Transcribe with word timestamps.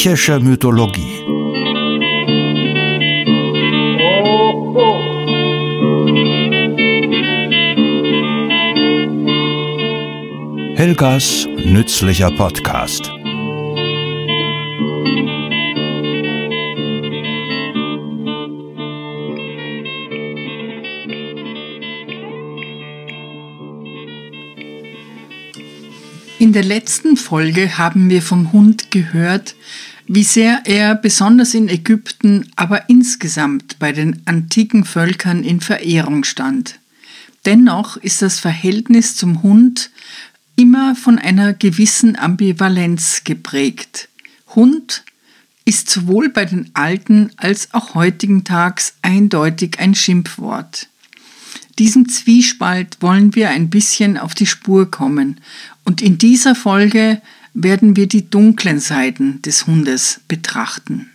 Griechische 0.00 0.38
Mythologie. 0.38 1.24
Helgas 10.76 11.48
nützlicher 11.64 12.30
Podcast. 12.30 13.10
In 26.38 26.52
der 26.52 26.62
letzten 26.62 27.16
Folge 27.16 27.78
haben 27.78 28.10
wir 28.10 28.22
vom 28.22 28.52
Hund 28.52 28.92
gehört, 28.92 29.56
wie 30.08 30.24
sehr 30.24 30.62
er 30.64 30.94
besonders 30.94 31.54
in 31.54 31.68
Ägypten, 31.68 32.50
aber 32.56 32.88
insgesamt 32.88 33.78
bei 33.78 33.92
den 33.92 34.22
antiken 34.24 34.84
Völkern 34.84 35.44
in 35.44 35.60
Verehrung 35.60 36.24
stand. 36.24 36.80
Dennoch 37.44 37.96
ist 37.98 38.22
das 38.22 38.40
Verhältnis 38.40 39.16
zum 39.16 39.42
Hund 39.42 39.90
immer 40.56 40.96
von 40.96 41.18
einer 41.18 41.52
gewissen 41.52 42.18
Ambivalenz 42.18 43.22
geprägt. 43.24 44.08
Hund 44.54 45.04
ist 45.64 45.90
sowohl 45.90 46.30
bei 46.30 46.46
den 46.46 46.70
alten 46.72 47.30
als 47.36 47.74
auch 47.74 47.94
heutigen 47.94 48.44
Tags 48.44 48.94
eindeutig 49.02 49.78
ein 49.78 49.94
Schimpfwort. 49.94 50.88
Diesem 51.78 52.08
Zwiespalt 52.08 52.96
wollen 53.00 53.34
wir 53.34 53.50
ein 53.50 53.70
bisschen 53.70 54.16
auf 54.16 54.34
die 54.34 54.46
Spur 54.46 54.90
kommen 54.90 55.40
und 55.84 56.00
in 56.00 56.18
dieser 56.18 56.54
Folge 56.54 57.20
werden 57.62 57.96
wir 57.96 58.06
die 58.06 58.30
dunklen 58.30 58.78
Seiten 58.78 59.42
des 59.42 59.66
Hundes 59.66 60.20
betrachten. 60.28 61.10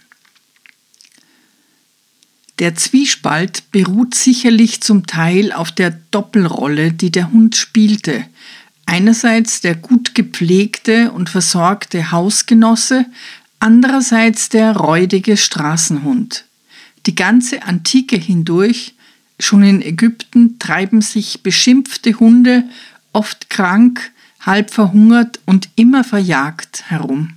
Der 2.59 2.75
Zwiespalt 2.75 3.72
beruht 3.72 4.13
sicherlich 4.13 4.81
zum 4.81 5.08
Teil 5.08 5.52
auf 5.52 5.71
der 5.71 5.91
Doppelrolle, 6.11 6.91
die 6.91 7.11
der 7.11 7.31
Hund 7.31 7.55
spielte. 7.55 8.25
Einerseits 8.86 9.61
der 9.61 9.75
gut 9.75 10.14
gepflegte 10.14 11.11
und 11.11 11.30
versorgte 11.30 12.11
Hausgenosse, 12.11 13.05
andererseits 13.59 14.49
der 14.49 14.75
räudige 14.75 15.38
Straßenhund. 15.38 16.45
Die 17.05 17.16
ganze 17.16 17.64
Antike 17.64 18.17
hindurch, 18.17 18.94
schon 19.39 19.64
in 19.64 19.81
Ägypten, 19.81 20.59
treiben 20.59 21.02
sich 21.02 21.41
beschimpfte 21.41 22.19
Hunde, 22.19 22.66
oft 23.14 23.49
krank, 23.49 24.11
halb 24.45 24.72
verhungert 24.72 25.39
und 25.45 25.69
immer 25.75 26.03
verjagt 26.03 26.83
herum. 26.88 27.30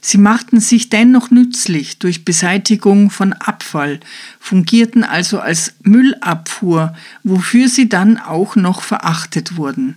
Sie 0.00 0.18
machten 0.18 0.60
sich 0.60 0.90
dennoch 0.90 1.30
nützlich 1.30 1.98
durch 1.98 2.24
Beseitigung 2.24 3.10
von 3.10 3.32
Abfall, 3.32 4.00
fungierten 4.38 5.02
also 5.04 5.40
als 5.40 5.74
Müllabfuhr, 5.82 6.94
wofür 7.24 7.68
sie 7.68 7.88
dann 7.88 8.16
auch 8.16 8.56
noch 8.56 8.82
verachtet 8.82 9.56
wurden. 9.56 9.96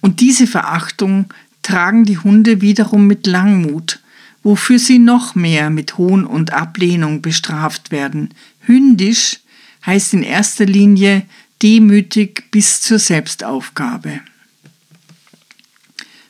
Und 0.00 0.20
diese 0.20 0.46
Verachtung 0.46 1.32
tragen 1.62 2.04
die 2.04 2.18
Hunde 2.18 2.60
wiederum 2.60 3.06
mit 3.06 3.26
Langmut, 3.26 4.00
wofür 4.42 4.78
sie 4.78 4.98
noch 4.98 5.34
mehr 5.34 5.70
mit 5.70 5.96
Hohn 5.96 6.26
und 6.26 6.52
Ablehnung 6.52 7.22
bestraft 7.22 7.90
werden. 7.90 8.28
Hündisch 8.60 9.40
heißt 9.86 10.14
in 10.14 10.22
erster 10.22 10.66
Linie 10.66 11.22
demütig 11.62 12.50
bis 12.50 12.82
zur 12.82 12.98
Selbstaufgabe. 12.98 14.20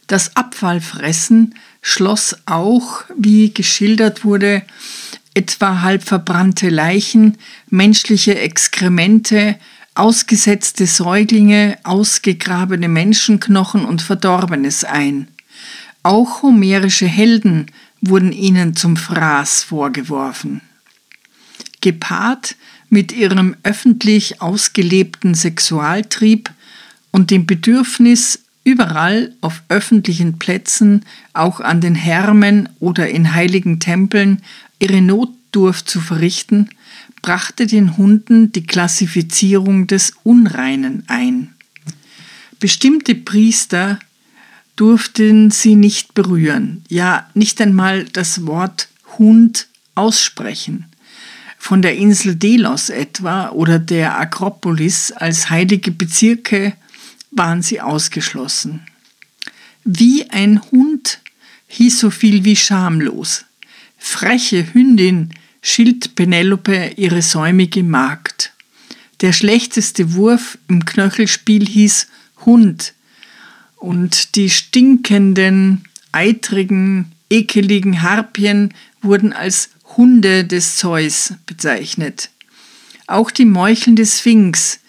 Das 0.06 0.36
Abfallfressen 0.36 1.54
schloss 1.80 2.36
auch, 2.46 3.04
wie 3.16 3.52
geschildert 3.52 4.24
wurde, 4.24 4.62
etwa 5.34 5.82
halb 5.82 6.04
verbrannte 6.04 6.68
Leichen, 6.68 7.38
menschliche 7.68 8.38
Exkremente, 8.38 9.56
ausgesetzte 9.94 10.86
Säuglinge, 10.86 11.78
ausgegrabene 11.84 12.88
Menschenknochen 12.88 13.84
und 13.84 14.02
Verdorbenes 14.02 14.84
ein. 14.84 15.28
Auch 16.02 16.42
homerische 16.42 17.06
Helden 17.06 17.66
wurden 18.00 18.32
ihnen 18.32 18.76
zum 18.76 18.96
Fraß 18.96 19.64
vorgeworfen. 19.64 20.60
Gepaart 21.80 22.56
mit 22.88 23.12
ihrem 23.12 23.56
öffentlich 23.62 24.42
ausgelebten 24.42 25.34
Sexualtrieb 25.34 26.50
und 27.10 27.30
dem 27.30 27.46
Bedürfnis, 27.46 28.43
Überall 28.64 29.34
auf 29.42 29.62
öffentlichen 29.68 30.38
Plätzen, 30.38 31.04
auch 31.34 31.60
an 31.60 31.82
den 31.82 31.94
Hermen 31.94 32.70
oder 32.80 33.08
in 33.08 33.34
heiligen 33.34 33.78
Tempeln, 33.78 34.40
ihre 34.78 35.02
Notdurft 35.02 35.88
zu 35.88 36.00
verrichten, 36.00 36.70
brachte 37.20 37.66
den 37.66 37.98
Hunden 37.98 38.52
die 38.52 38.66
Klassifizierung 38.66 39.86
des 39.86 40.14
Unreinen 40.22 41.04
ein. 41.08 41.54
Bestimmte 42.58 43.14
Priester 43.14 43.98
durften 44.76 45.50
sie 45.50 45.76
nicht 45.76 46.14
berühren, 46.14 46.84
ja 46.88 47.28
nicht 47.34 47.60
einmal 47.60 48.04
das 48.04 48.46
Wort 48.46 48.88
Hund 49.18 49.68
aussprechen. 49.94 50.86
Von 51.58 51.82
der 51.82 51.96
Insel 51.96 52.34
Delos 52.34 52.88
etwa 52.90 53.50
oder 53.50 53.78
der 53.78 54.18
Akropolis 54.18 55.12
als 55.12 55.50
heilige 55.50 55.90
Bezirke 55.90 56.74
waren 57.36 57.62
sie 57.62 57.80
ausgeschlossen. 57.80 58.86
Wie 59.84 60.30
ein 60.30 60.60
Hund 60.70 61.20
hieß 61.68 62.00
so 62.00 62.10
viel 62.10 62.44
wie 62.44 62.56
schamlos. 62.56 63.44
Freche 63.98 64.72
Hündin 64.72 65.30
schilt 65.60 66.14
Penelope 66.14 66.92
ihre 66.96 67.22
säumige 67.22 67.82
Magd. 67.82 68.52
Der 69.20 69.32
schlechteste 69.32 70.14
Wurf 70.14 70.58
im 70.68 70.84
Knöchelspiel 70.84 71.66
hieß 71.66 72.08
Hund. 72.44 72.94
Und 73.76 74.36
die 74.36 74.50
stinkenden, 74.50 75.84
eitrigen, 76.12 77.12
ekeligen 77.30 78.02
Harpien 78.02 78.72
wurden 79.02 79.32
als 79.32 79.70
Hunde 79.96 80.44
des 80.44 80.76
Zeus 80.76 81.34
bezeichnet. 81.46 82.30
Auch 83.06 83.30
die 83.30 83.44
meuchelnde 83.44 84.06
Sphinx 84.06 84.80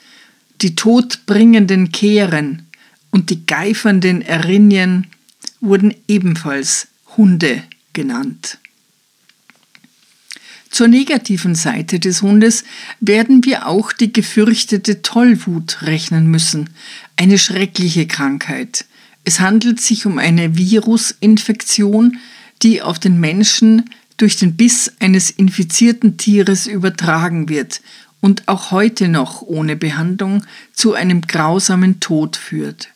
die 0.61 0.75
todbringenden 0.75 1.91
Kehren 1.91 2.67
und 3.11 3.29
die 3.29 3.45
geifernden 3.45 4.21
Erinien 4.21 5.07
wurden 5.61 5.93
ebenfalls 6.07 6.87
Hunde 7.17 7.63
genannt. 7.93 8.59
Zur 10.69 10.89
negativen 10.89 11.55
Seite 11.55 12.01
des 12.01 12.21
Hundes 12.21 12.65
werden 12.99 13.45
wir 13.45 13.67
auch 13.67 13.93
die 13.93 14.11
gefürchtete 14.11 15.01
Tollwut 15.01 15.83
rechnen 15.83 16.27
müssen, 16.27 16.69
eine 17.15 17.37
schreckliche 17.37 18.07
Krankheit. 18.07 18.83
Es 19.23 19.39
handelt 19.39 19.79
sich 19.79 20.05
um 20.05 20.19
eine 20.19 20.57
Virusinfektion, 20.57 22.17
die 22.61 22.81
auf 22.81 22.99
den 22.99 23.21
Menschen 23.21 23.89
durch 24.17 24.35
den 24.35 24.57
Biss 24.57 24.91
eines 24.99 25.29
infizierten 25.29 26.17
Tieres 26.17 26.67
übertragen 26.67 27.47
wird 27.47 27.81
und 28.25 28.47
auch 28.47 28.71
heute 28.71 29.07
noch 29.07 29.43
ohne 29.43 29.75
Behandlung 29.75 30.43
zu 30.73 30.95
einem 30.95 31.21
grausamen 31.21 31.99
Tod 31.99 32.37
führt. 32.37 32.87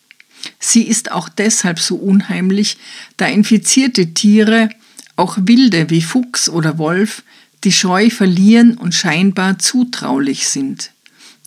Sie 0.58 0.82
ist 0.82 1.12
auch 1.12 1.30
deshalb 1.30 1.78
so 1.78 1.98
unheimlich, 1.98 2.80
da 3.16 3.28
infizierte 3.28 4.16
Tiere, 4.16 4.70
auch 5.18 5.38
wilde 5.40 5.92
wie 5.92 6.02
Fuchs 6.02 6.50
oder 6.50 6.80
Wolf, 6.80 7.22
die 7.64 7.72
Scheu 7.72 8.10
verlieren 8.10 8.76
und 8.76 8.96
scheinbar 8.96 9.60
zutraulich 9.60 10.50
sind. 10.50 10.94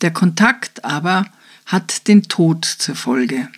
Der 0.01 0.11
Kontakt 0.11 0.85
aber 0.85 1.25
hat 1.65 2.07
den 2.07 2.23
Tod 2.23 2.63
zur 2.63 2.95
Folge. 2.95 3.49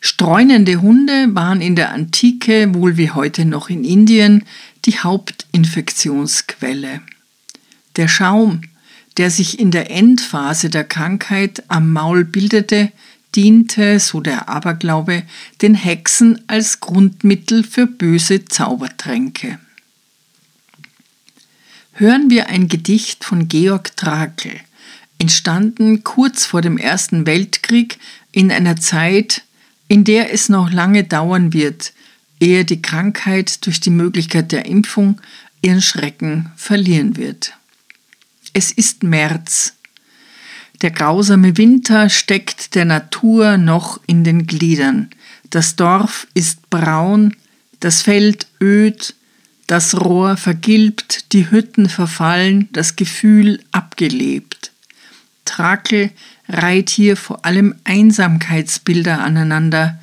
Streunende 0.00 0.80
Hunde 0.80 1.34
waren 1.34 1.60
in 1.60 1.74
der 1.74 1.90
Antike, 1.90 2.76
wohl 2.76 2.96
wie 2.96 3.10
heute 3.10 3.44
noch 3.44 3.70
in 3.70 3.82
Indien, 3.82 4.44
die 4.84 5.00
Hauptinfektionsquelle. 5.00 7.00
Der 7.96 8.06
Schaum, 8.06 8.60
der 9.16 9.30
sich 9.30 9.58
in 9.58 9.70
der 9.70 9.90
Endphase 9.90 10.70
der 10.70 10.84
Krankheit 10.84 11.64
am 11.68 11.92
Maul 11.92 12.24
bildete, 12.24 12.92
diente, 13.34 14.00
so 14.00 14.20
der 14.20 14.48
Aberglaube, 14.48 15.22
den 15.62 15.74
Hexen 15.74 16.40
als 16.46 16.80
Grundmittel 16.80 17.64
für 17.64 17.86
böse 17.86 18.44
Zaubertränke. 18.44 19.58
Hören 21.92 22.30
wir 22.30 22.48
ein 22.48 22.68
Gedicht 22.68 23.24
von 23.24 23.48
Georg 23.48 23.96
Trakl, 23.96 24.52
entstanden 25.18 26.02
kurz 26.02 26.46
vor 26.46 26.62
dem 26.62 26.78
Ersten 26.78 27.26
Weltkrieg 27.26 27.98
in 28.32 28.50
einer 28.50 28.76
Zeit, 28.76 29.42
in 29.86 30.04
der 30.04 30.32
es 30.32 30.48
noch 30.48 30.70
lange 30.70 31.04
dauern 31.04 31.52
wird, 31.52 31.92
ehe 32.38 32.64
die 32.64 32.80
Krankheit 32.80 33.66
durch 33.66 33.80
die 33.80 33.90
Möglichkeit 33.90 34.50
der 34.50 34.64
Impfung 34.64 35.20
ihren 35.60 35.82
Schrecken 35.82 36.50
verlieren 36.56 37.16
wird. 37.16 37.52
Es 38.52 38.72
ist 38.72 39.02
März. 39.02 39.74
Der 40.82 40.90
grausame 40.90 41.56
Winter 41.56 42.08
steckt 42.08 42.74
der 42.74 42.84
Natur 42.84 43.58
noch 43.58 44.00
in 44.06 44.24
den 44.24 44.46
Gliedern. 44.46 45.10
Das 45.50 45.76
Dorf 45.76 46.26
ist 46.34 46.70
braun, 46.70 47.36
das 47.80 48.02
Feld 48.02 48.46
öd, 48.60 49.14
Das 49.66 50.00
Rohr 50.00 50.36
vergilbt, 50.36 51.32
die 51.32 51.48
Hütten 51.52 51.88
verfallen, 51.88 52.68
das 52.72 52.96
Gefühl 52.96 53.60
abgelebt. 53.70 54.72
Trakel 55.44 56.10
reiht 56.48 56.90
hier 56.90 57.16
vor 57.16 57.44
allem 57.44 57.76
Einsamkeitsbilder 57.84 59.20
aneinander. 59.20 60.00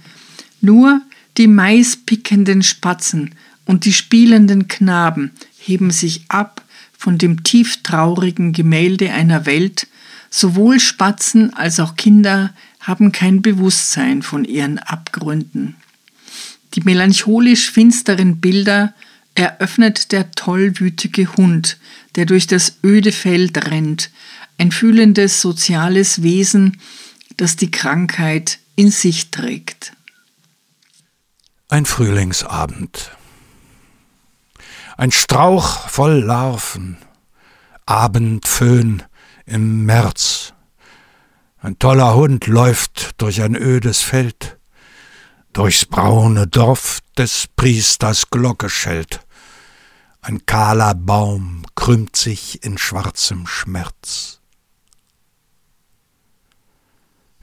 Nur 0.62 1.02
die 1.38 1.48
maispickenden 1.48 2.64
Spatzen 2.64 3.36
und 3.66 3.84
die 3.84 3.92
spielenden 3.92 4.70
Knaben 4.70 5.32
heben 5.58 5.92
sich 5.92 6.24
ab 6.30 6.64
von 6.98 7.18
dem 7.18 7.44
tieftraurigen 7.44 8.54
Gemälde 8.54 9.12
einer 9.12 9.46
Welt, 9.46 9.88
sowohl 10.30 10.80
Spatzen 10.80 11.54
als 11.54 11.80
auch 11.80 11.96
Kinder 11.96 12.54
haben 12.80 13.12
kein 13.12 13.42
Bewusstsein 13.42 14.22
von 14.22 14.46
ihren 14.46 14.80
Abgründen. 14.80 15.76
Die 16.74 16.82
melancholisch 16.82 17.72
finsteren 17.72 18.38
Bilder 18.38 18.94
eröffnet 19.36 20.12
der 20.12 20.32
tollwütige 20.32 21.36
Hund, 21.36 21.78
der 22.16 22.26
durch 22.26 22.48
das 22.48 22.78
öde 22.84 23.12
Feld 23.12 23.70
rennt, 23.70 24.10
ein 24.58 24.72
fühlendes 24.72 25.42
soziales 25.42 26.24
Wesen, 26.24 26.80
das 27.38 27.56
die 27.56 27.70
Krankheit 27.70 28.60
in 28.76 28.90
sich 28.90 29.30
trägt. 29.30 29.94
Ein 31.70 31.86
Frühlingsabend. 31.86 33.17
Ein 35.00 35.12
Strauch 35.12 35.88
voll 35.90 36.24
Larven, 36.24 36.98
Abendföhn 37.86 39.04
im 39.46 39.86
März. 39.86 40.56
Ein 41.60 41.78
toller 41.78 42.16
Hund 42.16 42.48
läuft 42.48 43.22
durch 43.22 43.44
ein 43.44 43.56
ödes 43.56 44.02
Feld. 44.02 44.58
Durchs 45.54 45.86
braune 45.86 46.48
Dorf 46.48 47.02
des 47.16 47.46
Priesters 47.56 48.32
Glocke 48.32 48.72
schellt. 48.72 49.20
Ein 50.22 50.48
kahler 50.48 50.96
Baum 50.96 51.62
krümmt 51.76 52.16
sich 52.16 52.64
in 52.64 52.80
schwarzem 52.80 53.46
Schmerz. 53.46 54.42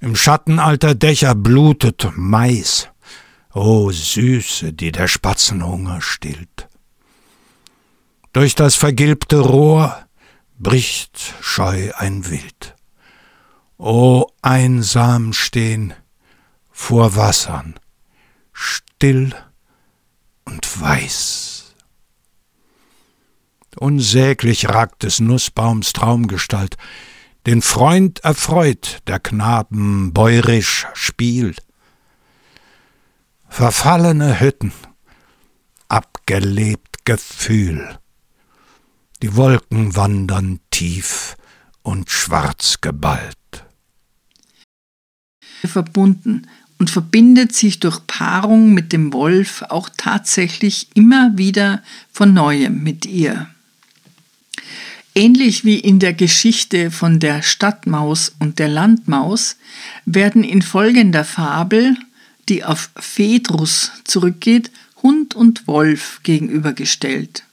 Im 0.01 0.17
Schatten 0.17 0.59
alter 0.59 0.97
Dächer 0.97 1.37
blutet 1.37 2.09
Mais, 2.17 2.89
o 3.53 3.93
Süße, 3.93 4.73
die 4.73 4.91
der 4.91 5.07
Spatzenhunger 5.07 6.01
stillt. 6.01 6.69
Durch 8.35 8.57
das 8.57 8.75
vergilbte 8.75 9.39
Rohr 9.39 10.09
bricht 10.59 11.35
scheu 11.41 11.93
ein 11.97 12.29
Wild. 12.29 12.75
O 13.79 14.27
einsam 14.43 15.33
stehen 15.33 15.95
vor 16.73 17.15
Wassern, 17.15 17.79
still 18.53 19.37
und 20.45 20.81
weiß. 20.81 21.77
Unsäglich 23.77 24.69
ragt 24.69 25.05
des 25.05 25.21
Nussbaums 25.21 25.93
Traumgestalt, 25.93 26.77
den 27.47 27.63
Freund 27.63 28.19
erfreut 28.25 28.99
der 29.07 29.21
Knaben 29.21 30.13
bäurisch 30.13 30.89
spielt. 30.95 31.65
Verfallene 33.49 34.41
Hütten, 34.41 34.73
abgelebt 35.87 37.05
Gefühl, 37.05 38.01
die 39.25 39.37
Wolken 39.37 39.97
wandern 39.97 40.61
tief 40.69 41.39
und 41.83 42.11
schwarz 42.11 42.83
geballt. 42.83 43.65
Verbunden 45.65 46.47
und 46.79 46.91
verbindet 46.91 47.55
sich 47.55 47.81
durch 47.81 48.07
Paarung 48.07 48.75
mit 48.75 48.93
dem 48.93 49.15
Wolf 49.15 49.63
auch 49.71 49.89
tatsächlich 49.97 50.89
immer 50.93 51.33
wieder 51.39 51.83
von 52.13 52.35
neuem 52.35 52.83
mit 52.83 53.07
ihr. 53.07 53.49
Ähnlich 55.15 55.65
wie 55.65 55.79
in 55.79 56.01
der 56.01 56.13
Geschichte 56.13 56.91
von 56.91 57.19
der 57.19 57.41
Stadtmaus 57.41 58.31
und 58.41 58.59
der 58.59 58.69
Landmaus 58.69 59.57
werden 60.05 60.45
in 60.45 60.61
folgender 60.61 61.25
Fabel, 61.25 61.97
die 62.51 62.63
auf 62.63 62.91
Phaedrus 62.97 63.91
zurückgeht, 64.05 64.71
Hund 65.03 65.35
und 65.35 65.67
Wolf 65.67 66.21
gegenübergestellt. 66.25 67.45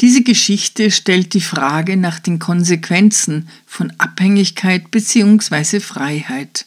Diese 0.00 0.22
Geschichte 0.22 0.90
stellt 0.90 1.34
die 1.34 1.42
Frage 1.42 1.98
nach 1.98 2.20
den 2.20 2.38
Konsequenzen 2.38 3.48
von 3.66 3.92
Abhängigkeit 3.98 4.90
bzw. 4.90 5.80
Freiheit. 5.80 6.64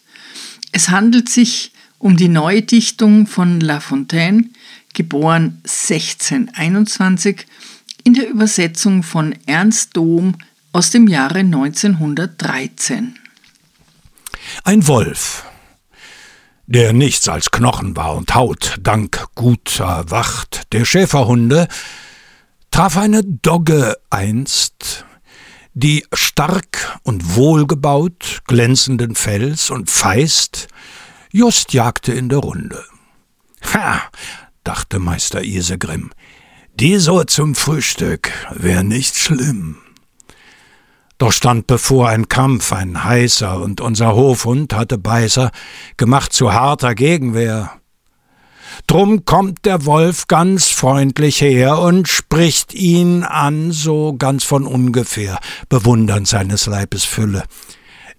Es 0.72 0.90
handelt 0.90 1.30
sich 1.30 1.72
um 1.98 2.16
die 2.16 2.28
Neudichtung 2.28 3.26
von 3.26 3.60
La 3.60 3.80
Fontaine, 3.80 4.50
geboren 4.94 5.62
1621, 5.64 7.48
in 8.04 8.14
der 8.14 8.30
Übersetzung 8.30 9.02
von 9.02 9.34
Ernst 9.48 9.98
Dohm 9.98 10.36
aus 10.72 10.92
dem 10.92 11.08
Jahre 11.08 11.40
1913. 11.40 13.16
Ein 14.64 14.88
Wolf, 14.88 15.46
der 16.68 16.94
nichts 16.94 17.28
als 17.30 17.50
Knochen 17.50 17.96
war 17.96 18.16
und 18.16 18.36
Haut, 18.36 18.76
dank 18.82 19.26
guter 19.34 20.12
Wacht 20.12 20.64
der 20.74 20.86
Schäferhunde, 20.86 21.68
traf 22.74 22.98
eine 22.98 23.24
Dogge 23.24 24.00
einst, 24.10 25.06
die 25.76 26.08
stark 26.12 27.00
und 27.04 27.36
wohlgebaut, 27.36 28.42
glänzenden 28.48 29.14
Fells 29.14 29.70
und 29.70 29.92
feist, 29.92 30.70
just 31.32 31.74
jagte 31.74 32.14
in 32.14 32.30
der 32.30 32.40
Runde. 32.40 32.84
Ha, 33.76 34.02
dachte 34.64 34.98
Meister 34.98 35.44
Isegrim, 35.44 36.10
die 36.74 36.98
so 36.98 37.24
zum 37.26 37.54
Frühstück 37.54 38.32
wär 38.50 38.82
nicht 38.82 39.20
schlimm. 39.20 39.78
Doch 41.20 41.32
stand 41.32 41.68
bevor 41.68 42.10
ein 42.10 42.28
Kampf, 42.28 42.74
ein 42.74 43.04
heißer, 43.04 43.62
und 43.62 43.82
unser 43.82 44.16
Hofhund 44.16 44.74
hatte 44.74 44.98
Beißer 44.98 45.52
gemacht 45.96 46.34
zu 46.34 46.54
harter 46.54 46.96
Gegenwehr. 46.96 47.83
Drum 48.88 49.26
kommt 49.26 49.66
der 49.66 49.86
Wolf 49.86 50.28
ganz 50.28 50.70
freundlich 50.70 51.42
her 51.42 51.80
und 51.80 52.08
spricht 52.08 52.74
ihn 52.74 53.24
an, 53.24 53.72
so 53.72 54.14
ganz 54.14 54.44
von 54.44 54.66
ungefähr, 54.66 55.40
bewundernd 55.70 56.28
seines 56.28 56.66
Leibes 56.66 57.04
Fülle. 57.04 57.44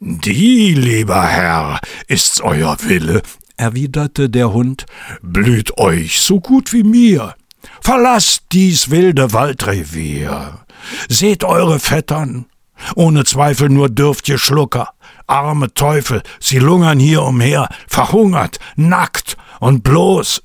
Die, 0.01 0.75
lieber 0.75 1.23
Herr, 1.23 1.81
ist's 2.09 2.41
euer 2.41 2.77
Wille, 2.83 3.23
erwiderte 3.57 4.29
der 4.29 4.53
Hund, 4.53 4.87
blüht 5.23 5.79
euch 5.79 6.21
so 6.21 6.41
gut 6.41 6.73
wie 6.73 6.83
mir. 6.83 7.35
Verlasst 7.81 8.45
dies 8.53 8.91
wilde 8.91 9.33
Waldrevier. 9.33 10.65
Seht 11.09 11.45
eure 11.45 11.79
Vettern, 11.79 12.47
ohne 12.95 13.25
Zweifel 13.25 13.69
nur 13.69 13.89
dürft 13.89 14.29
ihr 14.29 14.39
Schlucker. 14.39 14.91
Arme 15.27 15.73
Teufel, 15.73 16.23
sie 16.41 16.59
lungern 16.59 16.99
hier 16.99 17.23
umher, 17.23 17.69
verhungert, 17.89 18.59
nackt 18.77 19.37
und 19.61 19.83
bloß. 19.83 20.43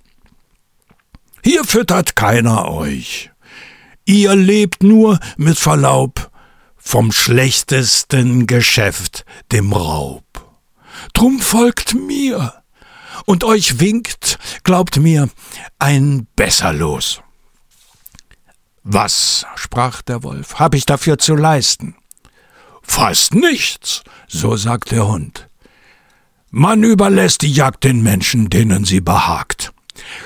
Hier 1.43 1.63
füttert 1.63 2.15
keiner 2.15 2.69
euch. 2.69 3.31
Ihr 4.05 4.36
lebt 4.36 4.84
nur 4.84 5.19
mit 5.38 5.58
Verlaub 5.58 6.31
vom 6.77 7.12
schlechtesten 7.12 8.48
Geschäft, 8.48 9.25
dem 9.51 9.74
Raub. 9.74 10.24
Drum 11.13 11.39
folgt 11.39 11.93
mir, 11.93 12.60
und 13.25 13.43
euch 13.43 13.79
winkt, 13.79 14.39
glaubt 14.63 14.98
mir, 14.98 15.29
ein 15.77 16.27
besser 16.36 16.74
los. 16.74 17.22
Was, 18.84 19.46
sprach 19.55 20.01
der 20.01 20.24
Wolf, 20.24 20.55
hab 20.55 20.74
ich 20.74 20.86
dafür 20.86 21.17
zu 21.17 21.36
leisten? 21.36 21.96
Fast 22.81 23.36
nichts, 23.36 24.03
so 24.27 24.55
sagt 24.55 24.91
der 24.91 25.08
Hund. 25.08 25.48
Man 26.50 26.84
überlässt 26.84 27.43
die 27.43 27.51
Jagd 27.51 27.84
den 27.84 28.01
Menschen, 28.01 28.50
denen 28.50 28.84
sie 28.84 29.01
behagt. 29.01 29.72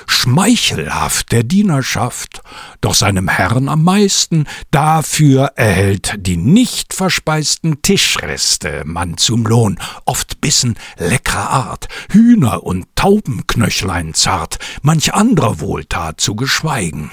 Schmeichelhaft 0.06 1.32
der 1.32 1.42
Dienerschaft, 1.42 2.42
doch 2.80 2.94
seinem 2.94 3.28
Herrn 3.28 3.68
am 3.68 3.84
meisten, 3.84 4.46
dafür 4.70 5.52
erhält 5.56 6.14
die 6.18 6.36
nicht 6.36 6.94
verspeisten 6.94 7.82
Tischreste 7.82 8.82
man 8.84 9.16
zum 9.16 9.46
Lohn, 9.46 9.78
oft 10.04 10.40
Bissen 10.40 10.78
leckerer 10.96 11.50
Art, 11.50 11.88
Hühner 12.10 12.62
und 12.62 12.86
Taubenknöchlein 12.94 14.14
zart, 14.14 14.58
manch 14.82 15.14
anderer 15.14 15.60
Wohltat 15.60 16.20
zu 16.20 16.36
geschweigen. 16.36 17.10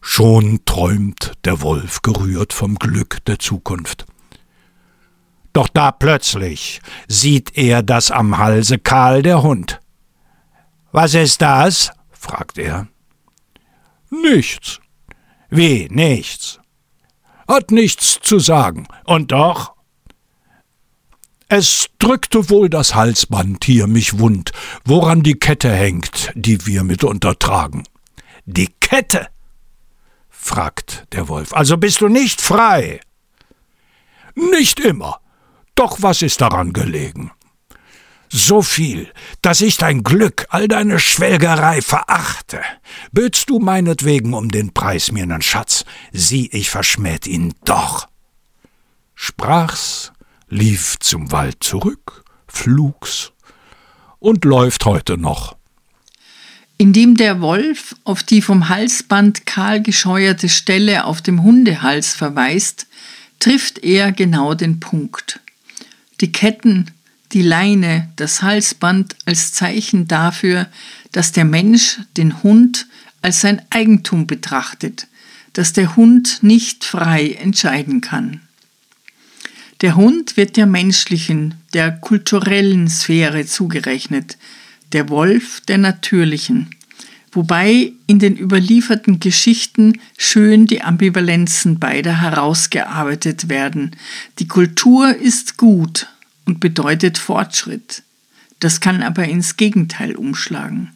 Schon 0.00 0.60
träumt 0.64 1.32
der 1.44 1.60
Wolf 1.60 2.02
gerührt 2.02 2.52
vom 2.52 2.76
Glück 2.76 3.24
der 3.26 3.38
Zukunft. 3.38 4.06
Doch 5.52 5.68
da 5.68 5.90
plötzlich 5.90 6.80
sieht 7.08 7.56
er 7.56 7.82
das 7.82 8.10
am 8.10 8.38
Halse 8.38 8.78
kahl 8.78 9.22
der 9.22 9.42
Hund. 9.42 9.80
Was 10.92 11.14
ist 11.14 11.40
das? 11.40 11.90
fragt 12.10 12.58
er. 12.58 12.88
Nichts. 14.10 14.80
Wie 15.48 15.88
nichts? 15.90 16.60
Hat 17.48 17.70
nichts 17.70 18.18
zu 18.20 18.38
sagen. 18.38 18.86
Und 19.04 19.32
doch? 19.32 19.74
Es 21.48 21.88
drückte 21.98 22.48
wohl 22.48 22.68
das 22.68 22.94
Halsband 22.94 23.64
hier 23.64 23.88
mich 23.88 24.18
wund, 24.20 24.52
woran 24.84 25.22
die 25.22 25.34
Kette 25.34 25.72
hängt, 25.72 26.30
die 26.34 26.64
wir 26.66 26.84
mitunter 26.84 27.38
tragen. 27.38 27.84
Die 28.44 28.68
Kette? 28.80 29.28
fragt 30.28 31.06
der 31.12 31.28
Wolf. 31.28 31.52
Also 31.52 31.76
bist 31.76 32.00
du 32.00 32.08
nicht 32.08 32.40
frei? 32.40 33.00
Nicht 34.34 34.80
immer. 34.80 35.20
Doch 35.74 36.02
was 36.02 36.22
ist 36.22 36.40
daran 36.40 36.72
gelegen? 36.72 37.32
So 38.32 38.62
viel, 38.62 39.12
dass 39.42 39.60
ich 39.60 39.76
dein 39.76 40.04
Glück, 40.04 40.46
all 40.50 40.68
deine 40.68 41.00
Schwelgerei 41.00 41.82
verachte. 41.82 42.60
Bötst 43.10 43.50
du 43.50 43.58
meinetwegen 43.58 44.34
um 44.34 44.50
den 44.50 44.72
Preis 44.72 45.10
mir 45.10 45.26
nen 45.26 45.42
Schatz, 45.42 45.84
sieh, 46.12 46.48
ich 46.52 46.70
verschmäht 46.70 47.26
ihn 47.26 47.54
doch. 47.64 48.06
Sprach's, 49.16 50.12
lief 50.48 50.96
zum 51.00 51.32
Wald 51.32 51.56
zurück, 51.60 52.24
flugs 52.46 53.32
und 54.20 54.44
läuft 54.44 54.84
heute 54.84 55.18
noch. 55.18 55.56
Indem 56.78 57.16
der 57.16 57.40
Wolf 57.40 57.96
auf 58.04 58.22
die 58.22 58.42
vom 58.42 58.68
Halsband 58.68 59.44
kahl 59.44 59.82
gescheuerte 59.82 60.48
Stelle 60.48 61.04
auf 61.04 61.20
dem 61.20 61.42
Hundehals 61.42 62.14
verweist, 62.14 62.86
trifft 63.40 63.82
er 63.82 64.12
genau 64.12 64.54
den 64.54 64.78
Punkt. 64.78 65.40
Die 66.20 66.30
Ketten, 66.30 66.90
die 67.32 67.42
Leine, 67.42 68.10
das 68.16 68.42
Halsband 68.42 69.14
als 69.24 69.52
Zeichen 69.52 70.08
dafür, 70.08 70.68
dass 71.12 71.32
der 71.32 71.44
Mensch 71.44 71.98
den 72.16 72.42
Hund 72.42 72.86
als 73.22 73.40
sein 73.40 73.62
Eigentum 73.70 74.26
betrachtet, 74.26 75.06
dass 75.52 75.72
der 75.72 75.96
Hund 75.96 76.42
nicht 76.42 76.84
frei 76.84 77.32
entscheiden 77.40 78.00
kann. 78.00 78.40
Der 79.80 79.96
Hund 79.96 80.36
wird 80.36 80.56
der 80.56 80.66
menschlichen, 80.66 81.54
der 81.72 81.92
kulturellen 81.92 82.88
Sphäre 82.88 83.46
zugerechnet, 83.46 84.36
der 84.92 85.08
Wolf 85.08 85.60
der 85.62 85.78
natürlichen, 85.78 86.70
wobei 87.32 87.92
in 88.06 88.18
den 88.18 88.36
überlieferten 88.36 89.20
Geschichten 89.20 90.00
schön 90.18 90.66
die 90.66 90.82
Ambivalenzen 90.82 91.78
beider 91.78 92.20
herausgearbeitet 92.20 93.48
werden. 93.48 93.92
Die 94.38 94.48
Kultur 94.48 95.14
ist 95.14 95.56
gut 95.56 96.08
und 96.50 96.58
bedeutet 96.58 97.16
Fortschritt. 97.16 98.02
Das 98.58 98.80
kann 98.80 99.04
aber 99.04 99.24
ins 99.24 99.56
Gegenteil 99.56 100.16
umschlagen. 100.16 100.90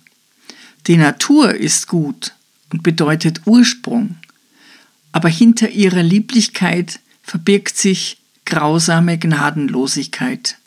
Die 0.89 0.97
Natur 0.97 1.55
ist 1.55 1.87
gut 1.87 2.35
und 2.73 2.83
bedeutet 2.83 3.43
Ursprung, 3.45 4.17
aber 5.13 5.29
hinter 5.29 5.69
ihrer 5.69 6.03
Lieblichkeit 6.03 6.99
verbirgt 7.23 7.77
sich 7.77 8.19
grausame 8.45 9.17
Gnadenlosigkeit. 9.17 10.59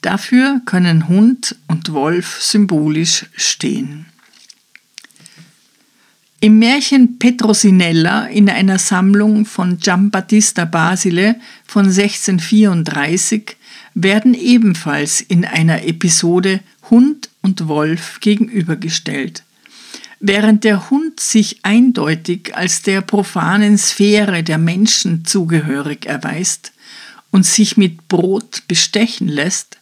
Dafür 0.00 0.62
können 0.64 1.08
Hund 1.08 1.54
und 1.68 1.92
Wolf 1.92 2.40
symbolisch 2.40 3.26
stehen. 3.36 4.06
Im 6.40 6.58
Märchen 6.58 7.18
Petrosinella 7.18 8.28
in 8.28 8.48
einer 8.48 8.78
Sammlung 8.78 9.44
von 9.44 9.76
Giambattista 9.76 10.64
Basile 10.64 11.36
von 11.66 11.84
1634 11.84 13.56
werden 13.96 14.34
ebenfalls 14.34 15.20
in 15.20 15.44
einer 15.44 15.84
Episode 15.84 16.60
Hund 16.90 17.30
und 17.42 17.66
Wolf 17.66 18.20
gegenübergestellt. 18.20 19.42
Während 20.20 20.62
der 20.62 20.90
Hund 20.90 21.18
sich 21.18 21.64
eindeutig 21.64 22.54
als 22.54 22.82
der 22.82 23.00
profanen 23.00 23.76
Sphäre 23.76 24.44
der 24.44 24.58
Menschen 24.58 25.24
zugehörig 25.24 26.06
erweist, 26.06 26.72
und 27.36 27.44
sich 27.44 27.76
mit 27.76 28.08
Brot 28.08 28.62
bestechen 28.66 29.28
lässt, 29.28 29.78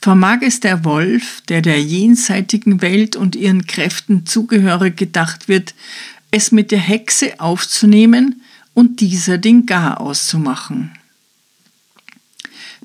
vermag 0.00 0.38
es 0.42 0.58
der 0.58 0.84
Wolf, 0.84 1.40
der 1.48 1.62
der 1.62 1.80
jenseitigen 1.80 2.82
Welt 2.82 3.14
und 3.14 3.36
ihren 3.36 3.66
Kräften 3.66 4.26
zugehörig 4.26 4.96
gedacht 4.96 5.46
wird, 5.46 5.74
es 6.32 6.50
mit 6.50 6.72
der 6.72 6.80
Hexe 6.80 7.38
aufzunehmen 7.38 8.42
und 8.74 9.00
dieser 9.00 9.38
den 9.38 9.66
Gar 9.66 10.00
auszumachen. 10.00 10.90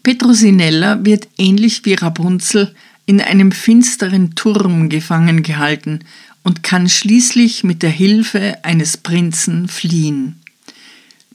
Petrosinella 0.04 1.04
wird 1.04 1.28
ähnlich 1.38 1.86
wie 1.86 1.94
Rapunzel 1.94 2.76
in 3.06 3.22
einem 3.22 3.52
finsteren 3.52 4.36
Turm 4.36 4.90
gefangen 4.90 5.44
gehalten 5.44 6.00
und 6.44 6.64
kann 6.64 6.88
schließlich 6.88 7.64
mit 7.64 7.84
der 7.84 7.90
Hilfe 7.90 8.58
eines 8.64 8.98
Prinzen 8.98 9.68
fliehen. 9.68 10.42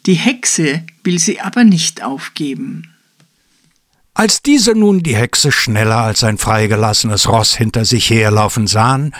Die 0.06 0.14
Hexe 0.14 0.84
will 1.02 1.18
sie 1.18 1.40
aber 1.40 1.64
nicht 1.64 2.02
aufgeben. 2.02 2.90
Als 4.12 4.42
diese 4.42 4.72
nun 4.72 5.02
die 5.02 5.16
Hexe 5.16 5.50
schneller 5.50 5.98
als 5.98 6.22
ein 6.22 6.38
freigelassenes 6.38 7.28
Ross 7.28 7.56
hinter 7.56 7.84
sich 7.84 8.08
herlaufen 8.10 8.68
sahen, 8.68 9.12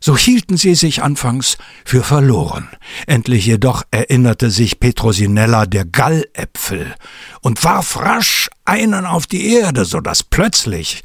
so 0.00 0.16
hielten 0.16 0.56
sie 0.56 0.74
sich 0.74 1.02
anfangs 1.02 1.58
für 1.84 2.02
verloren. 2.02 2.68
Endlich 3.06 3.46
jedoch 3.46 3.82
erinnerte 3.90 4.50
sich 4.50 4.80
Petrosinella 4.80 5.66
der 5.66 5.84
Galläpfel 5.84 6.94
und 7.40 7.64
warf 7.64 7.98
rasch 7.98 8.48
einen 8.64 9.06
auf 9.06 9.26
die 9.26 9.54
Erde, 9.54 9.84
so 9.84 10.00
dass 10.00 10.22
plötzlich 10.22 11.02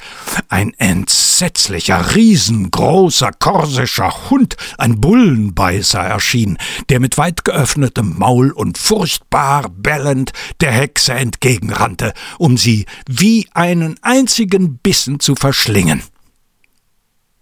ein 0.49 0.73
entsetzlicher, 0.77 2.15
riesengroßer 2.15 3.31
korsischer 3.31 4.29
Hund, 4.29 4.57
ein 4.77 4.99
Bullenbeißer 4.99 5.99
erschien, 5.99 6.57
der 6.89 6.99
mit 6.99 7.17
weit 7.17 7.45
geöffnetem 7.45 8.17
Maul 8.17 8.51
und 8.51 8.77
furchtbar 8.77 9.69
bellend 9.69 10.33
der 10.59 10.71
Hexe 10.71 11.13
entgegenrannte, 11.13 12.13
um 12.37 12.57
sie 12.57 12.85
wie 13.07 13.47
einen 13.53 13.95
einzigen 14.01 14.77
Bissen 14.77 15.19
zu 15.19 15.35
verschlingen. 15.35 16.03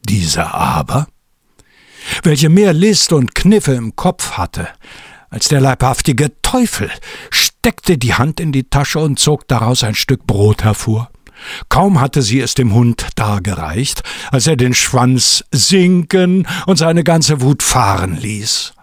Dieser 0.03 0.53
aber 0.53 1.07
welche 2.23 2.49
mehr 2.49 2.73
List 2.73 3.13
und 3.13 3.35
Kniffe 3.35 3.73
im 3.73 3.95
Kopf 3.95 4.33
hatte 4.33 4.67
als 5.31 5.47
der 5.47 5.61
leibhaftige 5.61 6.33
Teufel, 6.41 6.91
steckte 7.31 7.97
die 7.97 8.13
Hand 8.13 8.39
in 8.39 8.51
die 8.51 8.65
Tasche 8.65 8.99
und 8.99 9.17
zog 9.17 9.47
daraus 9.47 9.83
ein 9.83 9.95
Stück 9.95 10.27
Brot 10.27 10.63
hervor. 10.63 11.09
Kaum 11.69 11.99
hatte 11.99 12.21
sie 12.21 12.39
es 12.39 12.53
dem 12.53 12.73
Hund 12.73 13.07
dargereicht, 13.15 14.03
als 14.29 14.45
er 14.45 14.57
den 14.57 14.75
Schwanz 14.75 15.43
sinken 15.51 16.47
und 16.67 16.77
seine 16.77 17.03
ganze 17.03 17.41
Wut 17.41 17.63
fahren 17.63 18.15
ließ 18.15 18.73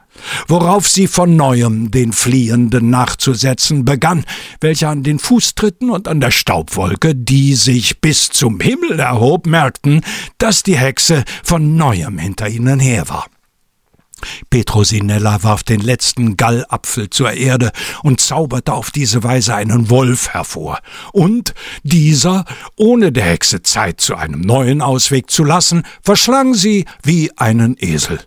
worauf 0.46 0.88
sie 0.88 1.06
von 1.06 1.37
neuem 1.37 1.90
den 1.90 2.12
Fliehenden 2.12 2.90
nachzusetzen 2.90 3.84
begann, 3.84 4.25
welche 4.60 4.88
an 4.88 5.02
den 5.02 5.18
Fußtritten 5.18 5.90
und 5.90 6.08
an 6.08 6.20
der 6.20 6.30
Staubwolke, 6.30 7.14
die 7.14 7.54
sich 7.54 8.00
bis 8.00 8.30
zum 8.30 8.60
Himmel 8.60 9.00
erhob, 9.00 9.46
merkten, 9.46 10.02
dass 10.38 10.62
die 10.62 10.76
Hexe 10.76 11.25
von 11.42 11.76
neuem 11.76 12.18
hinter 12.18 12.48
ihnen 12.48 12.80
her 12.80 13.08
war. 13.08 13.26
Petrosinella 14.50 15.42
warf 15.42 15.62
den 15.62 15.80
letzten 15.80 16.37
Gallapfel 16.37 17.10
zur 17.10 17.32
Erde 17.32 17.72
und 18.02 18.20
zauberte 18.20 18.72
auf 18.72 18.90
diese 18.90 19.22
Weise 19.22 19.54
einen 19.54 19.90
Wolf 19.90 20.30
hervor. 20.30 20.80
Und 21.12 21.54
dieser, 21.82 22.44
ohne 22.76 23.12
der 23.12 23.25
Hexe 23.25 23.62
Zeit 23.62 24.00
zu 24.00 24.16
einem 24.16 24.40
neuen 24.40 24.82
Ausweg 24.82 25.30
zu 25.30 25.44
lassen, 25.44 25.82
verschlang 26.02 26.54
sie 26.54 26.84
wie 27.02 27.30
einen 27.37 27.76
Esel. 27.78 28.20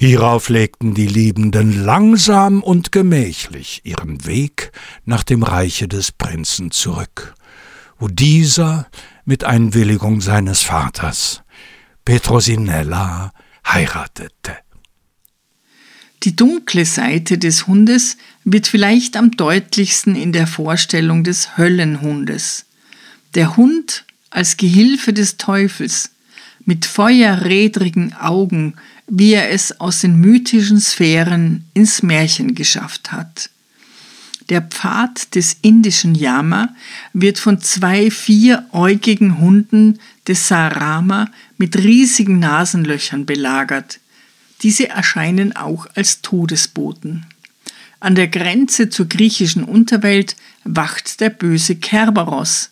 Hierauf 0.00 0.48
legten 0.48 0.94
die 0.94 1.08
Liebenden 1.08 1.84
langsam 1.84 2.62
und 2.62 2.92
gemächlich 2.92 3.80
ihren 3.82 4.24
Weg 4.26 4.70
nach 5.04 5.24
dem 5.24 5.42
Reiche 5.42 5.88
des 5.88 6.12
Prinzen 6.12 6.70
zurück, 6.70 7.34
wo 7.98 8.06
dieser 8.06 8.86
mit 9.24 9.42
Einwilligung 9.42 10.20
seines 10.20 10.62
Vaters 10.62 11.42
Petrosinella 12.04 13.32
heiratete. 13.66 14.58
Die 16.22 16.36
dunkle 16.36 16.84
Seite 16.84 17.36
des 17.36 17.66
Hundes 17.66 18.18
wird 18.44 18.68
vielleicht 18.68 19.16
am 19.16 19.32
deutlichsten 19.32 20.14
in 20.14 20.30
der 20.30 20.46
Vorstellung 20.46 21.24
des 21.24 21.58
Höllenhundes. 21.58 22.66
Der 23.34 23.56
Hund 23.56 24.04
als 24.30 24.56
Gehilfe 24.56 25.12
des 25.12 25.38
Teufels, 25.38 26.12
mit 26.64 26.86
feuerredrigen 26.86 28.14
Augen, 28.14 28.74
wie 29.08 29.32
er 29.32 29.50
es 29.50 29.80
aus 29.80 30.00
den 30.00 30.20
mythischen 30.20 30.80
Sphären 30.80 31.64
ins 31.74 32.02
Märchen 32.02 32.54
geschafft 32.54 33.10
hat. 33.10 33.50
Der 34.50 34.62
Pfad 34.62 35.34
des 35.34 35.56
indischen 35.60 36.14
Yama 36.14 36.74
wird 37.12 37.38
von 37.38 37.60
zwei 37.60 38.10
vieräugigen 38.10 39.38
Hunden 39.38 39.98
des 40.26 40.48
Sarama 40.48 41.30
mit 41.58 41.76
riesigen 41.76 42.38
Nasenlöchern 42.38 43.26
belagert. 43.26 44.00
Diese 44.62 44.88
erscheinen 44.88 45.54
auch 45.54 45.86
als 45.94 46.22
Todesboten. 46.22 47.26
An 48.00 48.14
der 48.14 48.28
Grenze 48.28 48.88
zur 48.88 49.06
griechischen 49.06 49.64
Unterwelt 49.64 50.36
wacht 50.64 51.20
der 51.20 51.30
böse 51.30 51.76
Kerberos, 51.76 52.70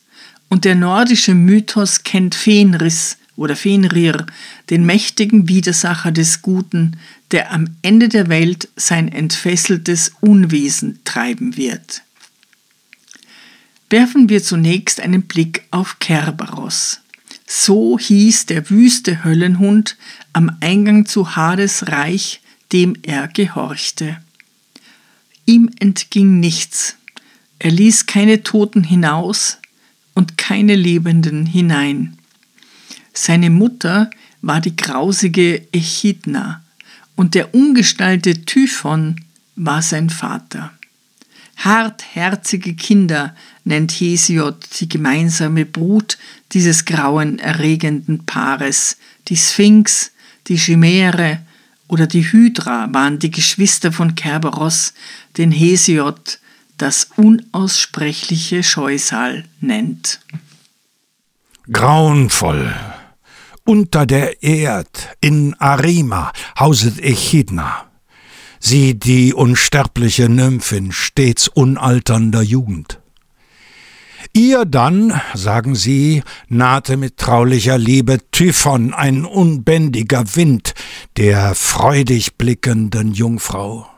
und 0.49 0.65
der 0.65 0.77
nordische 0.77 1.35
Mythos 1.35 2.05
kennt 2.05 2.37
Fenris, 2.37 3.19
oder 3.37 3.55
Fenrir, 3.55 4.27
den 4.71 4.85
mächtigen 4.85 5.49
Widersacher 5.49 6.11
des 6.11 6.43
Guten, 6.43 6.97
der 7.31 7.53
am 7.53 7.77
Ende 7.83 8.09
der 8.09 8.29
Welt 8.29 8.69
sein 8.77 9.09
entfesseltes 9.09 10.13
Unwesen 10.21 11.01
treiben 11.05 11.57
wird. 11.57 12.03
Werfen 13.91 14.29
wir 14.29 14.43
zunächst 14.43 15.01
einen 15.01 15.23
Blick 15.23 15.63
auf 15.71 15.99
Kerberos. 16.01 17.01
So 17.47 17.99
hieß 17.99 18.47
der 18.47 18.71
wüste 18.71 19.23
Höllenhund 19.23 19.97
am 20.33 20.57
Eingang 20.61 21.07
zu 21.07 21.37
Hades 21.37 21.89
Reich 21.89 22.41
dem 22.73 22.97
er 23.03 23.29
gehorchte. 23.29 24.19
Ihm 25.45 25.71
entging 25.79 26.41
nichts, 26.41 26.97
er 27.59 27.71
ließ 27.71 28.07
keine 28.07 28.43
Toten 28.43 28.83
hinaus 28.83 29.59
und 30.15 30.37
keine 30.37 30.75
Lebenden 30.75 31.47
hinein. 31.47 32.16
Seine 33.19 33.49
Mutter 33.49 34.11
war 34.43 34.61
die 34.61 34.77
grausige 34.77 35.67
Echidna 35.73 36.63
und 37.15 37.35
der 37.35 37.55
ungestallte 37.55 38.45
Typhon 38.45 39.17
war 39.57 39.81
sein 39.81 40.11
Vater. 40.11 40.71
Hartherzige 41.57 42.75
Kinder 42.75 43.35
nennt 43.65 43.93
Hesiod 43.93 44.67
die 44.79 44.89
gemeinsame 44.91 45.65
Brut 45.65 46.19
dieses 46.53 46.85
grauenerregenden 46.85 48.27
Paares. 48.27 48.99
Die 49.29 49.37
Sphinx, 49.39 50.13
die 50.49 50.59
Chimäre 50.59 51.41
oder 51.89 52.07
die 52.07 52.31
Hydra 52.31 52.93
waren 52.93 53.19
die 53.19 53.31
Geschwister 53.31 53.93
von 53.93 54.15
Kerberos, 54.15 54.93
den 55.39 55.53
Hesiod 55.53 56.39
das 56.77 57.09
unaussprechliche 57.17 58.63
Scheusal 58.63 59.47
nennt. 59.63 60.21
Grauenvoll. 61.73 62.75
Unter 63.67 64.07
der 64.07 64.45
Erd 64.45 65.17
in 65.21 65.55
Arima 65.59 66.33
hauset 66.57 67.01
Echidna, 67.01 67.87
sie 68.61 68.97
die 68.97 69.35
unsterbliche 69.35 70.29
Nymphin 70.29 70.93
stets 70.93 71.49
unalternder 71.49 72.43
Jugend. 72.43 73.01
Ihr 74.33 74.67
dann, 74.67 75.21
sagen 75.35 75.75
sie, 75.75 76.23
nahte 76.49 76.97
mit 76.97 77.17
traulicher 77.17 77.77
Liebe 77.77 78.19
Typhon, 78.31 78.95
ein 78.95 79.25
unbändiger 79.25 80.37
Wind 80.37 80.75
der 81.17 81.57
freudig 81.57 82.39
blickenden 82.39 83.15
Jungfrau 83.15 83.89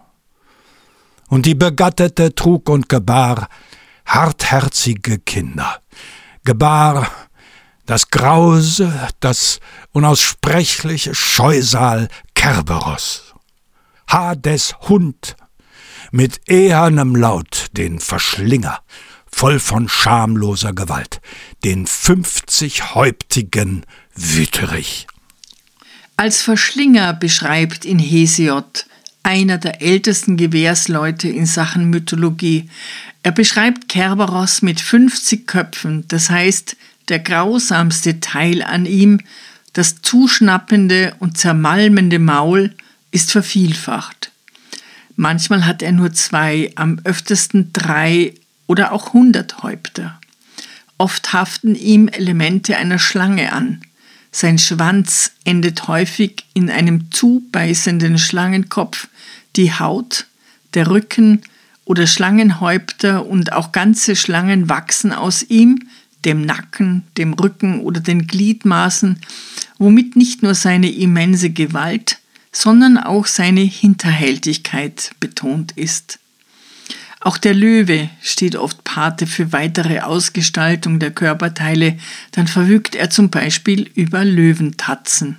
und 1.29 1.45
die 1.45 1.55
Begattete 1.55 2.35
trug 2.35 2.71
und 2.71 2.89
gebar 2.89 3.49
hartherzige 4.07 5.19
Kinder, 5.19 5.83
gebar 6.43 7.11
das 7.89 8.11
Grause, 8.11 8.93
das 9.19 9.59
unaussprechliche 9.93 11.15
Scheusal 11.15 12.09
Kerberos. 12.35 13.33
Hades 14.07 14.75
Hund, 14.83 15.37
mit 16.13 16.43
ehernem 16.47 17.17
Laut 17.17 17.69
den 17.73 17.99
Verschlinger, 17.99 18.81
voll 19.33 19.59
von 19.59 19.89
schamloser 19.89 20.75
Gewalt, 20.75 21.23
den 21.65 21.87
fünfzighäuptigen 21.87 23.87
Wüterich. 24.15 25.07
Als 26.19 26.43
Verschlinger 26.43 27.15
beschreibt 27.15 27.87
ihn 27.87 27.99
Hesiod 27.99 28.85
einer 29.23 29.57
der 29.57 29.81
ältesten 29.81 30.37
Gewährsleute 30.37 31.31
in 31.31 31.47
Sachen 31.47 31.89
Mythologie. 31.89 32.69
Er 33.23 33.33
beschreibt 33.33 33.89
Kerberos 33.89 34.61
mit 34.61 34.79
50 34.79 35.47
Köpfen, 35.47 36.05
das 36.09 36.29
heißt, 36.29 36.77
der 37.09 37.19
grausamste 37.19 38.21
Teil 38.21 38.63
an 38.63 38.87
ihm, 38.87 39.21
das 39.73 40.03
zuschnappende 40.03 41.15
und 41.19 41.39
zermalmende 41.39 42.19
Maul, 42.19 42.75
ist 43.11 43.31
vervielfacht. 43.31 44.31
Manchmal 45.17 45.67
hat 45.67 45.83
er 45.83 45.93
nur 45.93 46.13
zwei, 46.13 46.73
am 46.77 47.01
öftesten 47.05 47.73
drei 47.73 48.35
oder 48.67 48.93
auch 48.93 49.13
hundert 49.13 49.63
Häupter. 49.63 50.21
Oft 50.97 51.33
haften 51.33 51.75
ihm 51.75 52.09
Elemente 52.09 52.77
einer 52.77 52.99
Schlange 52.99 53.53
an. 53.53 53.81
Sein 54.31 54.59
Schwanz 54.59 55.33
endet 55.45 55.89
häufig 55.89 56.45
in 56.55 56.71
einem 56.71 57.11
zubeißenden 57.11 58.19
Schlangenkopf, 58.19 59.09
die 59.57 59.73
Haut, 59.73 60.27
der 60.75 60.89
Rücken 60.89 61.43
oder 61.85 62.07
Schlangenhäupter 62.07 63.27
und 63.27 63.53
auch 63.53 63.73
ganze 63.73 64.15
Schlangen 64.15 64.69
wachsen 64.69 65.13
aus 65.13 65.43
ihm, 65.43 65.89
dem 66.25 66.43
Nacken, 66.43 67.05
dem 67.17 67.33
Rücken 67.35 67.81
oder 67.81 68.01
den 68.01 68.27
Gliedmaßen, 68.27 69.19
womit 69.79 70.17
nicht 70.17 70.43
nur 70.43 70.55
seine 70.55 70.91
immense 70.91 71.51
Gewalt, 71.51 72.19
sondern 72.53 72.99
auch 72.99 73.27
seine 73.27 73.61
Hinterhältigkeit 73.61 75.13
betont 75.21 75.73
ist. 75.73 76.19
Auch 77.21 77.37
der 77.37 77.55
Löwe 77.55 78.11
steht 78.23 78.57
oft 78.57 78.85
Pate 78.85 79.27
für 79.27 79.53
weitere 79.53 80.01
Ausgestaltung 80.01 80.99
der 80.99 81.11
Körperteile, 81.11 81.99
dann 82.33 82.47
verfügt 82.47 82.95
er 82.95 83.11
zum 83.11 83.31
Beispiel 83.31 83.91
über 83.95 84.25
Löwentatzen. 84.25 85.37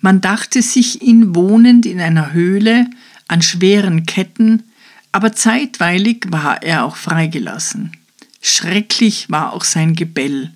Man 0.00 0.20
dachte 0.20 0.62
sich 0.62 1.02
ihn 1.02 1.34
wohnend 1.34 1.86
in 1.86 2.00
einer 2.00 2.32
Höhle 2.32 2.86
an 3.28 3.42
schweren 3.42 4.06
Ketten, 4.06 4.64
aber 5.12 5.32
zeitweilig 5.32 6.26
war 6.30 6.62
er 6.62 6.84
auch 6.84 6.96
freigelassen. 6.96 7.92
Schrecklich 8.42 9.30
war 9.30 9.52
auch 9.52 9.64
sein 9.64 9.94
Gebell. 9.94 10.50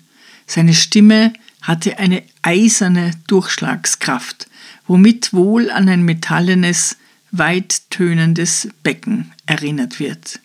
Seine 0.45 0.73
Stimme 0.73 1.33
hatte 1.61 1.97
eine 1.97 2.21
eiserne 2.41 3.11
Durchschlagskraft, 3.27 4.47
womit 4.85 5.33
wohl 5.33 5.71
an 5.71 5.89
ein 5.89 6.03
metallenes, 6.03 6.97
weittönendes 7.31 8.69
Becken 8.83 9.31
erinnert 9.45 9.99
wird. 9.99 10.39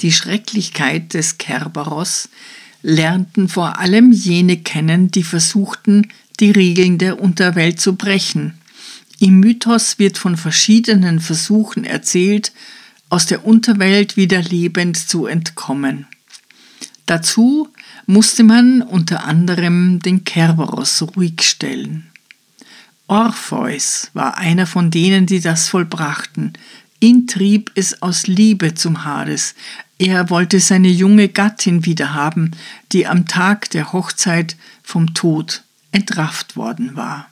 Die 0.00 0.12
Schrecklichkeit 0.12 1.14
des 1.14 1.38
Kerberos 1.38 2.28
lernten 2.82 3.48
vor 3.48 3.78
allem 3.78 4.12
jene 4.12 4.58
kennen, 4.58 5.10
die 5.10 5.22
versuchten, 5.22 6.08
die 6.40 6.50
Regeln 6.50 6.98
der 6.98 7.20
Unterwelt 7.20 7.80
zu 7.80 7.96
brechen. 7.96 8.58
Im 9.20 9.40
Mythos 9.40 9.98
wird 9.98 10.18
von 10.18 10.36
verschiedenen 10.36 11.20
Versuchen 11.20 11.84
erzählt, 11.84 12.52
aus 13.08 13.26
der 13.26 13.46
Unterwelt 13.46 14.16
wieder 14.16 14.42
lebend 14.42 14.96
zu 14.96 15.26
entkommen. 15.26 16.06
Dazu 17.06 17.68
musste 18.06 18.44
man 18.44 18.82
unter 18.82 19.24
anderem 19.24 20.00
den 20.00 20.24
Kerberos 20.24 21.02
ruhig 21.16 21.42
stellen. 21.42 22.10
Orpheus 23.06 24.10
war 24.14 24.38
einer 24.38 24.66
von 24.66 24.90
denen, 24.90 25.26
die 25.26 25.40
das 25.40 25.68
vollbrachten. 25.68 26.54
Ihn 27.00 27.26
trieb 27.26 27.70
es 27.74 28.00
aus 28.00 28.26
Liebe 28.26 28.74
zum 28.74 29.04
Hades. 29.04 29.54
Er 29.98 30.30
wollte 30.30 30.58
seine 30.58 30.88
junge 30.88 31.28
Gattin 31.28 31.84
wiederhaben, 31.84 32.52
die 32.92 33.06
am 33.06 33.26
Tag 33.26 33.70
der 33.70 33.92
Hochzeit 33.92 34.56
vom 34.82 35.12
Tod 35.12 35.62
entrafft 35.92 36.56
worden 36.56 36.96
war. 36.96 37.28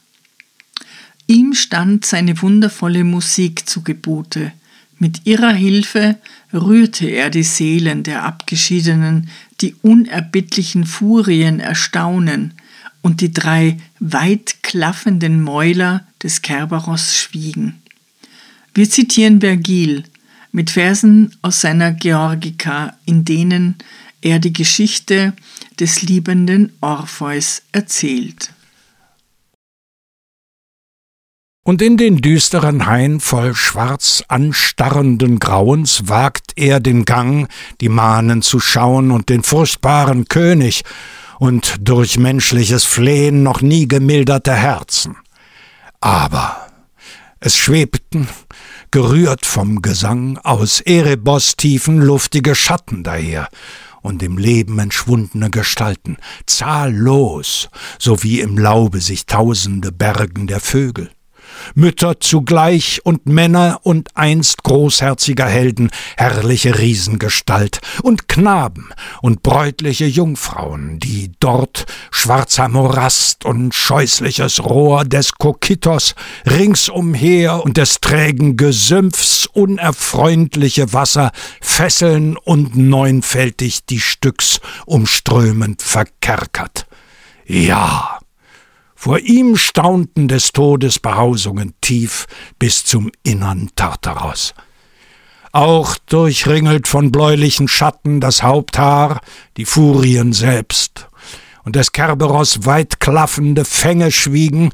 Ihm 1.27 1.55
stand 1.55 2.05
seine 2.05 2.43
wundervolle 2.43 3.05
Musik 3.05 3.69
zu 3.69 3.83
Gebote. 3.83 4.53
Mit 5.03 5.23
ihrer 5.27 5.53
Hilfe 5.53 6.17
rührte 6.55 7.09
er 7.09 7.29
die 7.29 7.43
Seelen 7.43 8.05
der 8.05 8.23
Abgeschiedenen, 8.23 9.29
die 9.61 9.75
unerbittlichen 9.83 10.87
Furien 10.87 11.59
erstaunen, 11.59 12.55
und 13.01 13.21
die 13.21 13.33
drei 13.33 13.79
weit 13.99 14.63
klaffenden 14.63 15.43
Mäuler 15.43 16.07
des 16.23 16.41
Kerberos 16.41 17.17
schwiegen. 17.17 17.83
Wir 18.75 18.89
zitieren 18.89 19.41
Vergil 19.41 20.05
mit 20.53 20.71
Versen 20.71 21.35
aus 21.43 21.63
seiner 21.63 21.91
Georgika, 21.91 22.97
in 23.05 23.25
denen 23.25 23.75
er 24.21 24.39
die 24.39 24.53
Geschichte 24.53 25.33
des 25.81 26.03
liebenden 26.03 26.75
Orpheus 26.81 27.63
erzählt. 27.73 28.53
Und 31.65 31.81
in 31.81 31.97
den 31.97 32.17
düsteren 32.17 32.87
Hain 32.87 33.21
voll 33.21 33.55
schwarz 33.55 34.25
anstarrenden 34.27 35.39
Grauens 35.39 36.09
wagt 36.09 36.55
er 36.57 36.81
den 36.81 37.05
Gang, 37.05 37.49
die 37.81 37.89
Mahnen 37.89 38.43
zu 38.43 38.59
schauen 38.59 39.13
und 39.13 39.29
den 39.29 39.45
furchtbaren 39.45 40.25
König 40.25 40.83
und 41.39 41.77
durch 41.79 42.19
menschliches 42.19 42.83
Flehen 42.83 43.45
noch 43.45 43.61
nie 43.61 43.87
gemilderte 43.87 44.53
Herzen. 44.53 45.17
Aber 46.01 46.67
es 47.39 47.57
schwebten, 47.57 48.27
gerührt 48.91 49.47
vom 49.47 49.83
Gesang, 49.83 50.39
aus 50.39 50.81
Erebos 50.81 51.57
tiefen 51.57 51.99
luftige 51.99 52.57
Schatten 52.57 53.05
daher, 53.05 53.49
und 54.01 54.21
im 54.25 54.37
Leben 54.37 54.81
entschwundene 54.81 55.49
Gestalten, 55.49 56.17
zahllos, 56.45 57.69
so 58.01 58.25
wie 58.25 58.41
im 58.41 58.59
Laube 58.59 59.01
sich 59.01 59.27
tausende 59.27 59.93
Bergen 59.93 60.49
der 60.49 60.59
Vögel. 60.59 61.11
Mütter 61.75 62.21
zugleich 62.21 63.01
und 63.05 63.27
Männer 63.27 63.81
und 63.83 64.17
einst 64.17 64.63
großherziger 64.63 65.47
Helden, 65.47 65.91
herrliche 66.17 66.79
Riesengestalt, 66.79 67.81
und 68.03 68.29
Knaben 68.29 68.91
und 69.21 69.43
bräutliche 69.43 70.07
Jungfrauen, 70.07 70.99
die 70.99 71.33
dort 71.41 71.87
schwarzer 72.11 72.69
Morast 72.69 73.45
und 73.45 73.75
scheußliches 73.75 74.65
Rohr 74.65 75.05
des 75.05 75.33
Kokitos 75.33 76.15
ringsumher 76.47 77.63
und 77.65 77.77
des 77.77 78.01
trägen 78.01 78.57
Gesümpfs 78.57 79.47
unerfreundliche 79.47 80.93
Wasser 80.93 81.33
fesseln 81.61 82.37
und 82.37 82.77
neunfältig 82.77 83.85
die 83.87 84.01
Stücks 84.01 84.61
umströmend 84.87 85.83
verkerkert. 85.83 86.87
Ja, 87.47 88.19
Vor 89.03 89.19
ihm 89.19 89.57
staunten 89.57 90.29
des 90.29 90.53
Todes 90.53 91.01
Behausungen 91.01 91.75
tief 91.81 92.27
bis 92.61 92.85
zum 92.85 93.11
innern 93.25 93.69
Tartaros. 93.75 94.55
Auch 95.51 95.97
durchringelt 96.07 96.87
von 96.87 97.11
bläulichen 97.11 97.67
Schatten 97.67 98.21
das 98.21 98.45
Haupthaar, 98.45 99.21
die 99.57 99.65
Furien 99.65 100.33
selbst, 100.33 101.09
und 101.65 101.75
des 101.75 101.91
Kerberos 101.91 102.65
weitklaffende 102.65 103.65
Fänge 103.65 104.13
schwiegen, 104.13 104.71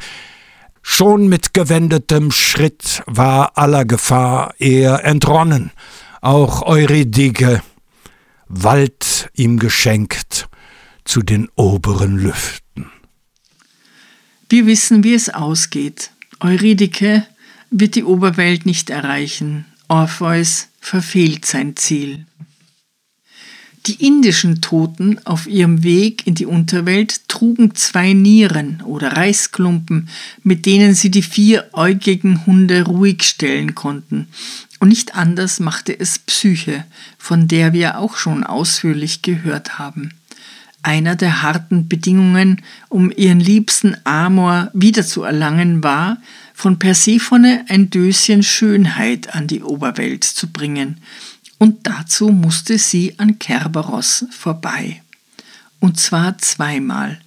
schon 0.83 1.29
mit 1.29 1.55
gewendetem 1.55 2.31
Schritt 2.31 3.03
war 3.07 3.57
aller 3.57 3.87
Gefahr 3.87 4.53
er 4.59 5.07
entronnen, 5.07 5.71
auch 6.21 6.61
Eurydike, 6.61 7.62
Wald 8.47 9.31
ihm 9.33 9.59
geschenkt 9.59 10.51
zu 11.07 11.23
den 11.23 11.49
oberen 11.57 12.19
Lüften. 12.19 12.68
Wir 14.51 14.65
wissen, 14.67 15.05
wie 15.05 15.13
es 15.13 15.29
ausgeht. 15.29 16.11
Eurydike 16.41 17.27
wird 17.71 17.97
die 17.97 18.05
Oberwelt 18.05 18.65
nicht 18.65 18.89
erreichen. 18.89 19.67
Orpheus 19.89 20.69
verfehlt 20.81 21.45
sein 21.45 21.77
Ziel. 21.77 22.25
Die 23.85 24.07
indischen 24.07 24.63
Toten 24.63 25.19
auf 25.27 25.47
ihrem 25.47 25.83
Weg 25.83 26.27
in 26.27 26.35
die 26.35 26.47
Unterwelt 26.47 27.29
trugen 27.29 27.75
zwei 27.75 28.15
Nieren 28.15 28.83
oder 28.83 29.17
Reisklumpen, 29.17 30.09
mit 30.43 30.65
denen 30.65 30.95
sie 30.95 31.11
die 31.11 31.23
vieräugigen 31.23 32.47
Hunde 32.47 32.85
ruhig 32.85 33.25
stellen 33.25 33.75
konnten. 33.75 34.29
Und 34.81 34.89
nicht 34.89 35.15
anders 35.15 35.61
machte 35.61 35.99
es 35.99 36.19
Psyche, 36.19 36.85
von 37.19 37.49
der 37.49 37.75
wir 37.75 37.99
auch 37.99 38.17
schon 38.17 38.45
ausführlich 38.45 39.21
gehört 39.23 39.79
haben 39.79 40.18
einer 40.83 41.17
der 41.17 41.43
harten 41.43 41.88
Bedingungen, 41.88 42.62
um 42.88 43.11
ihren 43.11 43.41
liebsten 43.41 43.97
Amor 44.05 44.71
wiederzuerlangen, 44.73 45.83
war, 45.83 46.19
von 46.55 46.79
Persephone 46.79 47.64
ein 47.69 47.91
Döschen 47.91 48.43
Schönheit 48.43 49.35
an 49.35 49.47
die 49.47 49.62
Oberwelt 49.62 50.25
zu 50.25 50.49
bringen, 50.49 51.01
und 51.59 51.87
dazu 51.87 52.29
musste 52.29 52.79
sie 52.79 53.19
an 53.19 53.38
Kerberos 53.38 54.27
vorbei. 54.31 55.03
Und 55.81 55.99
zwar 55.99 56.38
zweimal, 56.38 57.21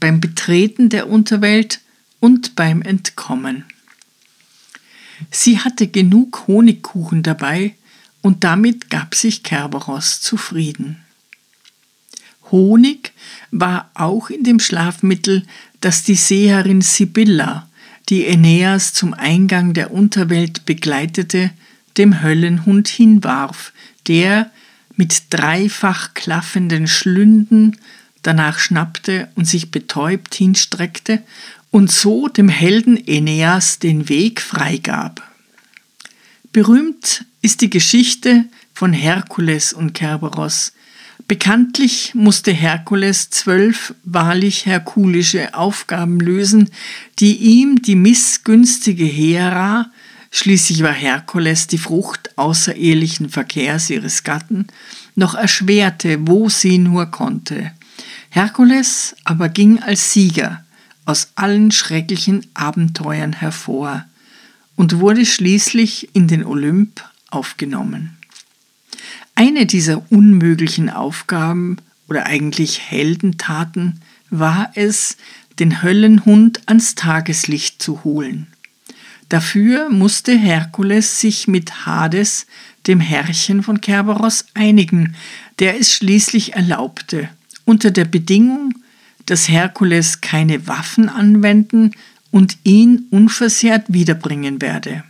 beim 0.00 0.20
Betreten 0.20 0.88
der 0.88 1.08
Unterwelt 1.08 1.80
und 2.20 2.56
beim 2.56 2.82
Entkommen. 2.82 3.64
Sie 5.30 5.58
hatte 5.58 5.86
genug 5.86 6.46
Honigkuchen 6.46 7.22
dabei, 7.22 7.74
und 8.22 8.42
damit 8.42 8.90
gab 8.90 9.14
sich 9.14 9.42
Kerberos 9.42 10.20
zufrieden. 10.20 11.05
Honig 12.50 13.12
war 13.50 13.90
auch 13.94 14.30
in 14.30 14.44
dem 14.44 14.60
Schlafmittel, 14.60 15.44
das 15.80 16.02
die 16.02 16.14
Seherin 16.14 16.80
Sibylla, 16.80 17.68
die 18.08 18.26
Aeneas 18.26 18.92
zum 18.92 19.14
Eingang 19.14 19.72
der 19.74 19.90
Unterwelt 19.90 20.64
begleitete, 20.64 21.50
dem 21.96 22.22
Höllenhund 22.22 22.88
hinwarf, 22.88 23.72
der 24.06 24.50
mit 24.96 25.24
dreifach 25.30 26.14
klaffenden 26.14 26.86
Schlünden 26.86 27.76
danach 28.22 28.58
schnappte 28.58 29.28
und 29.34 29.46
sich 29.46 29.70
betäubt 29.70 30.34
hinstreckte 30.34 31.22
und 31.70 31.90
so 31.90 32.28
dem 32.28 32.48
Helden 32.48 32.98
Aeneas 33.06 33.78
den 33.78 34.08
Weg 34.08 34.40
freigab. 34.40 35.22
Berühmt 36.52 37.24
ist 37.42 37.60
die 37.60 37.70
Geschichte 37.70 38.46
von 38.72 38.92
Herkules 38.92 39.72
und 39.72 39.92
Kerberos, 39.92 40.72
Bekanntlich 41.28 42.14
musste 42.14 42.52
Herkules 42.52 43.30
zwölf 43.30 43.94
wahrlich 44.04 44.66
herkulische 44.66 45.54
Aufgaben 45.54 46.20
lösen, 46.20 46.70
die 47.18 47.36
ihm 47.36 47.82
die 47.82 47.96
missgünstige 47.96 49.04
Hera, 49.04 49.90
schließlich 50.30 50.82
war 50.82 50.92
Herkules 50.92 51.66
die 51.66 51.78
Frucht 51.78 52.36
außerehelichen 52.38 53.28
Verkehrs 53.30 53.90
ihres 53.90 54.22
Gatten, 54.22 54.66
noch 55.16 55.34
erschwerte, 55.34 56.18
wo 56.20 56.48
sie 56.48 56.78
nur 56.78 57.06
konnte. 57.06 57.72
Herkules 58.30 59.16
aber 59.24 59.48
ging 59.48 59.82
als 59.82 60.12
Sieger 60.12 60.64
aus 61.06 61.30
allen 61.36 61.70
schrecklichen 61.70 62.46
Abenteuern 62.54 63.32
hervor 63.32 64.04
und 64.76 64.98
wurde 64.98 65.24
schließlich 65.24 66.14
in 66.14 66.28
den 66.28 66.44
Olymp 66.44 67.02
aufgenommen. 67.30 68.15
Eine 69.38 69.66
dieser 69.66 70.10
unmöglichen 70.10 70.88
Aufgaben 70.88 71.76
oder 72.08 72.24
eigentlich 72.24 72.80
Heldentaten 72.90 74.00
war 74.30 74.72
es, 74.74 75.18
den 75.58 75.82
Höllenhund 75.82 76.62
ans 76.64 76.94
Tageslicht 76.94 77.82
zu 77.82 78.02
holen. 78.02 78.46
Dafür 79.28 79.90
musste 79.90 80.36
Herkules 80.36 81.20
sich 81.20 81.48
mit 81.48 81.84
Hades, 81.84 82.46
dem 82.86 82.98
Herrchen 82.98 83.62
von 83.62 83.82
Kerberos, 83.82 84.46
einigen, 84.54 85.16
der 85.58 85.78
es 85.78 85.92
schließlich 85.92 86.54
erlaubte, 86.54 87.28
unter 87.66 87.90
der 87.90 88.06
Bedingung, 88.06 88.72
dass 89.26 89.50
Herkules 89.50 90.22
keine 90.22 90.66
Waffen 90.66 91.10
anwenden 91.10 91.92
und 92.30 92.56
ihn 92.62 93.06
unversehrt 93.10 93.92
wiederbringen 93.92 94.62
werde. 94.62 95.04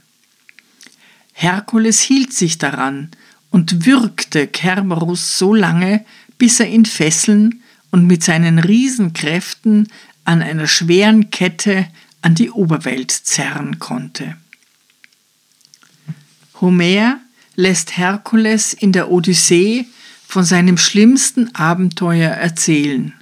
Herkules 1.32 2.00
hielt 2.00 2.32
sich 2.32 2.58
daran 2.58 3.10
und 3.56 3.86
würgte 3.86 4.46
Kerberus 4.46 5.38
so 5.38 5.54
lange, 5.54 6.04
bis 6.36 6.60
er 6.60 6.68
ihn 6.68 6.84
fesseln 6.84 7.62
und 7.90 8.06
mit 8.06 8.22
seinen 8.22 8.58
Riesenkräften 8.58 9.88
an 10.24 10.42
einer 10.42 10.66
schweren 10.66 11.30
Kette 11.30 11.86
an 12.20 12.34
die 12.34 12.50
Oberwelt 12.50 13.10
zerren 13.10 13.78
konnte. 13.78 14.36
Homer 16.60 17.18
lässt 17.54 17.96
Herkules 17.96 18.74
in 18.74 18.92
der 18.92 19.10
Odyssee 19.10 19.86
von 20.28 20.44
seinem 20.44 20.76
schlimmsten 20.76 21.54
Abenteuer 21.54 22.32
erzählen. 22.32 23.14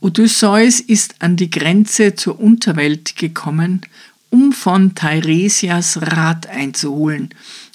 Odysseus 0.00 0.80
ist 0.80 1.14
an 1.20 1.36
die 1.36 1.48
Grenze 1.48 2.14
zur 2.14 2.38
Unterwelt 2.38 3.16
gekommen, 3.16 3.80
um 4.28 4.52
von 4.52 4.94
Teiresias 4.94 6.02
Rat 6.02 6.46
einzuholen 6.46 7.30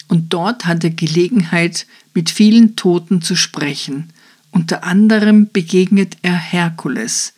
und 0.07 0.33
dort 0.33 0.65
hat 0.65 0.83
er 0.83 0.91
Gelegenheit, 0.91 1.87
mit 2.13 2.29
vielen 2.29 2.75
Toten 2.75 3.21
zu 3.21 3.35
sprechen. 3.35 4.13
Unter 4.51 4.83
anderem 4.83 5.49
begegnet 5.51 6.17
er 6.21 6.35
Herkules, 6.35 7.33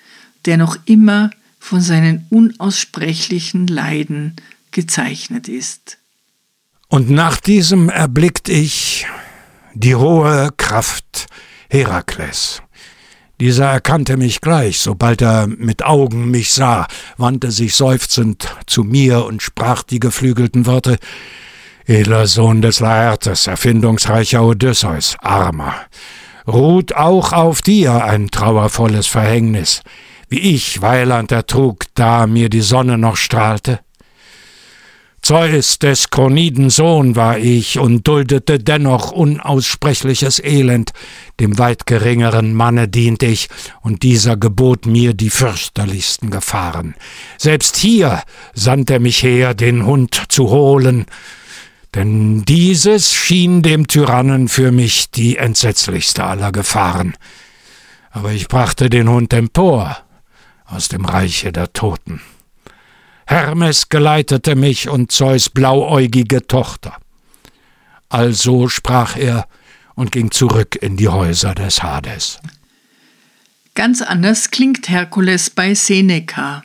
der 0.45 0.57
noch 0.57 0.77
immer 0.85 1.31
von 1.59 1.81
seinen 1.81 2.27
unaussprechlichen 2.29 3.67
Leiden 3.67 4.35
gezeichnet 4.71 5.47
ist. 5.47 5.97
Und 6.89 7.09
nach 7.09 7.39
diesem 7.39 7.89
erblickt 7.89 8.49
ich 8.49 9.07
die 9.73 9.95
hohe 9.95 10.51
Kraft 10.55 11.27
Herakles. 11.69 12.61
Dieser 13.39 13.65
erkannte 13.65 14.17
mich 14.17 14.41
gleich, 14.41 14.79
sobald 14.79 15.21
er 15.21 15.47
mit 15.47 15.83
Augen 15.83 16.31
mich 16.31 16.53
sah, 16.53 16.87
wandte 17.17 17.51
sich 17.51 17.75
seufzend 17.75 18.55
zu 18.65 18.83
mir 18.83 19.25
und 19.25 19.43
sprach 19.43 19.83
die 19.83 19.99
geflügelten 19.99 20.65
Worte 20.65 20.97
Edler 21.89 22.27
Sohn 22.27 22.61
des 22.61 22.81
Laertes, 22.81 23.47
erfindungsreicher 23.47 24.43
Odysseus, 24.43 25.15
armer, 25.21 25.73
ruht 26.45 26.93
auch 26.93 27.31
auf 27.31 27.61
dir 27.61 28.03
ein 28.03 28.29
trauervolles 28.29 29.07
Verhängnis, 29.07 29.83
wie 30.27 30.39
ich 30.39 30.81
Weiland 30.81 31.31
ertrug, 31.31 31.85
da 31.95 32.27
mir 32.27 32.49
die 32.49 32.59
Sonne 32.59 32.97
noch 32.97 33.15
strahlte? 33.15 33.79
Zeus 35.21 35.79
des 35.79 36.09
Kroniden 36.09 36.69
Sohn 36.69 37.15
war 37.15 37.37
ich 37.37 37.79
und 37.79 38.05
duldete 38.05 38.59
dennoch 38.59 39.13
unaussprechliches 39.13 40.43
Elend, 40.43 40.91
dem 41.39 41.57
weit 41.57 41.85
geringeren 41.85 42.53
Manne 42.53 42.89
dient 42.89 43.23
ich, 43.23 43.47
und 43.79 44.03
dieser 44.03 44.35
gebot 44.35 44.85
mir 44.87 45.13
die 45.13 45.29
fürchterlichsten 45.29 46.31
Gefahren. 46.31 46.95
Selbst 47.37 47.77
hier 47.77 48.23
sandt 48.53 48.89
er 48.89 48.99
mich 48.99 49.23
her, 49.23 49.53
den 49.53 49.85
Hund 49.85 50.23
zu 50.27 50.49
holen, 50.49 51.05
denn 51.95 52.43
dieses 52.43 53.13
schien 53.13 53.61
dem 53.61 53.87
Tyrannen 53.87 54.47
für 54.47 54.71
mich 54.71 55.09
die 55.11 55.37
entsetzlichste 55.37 56.23
aller 56.23 56.51
Gefahren. 56.51 57.13
Aber 58.11 58.31
ich 58.31 58.47
brachte 58.47 58.89
den 58.89 59.09
Hund 59.09 59.33
empor 59.33 59.97
aus 60.65 60.87
dem 60.89 61.05
Reiche 61.05 61.51
der 61.51 61.71
Toten. 61.73 62.21
Hermes 63.25 63.89
geleitete 63.89 64.55
mich 64.55 64.89
und 64.89 65.11
Zeus 65.11 65.49
blauäugige 65.49 66.47
Tochter. 66.47 66.95
Also 68.09 68.69
sprach 68.69 69.17
er 69.17 69.47
und 69.95 70.11
ging 70.11 70.31
zurück 70.31 70.75
in 70.75 70.95
die 70.97 71.09
Häuser 71.09 71.53
des 71.53 71.83
Hades. 71.83 72.39
Ganz 73.75 74.01
anders 74.01 74.49
klingt 74.49 74.89
Herkules 74.89 75.49
bei 75.49 75.75
Seneca. 75.75 76.63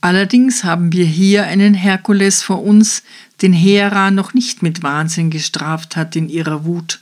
Allerdings 0.00 0.64
haben 0.64 0.92
wir 0.92 1.06
hier 1.06 1.44
einen 1.44 1.72
Herkules 1.72 2.42
vor 2.42 2.62
uns, 2.62 3.02
den 3.42 3.52
Hera 3.52 4.10
noch 4.10 4.34
nicht 4.34 4.62
mit 4.62 4.82
Wahnsinn 4.82 5.30
gestraft 5.30 5.96
hat 5.96 6.16
in 6.16 6.28
ihrer 6.28 6.64
Wut. 6.64 7.00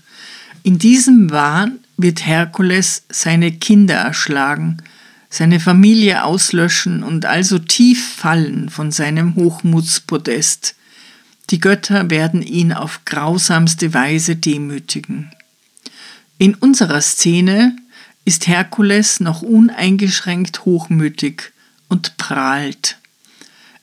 In 0.62 0.79
diesem 0.79 1.31
Wahn 1.31 1.79
wird 1.97 2.25
Herkules 2.25 3.05
seine 3.11 3.53
Kinder 3.53 3.97
erschlagen, 3.97 4.79
seine 5.29 5.61
Familie 5.61 6.25
auslöschen 6.25 7.03
und 7.03 7.25
also 7.25 7.59
tief 7.59 8.14
fallen 8.14 8.68
von 8.68 8.92
seinem 8.92 9.35
Hochmutspodest. 9.35 10.75
Die 11.51 11.59
Götter 11.59 12.11
werden 12.11 12.42
ihn 12.42 12.73
auf 12.73 13.05
grausamste 13.05 13.95
Weise 13.95 14.37
demütigen. 14.37 15.33
In 16.38 16.55
unserer 16.55 17.01
Szene 17.01 17.77
ist 18.25 18.47
Herkules 18.47 19.21
noch 19.21 19.42
uneingeschränkt 19.42 20.64
hochmütig 20.64 21.53
und 21.88 22.16
prahlt. 22.16 22.99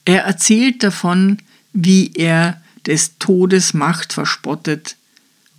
Er 0.05 0.23
erzählt 0.23 0.83
davon, 0.83 1.39
wie 1.85 2.11
er 2.13 2.61
des 2.85 3.17
Todes 3.19 3.73
Macht 3.73 4.13
verspottet 4.13 4.95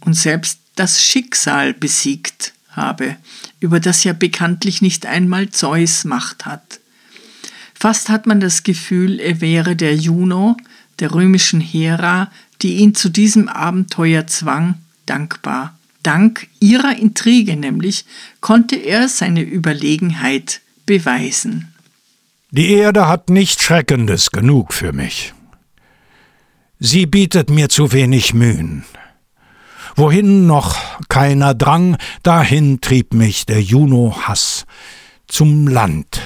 und 0.01 0.15
selbst 0.15 0.61
das 0.77 1.03
Schicksal 1.03 1.75
besiegt 1.75 2.53
habe, 2.71 3.17
über 3.61 3.81
das 3.81 4.05
ja 4.05 4.13
bekanntlich 4.13 4.83
nicht 4.83 5.07
einmal 5.07 5.51
Zeus 5.51 6.05
Macht 6.05 6.47
hat. 6.47 6.81
Fast 7.75 8.09
hat 8.09 8.27
man 8.27 8.41
das 8.41 8.63
Gefühl, 8.63 9.21
er 9.21 9.41
wäre 9.41 9.77
der 9.77 9.97
Juno, 9.97 10.57
der 10.99 11.15
römischen 11.15 11.61
Hera, 11.61 12.31
die 12.63 12.77
ihn 12.77 12.95
zu 12.95 13.09
diesem 13.09 13.49
Abenteuer 13.49 14.27
zwang, 14.27 14.75
dankbar. 15.07 15.79
Dank 16.03 16.47
ihrer 16.61 16.97
Intrige 16.97 17.57
nämlich 17.57 18.05
konnte 18.41 18.77
er 18.77 19.09
seine 19.09 19.43
Überlegenheit 19.43 20.61
beweisen. 20.87 21.73
Die 22.51 22.73
Erde 22.73 23.07
hat 23.07 23.31
nichts 23.31 23.63
Schreckendes 23.63 24.31
genug 24.31 24.73
für 24.73 24.93
mich. 24.93 25.35
Sie 26.83 27.05
bietet 27.05 27.51
mir 27.51 27.69
zu 27.69 27.93
wenig 27.93 28.33
Mühen. 28.33 28.85
Wohin 29.97 30.47
noch 30.47 30.79
keiner 31.11 31.53
drang, 31.53 31.99
dahin 32.23 32.81
trieb 32.81 33.13
mich 33.13 33.45
der 33.45 33.61
Juno-Hass 33.61 34.65
zum 35.29 35.69
Land, 35.69 36.23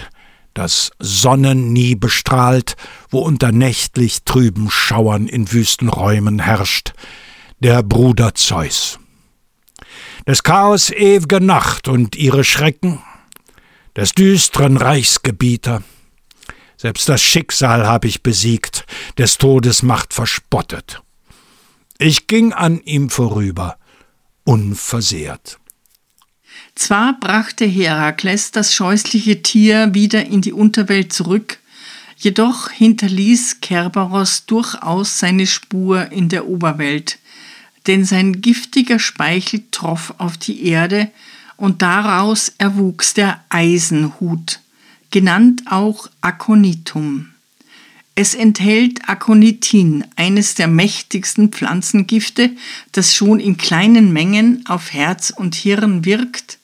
das 0.55 0.93
Sonnen 1.01 1.73
nie 1.73 1.97
bestrahlt, 1.97 2.77
wo 3.11 3.19
unter 3.19 3.51
nächtlich 3.51 4.23
trüben 4.23 4.71
Schauern 4.71 5.27
in 5.27 5.51
wüsten 5.51 5.89
Räumen 5.89 6.39
herrscht, 6.39 6.93
der 7.59 7.83
Bruder 7.83 8.37
Zeus. 8.37 9.01
Des 10.29 10.45
Chaos 10.45 10.93
ew'ge 10.93 11.41
Nacht 11.41 11.89
und 11.89 12.15
ihre 12.15 12.45
Schrecken, 12.45 13.01
des 13.97 14.13
düstren 14.13 14.77
Reichsgebieter, 14.77 15.83
selbst 16.85 17.09
das 17.09 17.23
Schicksal 17.23 17.87
hab 17.87 18.05
ich 18.05 18.23
besiegt, 18.23 18.85
des 19.17 19.39
Todes 19.39 19.83
Macht 19.83 20.13
verspottet. 20.13 21.01
Ich 21.97 22.27
ging 22.27 22.53
an 22.53 22.79
ihm 22.83 23.09
vorüber, 23.09 23.79
unversehrt. 24.45 25.59
Zwar 26.75 27.19
brachte 27.19 27.65
Herakles 27.65 28.51
das 28.51 28.75
scheußliche 28.75 29.41
Tier 29.41 29.95
wieder 29.95 30.27
in 30.27 30.43
die 30.43 30.53
Unterwelt 30.53 31.11
zurück, 31.15 31.59
jedoch 32.19 32.69
hinterließ 32.69 33.63
Kerberos 33.63 34.45
durchaus 34.45 35.19
seine 35.19 35.47
Spur 35.47 36.13
in 36.13 36.29
der 36.29 36.47
Oberwelt, 36.47 37.19
denn 37.87 38.05
sein 38.05 38.43
giftiger 38.43 38.99
Speichel 38.99 39.63
troff 39.71 40.13
auf 40.19 40.37
die 40.37 40.67
Erde 40.67 41.11
und 41.57 41.81
daraus 41.81 42.53
erwuchs 42.59 43.15
der 43.15 43.43
Eisenhut, 43.49 44.61
genannt 45.15 45.63
auch 45.67 46.11
Aconitum. 46.23 47.29
Es 48.17 48.35
enthält 48.35 49.09
Aconitin, 49.09 50.05
eines 50.17 50.57
der 50.57 50.67
mächtigsten 50.67 51.51
Pflanzengifte, 51.51 52.51
das 52.91 53.15
schon 53.15 53.39
in 53.39 53.57
kleinen 53.57 54.13
Mengen 54.13 54.67
auf 54.67 54.93
Herz 54.93 55.31
und 55.31 55.55
Hirn 55.55 56.05
wirkt 56.05 56.59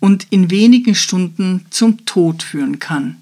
und 0.00 0.26
in 0.30 0.50
wenigen 0.50 0.94
Stunden 0.94 1.66
zum 1.68 2.06
Tod 2.06 2.42
führen 2.42 2.78
kann. 2.78 3.18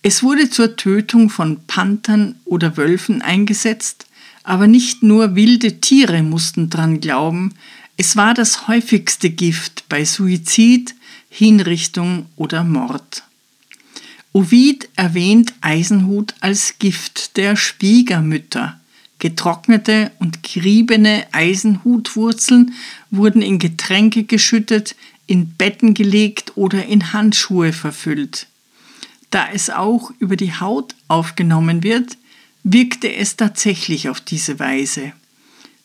Es 0.00 0.22
wurde 0.22 0.48
zur 0.48 0.76
Tötung 0.76 1.28
von 1.28 1.60
Panthern 1.66 2.36
oder 2.46 2.78
Wölfen 2.78 3.20
eingesetzt, 3.20 4.06
aber 4.44 4.66
nicht 4.66 5.02
nur 5.02 5.34
wilde 5.34 5.78
Tiere 5.82 6.22
mussten 6.22 6.70
dran 6.70 7.00
glauben, 7.00 7.52
es 7.98 8.16
war 8.16 8.32
das 8.32 8.66
häufigste 8.66 9.28
Gift 9.28 9.84
bei 9.90 10.06
Suizid, 10.06 10.94
Hinrichtung 11.28 12.24
oder 12.36 12.64
Mord. 12.64 13.24
Ovid 14.34 14.88
erwähnt 14.96 15.52
Eisenhut 15.60 16.34
als 16.40 16.78
Gift 16.78 17.36
der 17.36 17.54
Schwiegermütter. 17.54 18.80
Getrocknete 19.18 20.10
und 20.18 20.42
geriebene 20.42 21.26
Eisenhutwurzeln 21.32 22.72
wurden 23.10 23.42
in 23.42 23.58
Getränke 23.58 24.24
geschüttet, 24.24 24.96
in 25.26 25.50
Betten 25.50 25.92
gelegt 25.94 26.56
oder 26.56 26.86
in 26.86 27.12
Handschuhe 27.12 27.72
verfüllt. 27.74 28.48
Da 29.30 29.48
es 29.52 29.70
auch 29.70 30.10
über 30.18 30.36
die 30.36 30.54
Haut 30.54 30.94
aufgenommen 31.08 31.82
wird, 31.82 32.16
wirkte 32.64 33.14
es 33.14 33.36
tatsächlich 33.36 34.08
auf 34.08 34.20
diese 34.20 34.58
Weise. 34.58 35.12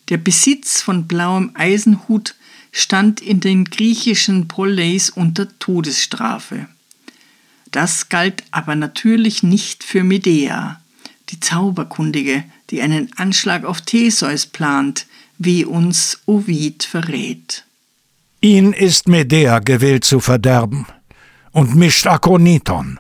Der 0.10 0.18
Besitz 0.18 0.82
von 0.82 1.06
blauem 1.06 1.52
Eisenhut 1.54 2.34
stand 2.72 3.20
in 3.22 3.42
den 3.42 3.66
griechischen 3.66 4.48
Polleis 4.48 5.10
unter 5.10 5.48
Todesstrafe. 5.60 6.68
Das 7.72 8.10
galt 8.10 8.44
aber 8.52 8.76
natürlich 8.76 9.44
nicht 9.44 9.84
für 9.84 10.04
Medea, 10.04 10.80
die 11.30 11.40
Zauberkundige, 11.40 12.44
die 12.70 12.82
einen 12.82 13.12
Anschlag 13.18 13.66
auf 13.66 13.82
Theseus 13.82 14.46
plant, 14.46 15.06
wie 15.38 15.66
uns 15.66 16.20
Ovid 16.26 16.84
verrät. 16.84 17.66
Ihn 18.42 18.74
ist 18.74 19.08
Medea 19.08 19.60
gewillt 19.60 20.06
zu 20.06 20.20
verderben 20.20 20.86
und 21.52 21.76
mischt 21.76 22.08
Akoniton, 22.08 23.00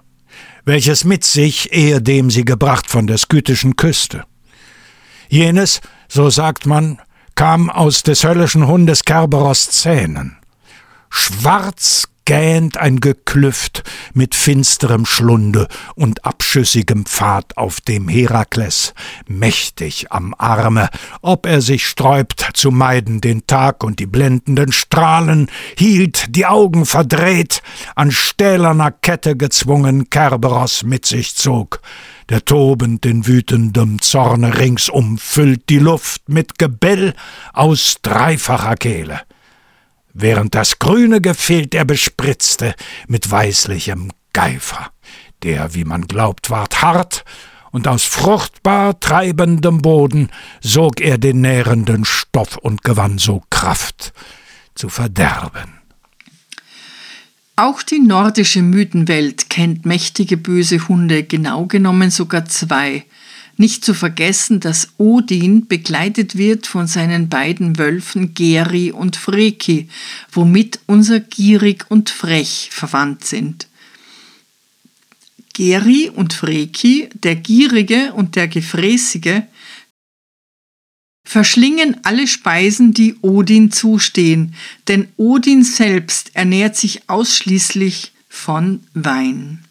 welches 0.66 1.04
mit 1.04 1.24
sich 1.24 1.72
ehedem 1.72 2.30
sie 2.30 2.46
gebracht 2.46 2.90
von 2.90 3.08
der 3.08 3.18
skythischen 3.18 3.76
Küste. 3.76 4.24
Jenes, 5.30 5.82
so 6.08 6.30
sagt 6.30 6.66
man, 6.66 7.00
kam 7.36 7.70
aus 7.70 8.04
des 8.04 8.24
höllischen 8.24 8.66
Hundes 8.68 9.04
Kerberos 9.04 9.70
Zähnen. 9.70 10.38
Schwarz 11.10 12.08
gähnt 12.28 12.76
ein 12.76 13.00
Geklüft 13.00 13.84
mit 14.14 14.36
finsterem 14.36 15.06
Schlunde 15.06 15.70
und 15.96 16.26
abschüssigem 16.26 17.06
Pfad, 17.06 17.56
auf 17.56 17.80
dem 17.80 18.10
Herakles, 18.10 18.94
mächtig 19.28 20.12
am 20.12 20.36
Arme, 20.38 20.90
ob 21.22 21.46
er 21.46 21.62
sich 21.62 21.88
sträubt 21.88 22.50
zu 22.54 22.70
meiden 22.70 23.22
den 23.22 23.48
Tag 23.48 23.82
und 23.82 24.00
die 24.00 24.08
blendenden 24.08 24.74
Strahlen, 24.74 25.48
hielt, 25.78 26.36
die 26.36 26.46
Augen 26.46 26.86
verdreht, 26.86 27.62
an 27.96 28.12
stählerner 28.12 28.92
Kette 28.92 29.38
gezwungen 29.38 30.10
Kerberos 30.10 30.84
mit 30.84 31.06
sich 31.06 31.34
zog. 31.34 31.80
Der 32.28 32.44
tobend 32.44 33.06
in 33.06 33.26
wütendem 33.26 34.02
Zorne 34.02 34.58
ringsum 34.58 35.18
füllt 35.18 35.70
die 35.70 35.80
Luft 35.80 36.28
mit 36.28 36.60
Gebell 36.60 37.14
aus 37.54 38.00
dreifacher 38.02 38.76
Kehle 38.76 39.22
während 40.20 40.56
das 40.56 40.80
grüne 40.80 41.22
Gefild 41.22 41.76
er 41.76 41.86
bespritzte 41.86 42.76
mit 43.08 43.30
weißlichem 43.30 44.12
Geifer, 44.34 44.92
der, 45.44 45.74
wie 45.74 45.86
man 45.86 46.08
glaubt, 46.08 46.50
ward 46.50 46.82
hart, 46.82 47.24
und 47.72 47.88
aus 47.88 48.04
fruchtbar 48.04 49.00
treibendem 49.00 49.82
Boden 49.82 50.30
sog 50.62 51.00
er 51.02 51.18
den 51.18 51.42
nährenden 51.42 52.06
Stoff 52.06 52.58
und 52.58 52.84
gewann 52.84 53.18
so 53.20 53.44
Kraft 53.50 54.14
zu 54.74 54.90
verderben. 54.90 55.78
Auch 57.56 57.84
die 57.84 58.00
nordische 58.00 58.62
Mythenwelt 58.62 59.50
kennt 59.50 59.86
mächtige 59.86 60.38
böse 60.38 60.88
Hunde, 60.88 61.24
genau 61.24 61.66
genommen 61.66 62.12
sogar 62.12 62.46
zwei, 62.46 63.06
nicht 63.60 63.84
zu 63.84 63.94
vergessen, 63.94 64.60
dass 64.60 64.90
Odin 64.98 65.68
begleitet 65.68 66.38
wird 66.38 66.68
von 66.68 66.88
seinen 66.88 67.30
beiden 67.30 67.78
Wölfen 67.78 68.34
Geri 68.34 68.92
und 68.92 69.16
Freki, 69.16 69.90
womit 70.32 70.80
unser 70.86 71.20
gierig 71.20 71.86
und 71.90 72.10
frech 72.10 72.70
verwandt 72.72 73.26
sind. 73.26 73.68
Geri 75.54 76.10
und 76.10 76.34
Freki, 76.34 77.10
der 77.14 77.36
Gierige 77.36 78.14
und 78.14 78.36
der 78.36 78.48
Gefräßige, 78.48 79.42
verschlingen 81.24 81.98
alle 82.04 82.28
Speisen, 82.28 82.94
die 82.94 83.16
Odin 83.22 83.72
zustehen, 83.72 84.54
denn 84.88 85.08
Odin 85.18 85.64
selbst 85.64 86.32
ernährt 86.36 86.78
sich 86.78 87.10
ausschließlich 87.10 88.14
von 88.30 88.82
Wein. 88.94 89.66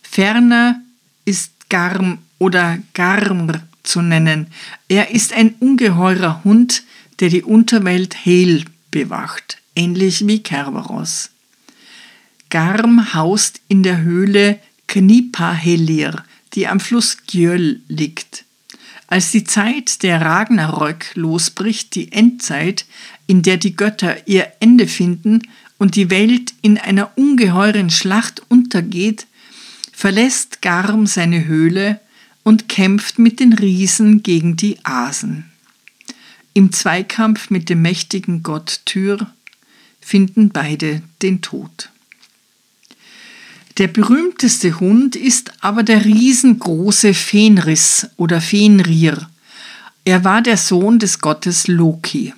Ferner 0.00 0.80
ist 1.24 1.52
Garm 1.68 2.18
oder 2.38 2.78
Garmr 2.94 3.62
zu 3.82 4.02
nennen. 4.02 4.48
Er 4.88 5.10
ist 5.10 5.32
ein 5.32 5.54
ungeheurer 5.60 6.44
Hund, 6.44 6.82
der 7.20 7.30
die 7.30 7.42
Unterwelt 7.42 8.16
Hel 8.24 8.64
bewacht, 8.90 9.58
ähnlich 9.74 10.26
wie 10.26 10.42
Kerberos. 10.42 11.30
Garm 12.50 13.14
haust 13.14 13.60
in 13.68 13.82
der 13.82 14.00
Höhle 14.00 14.58
Knipahelir, 14.86 16.24
die 16.54 16.66
am 16.66 16.80
Fluss 16.80 17.18
Gjöll 17.26 17.80
liegt. 17.88 18.44
Als 19.06 19.30
die 19.30 19.44
Zeit 19.44 20.02
der 20.02 20.20
Ragnarök 20.20 21.12
losbricht, 21.14 21.94
die 21.94 22.12
Endzeit, 22.12 22.86
in 23.26 23.42
der 23.42 23.56
die 23.56 23.74
Götter 23.74 24.26
ihr 24.26 24.52
Ende 24.60 24.86
finden 24.86 25.42
und 25.78 25.96
die 25.96 26.10
Welt 26.10 26.52
in 26.62 26.78
einer 26.78 27.16
ungeheuren 27.16 27.90
Schlacht 27.90 28.42
untergeht, 28.48 29.26
verlässt 29.92 30.62
Garm 30.62 31.06
seine 31.06 31.46
Höhle 31.46 32.00
und 32.48 32.66
kämpft 32.66 33.18
mit 33.18 33.40
den 33.40 33.52
Riesen 33.52 34.22
gegen 34.22 34.56
die 34.56 34.78
Asen. 34.82 35.44
Im 36.54 36.72
Zweikampf 36.72 37.50
mit 37.50 37.68
dem 37.68 37.82
mächtigen 37.82 38.42
Gott 38.42 38.80
Tyr 38.86 39.30
finden 40.00 40.48
beide 40.48 41.02
den 41.20 41.42
Tod. 41.42 41.90
Der 43.76 43.88
berühmteste 43.88 44.80
Hund 44.80 45.14
ist 45.14 45.52
aber 45.60 45.82
der 45.82 46.06
riesengroße 46.06 47.12
Fenris 47.12 48.06
oder 48.16 48.40
Fenrir. 48.40 49.28
Er 50.06 50.24
war 50.24 50.40
der 50.40 50.56
Sohn 50.56 50.98
des 50.98 51.20
Gottes 51.20 51.68
Loki. 51.68 52.32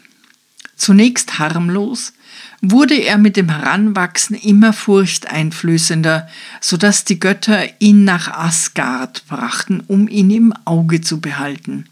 Zunächst 0.74 1.38
harmlos, 1.38 2.14
wurde 2.60 2.94
er 2.94 3.18
mit 3.18 3.36
dem 3.36 3.48
Heranwachsen 3.48 4.36
immer 4.36 4.72
furchteinflößender, 4.72 6.28
so 6.60 6.76
dass 6.76 7.04
die 7.04 7.18
Götter 7.18 7.64
ihn 7.78 8.04
nach 8.04 8.28
Asgard 8.28 9.26
brachten, 9.28 9.82
um 9.86 10.08
ihn 10.08 10.30
im 10.30 10.54
Auge 10.64 11.00
zu 11.00 11.20
behalten. 11.20 11.86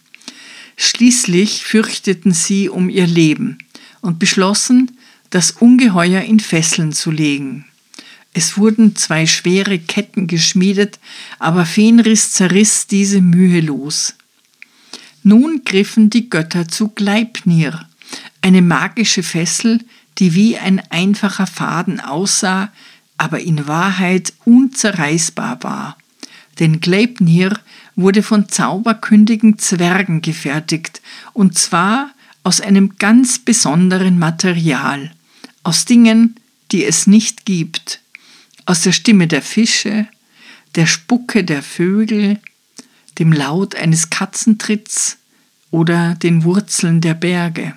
Schließlich 0.77 1.65
fürchteten 1.65 2.33
sie 2.33 2.69
um 2.69 2.89
ihr 2.89 3.07
Leben 3.07 3.59
und 4.01 4.19
beschlossen, 4.19 4.93
das 5.31 5.51
Ungeheuer 5.53 6.23
in 6.23 6.41
Fesseln 6.41 6.93
zu 6.93 7.11
legen. 7.11 7.65
Es 8.33 8.57
wurden 8.57 8.95
zwei 8.95 9.27
schwere 9.27 9.79
Ketten 9.79 10.27
geschmiedet, 10.27 10.99
aber 11.39 11.67
Fenris 11.67 12.33
zerriss 12.33 12.87
diese 12.87 13.21
mühelos. 13.21 14.15
Nun 15.23 15.63
griffen 15.65 16.11
die 16.11 16.31
Götter 16.31 16.69
zu 16.69 16.89
Gleipnir, 16.89 17.89
eine 18.41 18.63
magische 18.63 19.23
Fessel, 19.23 19.81
die 20.19 20.35
wie 20.35 20.57
ein 20.57 20.83
einfacher 20.91 21.47
Faden 21.47 22.01
aussah, 22.01 22.73
aber 23.17 23.41
in 23.41 23.67
Wahrheit 23.67 24.33
unzerreißbar 24.45 25.63
war. 25.63 25.97
Denn 26.59 26.81
Gleipnir 26.81 27.59
wurde 27.95 28.23
von 28.23 28.49
zauberkündigen 28.49 29.59
Zwergen 29.59 30.23
gefertigt, 30.23 31.01
und 31.33 31.57
zwar 31.57 32.11
aus 32.43 32.61
einem 32.61 32.97
ganz 32.99 33.39
besonderen 33.39 34.19
Material, 34.19 35.13
aus 35.63 35.85
Dingen, 35.85 36.37
die 36.73 36.85
es 36.85 37.07
nicht 37.07 37.45
gibt, 37.45 38.01
aus 38.67 38.83
der 38.83 38.93
Stimme 38.93 39.27
der 39.27 39.43
Fische, 39.43 40.09
der 40.75 40.87
Spucke 40.87 41.45
der 41.45 41.63
Vögel, 41.63 42.41
dem 43.19 43.33
Laut 43.33 43.75
eines 43.75 44.11
Katzentritts 44.11 45.19
oder 45.71 46.15
den 46.15 46.45
Wurzeln 46.45 47.01
der 47.01 47.15
Berge. 47.15 47.75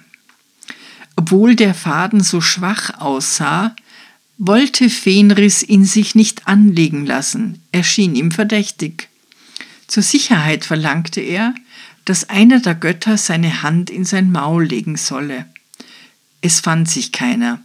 Obwohl 1.21 1.55
der 1.55 1.75
Faden 1.75 2.21
so 2.21 2.41
schwach 2.41 2.99
aussah, 2.99 3.75
wollte 4.39 4.89
Fenris 4.89 5.61
ihn 5.61 5.85
sich 5.85 6.15
nicht 6.15 6.47
anlegen 6.47 7.05
lassen, 7.05 7.61
er 7.71 7.83
schien 7.83 8.15
ihm 8.15 8.31
verdächtig. 8.31 9.07
Zur 9.85 10.01
Sicherheit 10.01 10.65
verlangte 10.65 11.21
er, 11.21 11.53
dass 12.05 12.27
einer 12.31 12.59
der 12.59 12.73
Götter 12.73 13.17
seine 13.17 13.61
Hand 13.61 13.91
in 13.91 14.03
sein 14.03 14.31
Maul 14.31 14.65
legen 14.65 14.97
solle. 14.97 15.45
Es 16.41 16.59
fand 16.59 16.89
sich 16.89 17.11
keiner, 17.11 17.61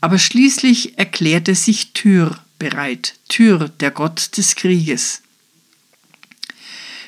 aber 0.00 0.20
schließlich 0.20 0.96
erklärte 0.96 1.56
sich 1.56 1.94
Tyr 1.94 2.38
bereit, 2.60 3.14
Tyr, 3.28 3.68
der 3.80 3.90
Gott 3.90 4.36
des 4.36 4.54
Krieges. 4.54 5.22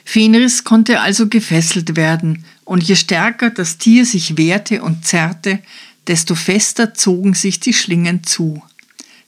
Fenris 0.05 0.65
konnte 0.65 1.01
also 1.01 1.29
gefesselt 1.29 1.95
werden, 1.95 2.45
und 2.65 2.83
je 2.83 2.97
stärker 2.97 3.51
das 3.51 3.79
Tier 3.79 4.07
sich 4.07 4.37
wehrte 4.37 4.83
und 4.83 5.05
zerrte, 5.05 5.61
desto 6.07 6.35
fester 6.35 6.95
zogen 6.95 7.35
sich 7.35 7.61
die 7.61 7.73
Schlingen 7.73 8.25
zu. 8.25 8.63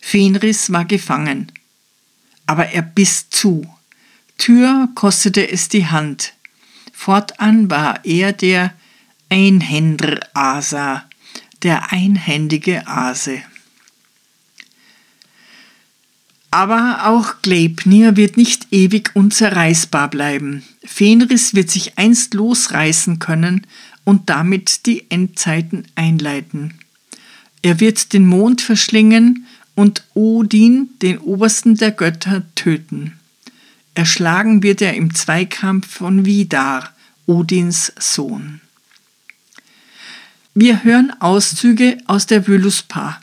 Fenris 0.00 0.72
war 0.72 0.84
gefangen. 0.84 1.52
Aber 2.46 2.68
er 2.68 2.82
biss 2.82 3.28
zu. 3.30 3.66
Tür 4.38 4.88
kostete 4.94 5.48
es 5.50 5.68
die 5.68 5.86
Hand. 5.86 6.34
Fortan 6.92 7.70
war 7.70 8.04
er 8.04 8.32
der 8.32 8.72
Einhänder 9.28 10.20
Asa, 10.34 11.04
der 11.62 11.92
einhändige 11.92 12.86
Ase. 12.86 13.42
Aber 16.50 17.06
auch 17.06 17.42
Gleipnir 17.42 18.16
wird 18.16 18.36
nicht 18.36 18.68
ewig 18.70 19.14
unzerreißbar 19.14 20.08
bleiben. 20.08 20.62
Fenris 20.84 21.54
wird 21.54 21.70
sich 21.70 21.98
einst 21.98 22.34
losreißen 22.34 23.18
können 23.18 23.66
und 24.06 24.30
damit 24.30 24.86
die 24.86 25.10
Endzeiten 25.10 25.84
einleiten. 25.96 26.74
Er 27.60 27.80
wird 27.80 28.12
den 28.12 28.24
Mond 28.24 28.60
verschlingen 28.62 29.46
und 29.74 30.04
Odin, 30.14 30.90
den 31.02 31.18
obersten 31.18 31.74
der 31.74 31.90
Götter, 31.90 32.44
töten. 32.54 33.18
Erschlagen 33.94 34.62
wird 34.62 34.80
er 34.80 34.94
im 34.94 35.12
Zweikampf 35.12 35.88
von 35.88 36.24
Vidar, 36.24 36.94
Odins 37.26 37.92
Sohn. 37.98 38.60
Wir 40.54 40.84
hören 40.84 41.12
Auszüge 41.18 41.98
aus 42.06 42.26
der 42.26 42.44
Völuspa, 42.44 43.20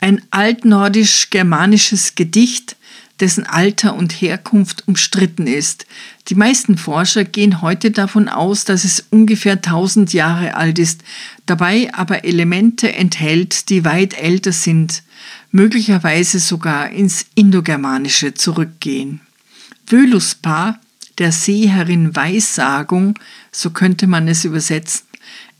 ein 0.00 0.22
altnordisch-germanisches 0.30 2.14
Gedicht, 2.14 2.76
dessen 3.20 3.46
Alter 3.46 3.94
und 3.94 4.12
Herkunft 4.12 4.88
umstritten 4.88 5.46
ist. 5.46 5.86
Die 6.28 6.34
meisten 6.34 6.76
Forscher 6.76 7.24
gehen 7.24 7.62
heute 7.62 7.90
davon 7.90 8.28
aus, 8.28 8.64
dass 8.64 8.84
es 8.84 9.04
ungefähr 9.10 9.54
1000 9.54 10.12
Jahre 10.12 10.54
alt 10.54 10.78
ist, 10.78 11.02
dabei 11.46 11.92
aber 11.94 12.24
Elemente 12.24 12.92
enthält, 12.92 13.68
die 13.70 13.84
weit 13.84 14.14
älter 14.14 14.52
sind, 14.52 15.02
möglicherweise 15.50 16.40
sogar 16.40 16.90
ins 16.90 17.26
Indogermanische 17.34 18.34
zurückgehen. 18.34 19.20
Völuspa, 19.86 20.80
der 21.18 21.32
Seherin 21.32 22.16
Weissagung, 22.16 23.18
so 23.50 23.70
könnte 23.70 24.06
man 24.06 24.26
es 24.28 24.44
übersetzen, 24.44 25.06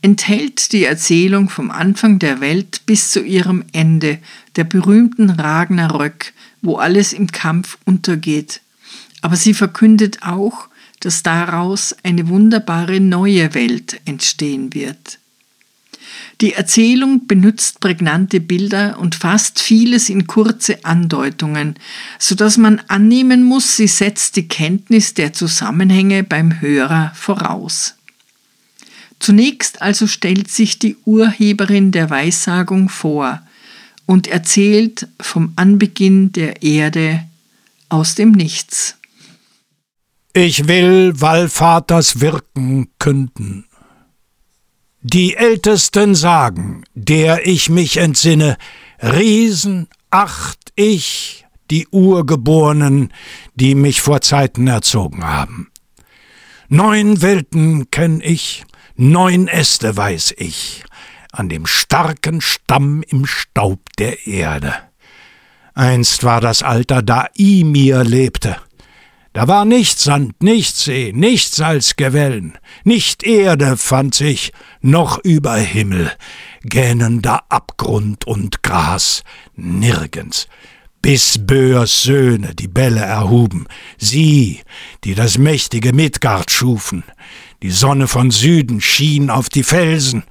enthält 0.01 0.73
die 0.73 0.85
Erzählung 0.85 1.49
vom 1.49 1.71
Anfang 1.71 2.19
der 2.19 2.41
Welt 2.41 2.83
bis 2.87 3.11
zu 3.13 3.23
ihrem 3.23 3.65
Ende, 3.73 4.19
der 4.57 4.65
berühmten 4.65 5.31
Ragnarök, 5.31 6.33
wo 6.63 6.77
alles 6.77 7.13
im 7.13 7.27
Kampf 7.27 7.77
untergeht. 7.85 8.61
Aber 9.21 9.37
sie 9.37 9.55
verkündet 9.55 10.23
auch, 10.23 10.69
dass 11.01 11.23
daraus 11.23 11.95
eine 12.03 12.29
wunderbare 12.29 13.01
neue 13.01 13.55
Welt 13.55 14.01
entstehen 14.05 14.73
wird. 14.73 15.19
Die 16.41 16.55
Erzählung 16.55 17.27
benutzt 17.29 17.81
prägnante 17.81 18.41
Bilder 18.41 18.99
und 18.99 19.15
fasst 19.15 19.61
vieles 19.61 20.09
in 20.09 20.27
kurze 20.27 20.85
Andeutungen, 20.85 21.77
so 22.19 22.35
dass 22.35 22.57
man 22.57 22.81
annehmen 22.89 23.45
muss, 23.45 23.77
sie 23.77 23.87
setzt 23.87 24.37
die 24.37 24.49
Kenntnis 24.49 25.15
der 25.15 25.33
Zusammenhänge 25.33 26.25
beim 26.25 26.61
Hörer 26.61 27.13
voraus. 27.15 27.95
Zunächst 29.21 29.83
also 29.83 30.09
stellt 30.09 30.51
sich 30.51 30.81
die 30.81 30.97
Urheberin 31.05 31.93
der 31.93 32.11
Weissagung 32.11 32.89
vor, 32.89 33.41
und 34.07 34.27
erzählt 34.27 35.09
vom 35.21 35.53
Anbeginn 35.57 36.33
der 36.33 36.63
Erde 36.63 37.25
aus 37.89 38.15
dem 38.15 38.33
Nichts. 38.33 38.97
Ich 40.35 40.67
will 40.67 41.21
Wallvaters 41.21 42.21
Wirken 42.21 42.89
künden. 42.99 43.67
Die 45.03 45.35
Ältesten 45.35 46.15
sagen, 46.15 46.85
der 46.95 47.47
ich 47.47 47.69
mich 47.69 47.97
entsinne, 47.97 48.57
Riesen 49.03 49.89
acht 50.11 50.73
ich, 50.77 51.45
die 51.71 51.89
Urgeborenen, 51.89 53.13
die 53.55 53.75
mich 53.75 54.01
vor 54.01 54.21
Zeiten 54.21 54.69
erzogen 54.69 55.25
haben. 55.25 55.71
Neun 56.69 57.21
Welten 57.21 57.91
kenn 57.91 58.21
ich, 58.23 58.65
neun 58.97 59.49
Äste 59.49 59.97
weiß 59.97 60.35
ich, 60.39 60.85
an 61.33 61.49
dem 61.49 61.67
starken 61.67 62.41
Stamm 62.41 63.03
im 63.09 63.27
Staub 63.27 63.81
der 63.99 64.27
Erde. 64.27 64.75
Einst 65.75 66.23
war 66.23 66.41
das 66.43 66.63
Alter, 66.63 67.03
da 67.03 67.27
Ymir 67.37 68.05
lebte. 68.05 68.57
Da 69.33 69.49
war 69.49 69.65
nicht 69.65 69.99
Sand, 69.99 70.43
nicht 70.43 70.77
See, 70.77 71.11
nichts 71.15 71.59
als 71.59 71.97
Gewellen, 71.97 72.59
nicht 72.85 73.23
Erde 73.23 73.79
fand 73.79 74.15
sich, 74.15 74.53
noch 74.83 75.19
über 75.25 75.57
Himmel, 75.57 76.13
gähnender 76.65 77.51
Abgrund 77.51 78.27
und 78.27 78.63
Gras, 78.63 79.25
nirgends, 79.57 80.49
bis 81.01 81.39
Böers 81.47 82.03
Söhne 82.03 82.55
die 82.55 82.69
Bälle 82.69 83.01
erhuben, 83.01 83.67
sie, 83.97 84.61
die 85.05 85.15
das 85.15 85.39
mächtige 85.39 85.95
Midgard 85.95 86.51
schufen, 86.51 87.03
die 87.63 87.71
Sonne 87.71 88.09
von 88.09 88.31
Süden 88.31 88.83
schien 88.83 89.31
auf 89.31 89.49
die 89.49 89.63
Felsen, 89.63 90.25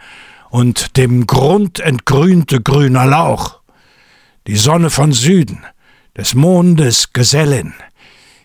und 0.52 0.98
dem 0.98 1.28
Grund 1.28 1.80
entgrünte 1.80 2.62
grüner 2.62 3.06
Lauch. 3.06 3.62
Die 4.48 4.58
Sonne 4.58 4.90
von 4.90 5.14
Süden, 5.14 5.66
des 6.16 6.34
Mondes 6.36 7.14
Gesellin, 7.14 7.74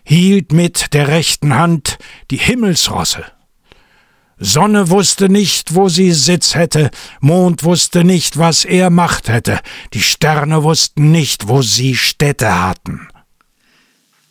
hielt 0.03 0.53
mit 0.53 0.93
der 0.93 1.09
rechten 1.09 1.55
Hand 1.55 1.97
die 2.31 2.37
Himmelsrosse. 2.37 3.25
Sonne 4.39 4.89
wusste 4.89 5.27
nicht, 5.27 5.75
wo 5.75 5.89
sie 5.89 6.13
Sitz 6.13 6.55
hätte, 6.55 6.91
Mond 7.19 7.63
wusste 7.63 8.05
nicht, 8.05 8.37
was 8.37 8.63
er 8.63 8.89
Macht 8.89 9.27
hätte, 9.27 9.59
die 9.93 10.01
Sterne 10.01 10.63
wussten 10.63 11.11
nicht, 11.11 11.49
wo 11.49 11.61
sie 11.61 11.95
Städte 11.95 12.63
hatten. 12.63 13.09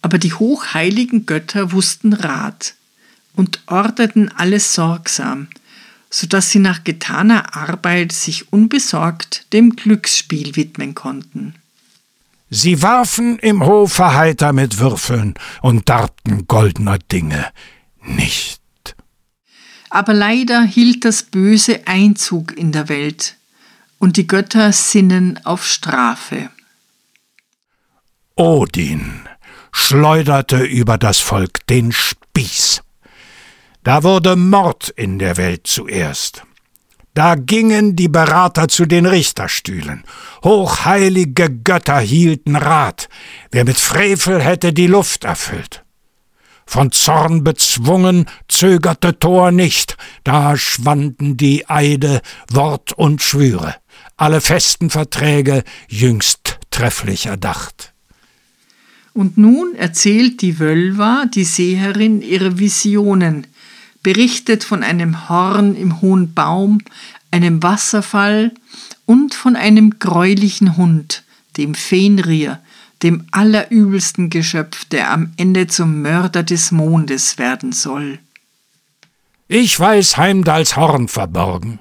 Aber 0.01 0.17
die 0.19 0.33
hochheiligen 0.33 1.27
Götter 1.27 1.73
wussten 1.73 2.15
Rat 2.15 2.75
und 3.35 3.61
ordneten 3.67 4.31
alles 4.35 4.73
sorgsam, 4.73 5.49
so 6.11 6.27
dass 6.27 6.51
sie 6.51 6.59
nach 6.59 6.85
getaner 6.85 7.57
Arbeit 7.57 8.13
sich 8.13 8.53
unbesorgt 8.53 9.53
dem 9.53 9.77
Glücksspiel 9.77 10.57
widmen 10.57 10.95
konnten. 10.95 11.55
Sie 12.49 12.81
warfen 12.83 13.39
im 13.41 13.65
Hofe 13.65 14.15
heiter 14.15 14.53
mit 14.53 14.79
Würfeln 14.79 15.35
und 15.63 15.89
darbten 15.89 16.47
goldener 16.47 16.99
Dinge 16.99 17.51
nicht. 18.03 18.63
Aber 19.91 20.15
leider 20.15 20.63
hielt 20.63 21.05
das 21.05 21.25
Böse 21.25 21.87
Einzug 21.87 22.57
in 22.57 22.73
der 22.73 22.89
Welt, 22.89 23.37
und 23.99 24.17
die 24.17 24.27
Götter 24.27 24.73
sinnen 24.73 25.41
auf 25.45 25.67
Strafe. 25.67 26.51
Odin 28.35 29.23
schleuderte 29.73 30.63
über 30.63 30.99
das 30.99 31.19
Volk 31.19 31.67
den 31.67 31.93
Spieß. 31.93 32.83
Da 33.87 34.03
wurde 34.03 34.35
Mord 34.35 34.89
in 34.97 35.21
der 35.21 35.37
Welt 35.37 35.69
zuerst. 35.69 36.43
Da 37.15 37.37
gingen 37.37 37.95
die 37.95 38.09
Berater 38.09 38.67
zu 38.67 38.85
den 38.85 39.07
Richterstühlen. 39.07 40.03
Hochheilige 40.43 41.49
Götter 41.63 42.01
hielten 42.01 42.57
Rat, 42.57 43.09
wer 43.53 43.65
mit 43.65 43.79
Frevel 43.79 44.43
hätte 44.43 44.73
die 44.73 44.89
Luft 44.89 45.23
erfüllt. 45.23 45.85
Von 46.67 46.91
Zorn 46.91 47.45
bezwungen 47.45 48.27
zögerte 48.49 49.21
Thor 49.21 49.53
nicht, 49.53 49.97
da 50.25 50.57
schwanden 50.57 51.37
die 51.37 51.71
Eide, 51.71 52.23
Wort 52.51 52.93
und 52.93 53.23
Schwüre, 53.23 53.77
alle 54.17 54.41
festen 54.41 54.91
Verträge 54.91 55.63
jüngst 55.89 56.59
trefflich 56.73 57.27
erdacht. 57.27 57.95
Und 59.13 59.39
nun 59.39 59.77
erzählt 59.77 60.43
die 60.43 60.59
Wölva, 60.59 61.27
die 61.33 61.45
Seherin, 61.45 62.21
ihre 62.21 62.59
Visionen, 62.59 63.47
berichtet 64.07 64.63
von 64.63 64.85
einem 64.85 65.29
Horn 65.29 65.75
im 65.75 66.01
hohen 66.01 66.33
Baum, 66.33 66.79
einem 67.33 67.61
Wasserfall 67.65 68.53
und 69.05 69.35
von 69.35 69.57
einem 69.57 69.99
greulichen 69.99 70.77
Hund, 70.77 71.25
dem 71.57 71.75
Fenrir, 71.75 72.61
dem 73.03 73.27
allerübelsten 73.33 74.31
Geschöpf, 74.31 74.85
der 74.85 75.11
am 75.11 75.33
Ende 75.37 75.67
zum 75.67 76.03
Mörder 76.03 76.45
des 76.45 76.71
Mondes 76.71 77.39
werden 77.39 77.73
soll. 77.73 78.21
Ich 79.49 79.81
weiß 79.81 80.17
Heimdals 80.17 80.77
Horn 80.77 81.09
verborgen, 81.09 81.81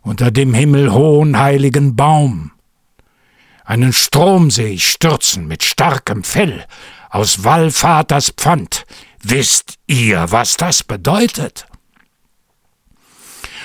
unter 0.00 0.30
dem 0.30 0.54
himmelhohen 0.54 1.38
heiligen 1.38 1.94
Baum. 1.94 2.52
Einen 3.66 3.92
Strom 3.92 4.50
seh 4.50 4.68
ich 4.68 4.88
stürzen 4.88 5.46
mit 5.46 5.62
starkem 5.62 6.24
Fell 6.24 6.64
aus 7.10 7.44
Wallvaters 7.44 8.30
Pfand, 8.30 8.86
Wisst 9.22 9.78
ihr, 9.86 10.26
was 10.30 10.56
das 10.56 10.82
bedeutet? 10.82 11.66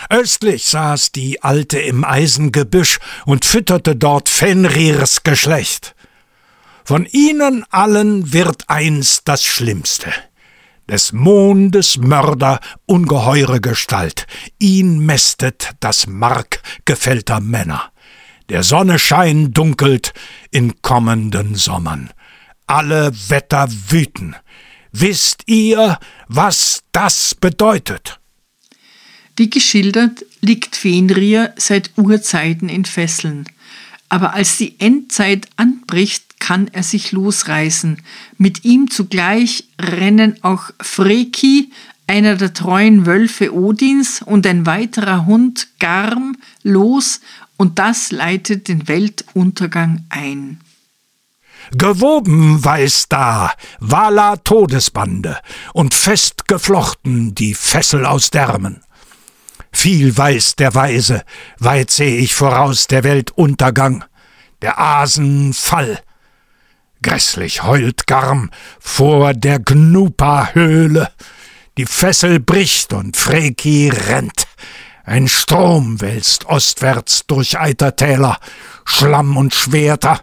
Östlich 0.09 0.65
saß 0.65 1.11
die 1.11 1.41
Alte 1.43 1.79
im 1.79 2.05
Eisengebüsch 2.05 2.99
und 3.25 3.43
fütterte 3.43 3.95
dort 3.95 4.29
Fenrirs 4.29 5.23
Geschlecht. 5.23 5.95
Von 6.85 7.05
ihnen 7.05 7.65
allen 7.69 8.31
wird 8.31 8.69
eins 8.69 9.23
das 9.25 9.43
Schlimmste. 9.43 10.13
Des 10.89 11.11
Mondes 11.11 11.97
Mörder 11.97 12.61
ungeheure 12.85 13.59
Gestalt, 13.59 14.25
ihn 14.59 14.99
mästet 14.99 15.71
das 15.81 16.07
Mark 16.07 16.61
gefällter 16.85 17.41
Männer. 17.41 17.91
Der 18.47 18.63
Sonne 18.63 18.97
Schein 18.99 19.51
dunkelt 19.51 20.13
in 20.51 20.81
kommenden 20.81 21.55
Sommern. 21.55 22.11
Alle 22.67 23.11
Wetter 23.27 23.67
wüten, 23.89 24.37
Wisst 24.91 25.43
ihr, 25.47 25.99
was 26.27 26.83
das 26.91 27.35
bedeutet? 27.35 28.19
Wie 29.35 29.49
geschildert 29.49 30.25
liegt 30.41 30.75
Fenrir 30.75 31.53
seit 31.57 31.91
Urzeiten 31.97 32.69
in 32.69 32.85
Fesseln. 32.85 33.45
Aber 34.09 34.33
als 34.33 34.57
die 34.57 34.79
Endzeit 34.79 35.47
anbricht, 35.57 36.39
kann 36.39 36.69
er 36.71 36.83
sich 36.83 37.11
losreißen. 37.11 38.01
Mit 38.37 38.63
ihm 38.63 38.89
zugleich 38.89 39.65
rennen 39.81 40.37
auch 40.43 40.71
Freki, 40.79 41.71
einer 42.05 42.35
der 42.35 42.53
treuen 42.53 43.05
Wölfe 43.05 43.53
Odins, 43.53 44.21
und 44.21 44.47
ein 44.47 44.65
weiterer 44.65 45.25
Hund 45.25 45.67
Garm 45.79 46.37
los, 46.63 47.19
und 47.57 47.79
das 47.79 48.11
leitet 48.11 48.67
den 48.69 48.87
Weltuntergang 48.87 50.05
ein. 50.09 50.61
Gewoben 51.71 52.63
weiß 52.63 53.07
da 53.09 53.51
Wala 53.79 54.37
Todesbande 54.37 55.37
und 55.73 55.93
fest 55.93 56.47
geflochten 56.47 57.35
die 57.35 57.53
Fessel 57.53 58.05
aus 58.05 58.29
Därmen. 58.29 58.81
Viel 59.71 60.15
weiß 60.17 60.55
der 60.55 60.73
Weise, 60.75 61.23
weit 61.59 61.91
seh 61.91 62.17
ich 62.17 62.33
voraus 62.33 62.87
der 62.87 63.03
Welt 63.03 63.31
Untergang, 63.31 64.05
der 64.61 64.79
Asen 64.79 65.53
Fall. 65.53 65.99
Grässlich 67.03 67.63
heult 67.63 68.07
Garm 68.07 68.49
vor 68.79 69.33
der 69.33 69.59
Gnupa-Höhle, 69.59 71.11
die 71.77 71.85
Fessel 71.85 72.39
bricht 72.39 72.93
und 72.93 73.17
Freki 73.17 73.89
rennt. 73.89 74.47
Ein 75.03 75.27
Strom 75.27 76.01
wälzt 76.01 76.45
ostwärts 76.45 77.27
durch 77.27 77.59
Eitertäler, 77.59 78.39
Schlamm 78.83 79.37
und 79.37 79.53
Schwerter, 79.53 80.21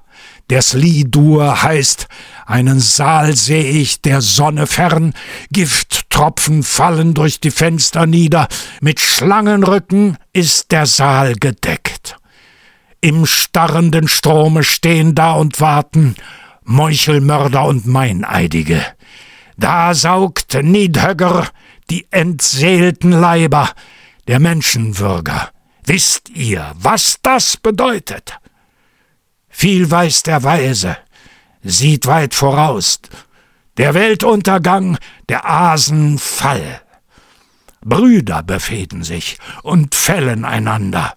der 0.55 0.63
Slidur 0.63 1.65
heißt, 1.65 2.07
einen 2.47 2.79
Saal 2.79 3.35
seh 3.35 3.61
ich 3.61 4.03
der 4.03 4.21
Sonne 4.21 4.69
fern, 4.69 5.13
Gifttropfen 5.51 6.63
fallen 6.63 7.13
durch 7.13 7.41
die 7.41 7.51
Fenster 7.51 8.07
nieder, 8.07 8.47
mit 8.81 9.01
Schlangenrücken 9.01 10.17
ist 10.33 10.71
der 10.71 10.87
Saal 10.87 11.35
gedeckt. 11.35 12.19
Im 13.01 13.27
starrenden 13.27 14.07
Strome 14.07 14.63
stehen 14.63 15.17
da 15.17 15.33
und 15.33 15.61
warten 15.61 16.15
Meuchelmörder 16.63 17.65
und 17.65 17.89
Meineidige. 17.89 18.81
Da 19.57 19.93
saugt 19.93 20.55
Niedhögger 20.55 21.49
die 21.91 22.07
entseelten 22.13 23.11
Leiber 23.11 23.71
der 24.29 24.39
Menschenwürger. 24.39 25.51
Wisst 25.85 26.31
ihr, 26.31 26.71
was 26.77 27.19
das 27.23 27.57
bedeutet? 27.57 28.39
Viel 29.57 29.89
weiß 29.89 30.25
der 30.25 30.43
Weise, 30.43 30.97
sieht 31.63 32.07
weit 32.07 32.35
voraus. 32.35 32.99
Der 33.77 33.95
Weltuntergang, 33.95 34.99
der 35.29 35.49
Asenfall. 35.49 36.83
Brüder 37.81 38.43
befehden 38.43 39.05
sich 39.05 39.39
und 39.63 39.95
fällen 39.95 40.45
einander. 40.45 41.17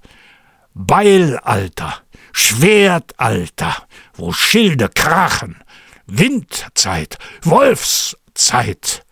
Beilalter, 0.76 1.96
Schwertalter, 2.32 3.76
wo 4.14 4.32
Schilde 4.32 4.90
krachen, 4.94 5.56
Windzeit, 6.06 7.18
Wolfszeit, 7.42 9.04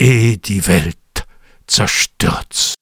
eh 0.00 0.38
die 0.38 0.66
Welt 0.66 0.98
zerstürzt. 1.68 2.74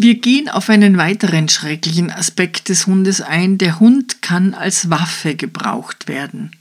Wir 0.00 0.14
gehen 0.14 0.48
auf 0.48 0.70
einen 0.70 0.96
weiteren 0.96 1.48
schrecklichen 1.48 2.12
Aspekt 2.12 2.68
des 2.68 2.86
Hundes 2.86 3.20
ein. 3.20 3.58
Der 3.58 3.80
Hund 3.80 4.22
kann 4.22 4.54
als 4.54 4.90
Waffe 4.90 5.34
gebraucht 5.34 6.06
werden. 6.06 6.52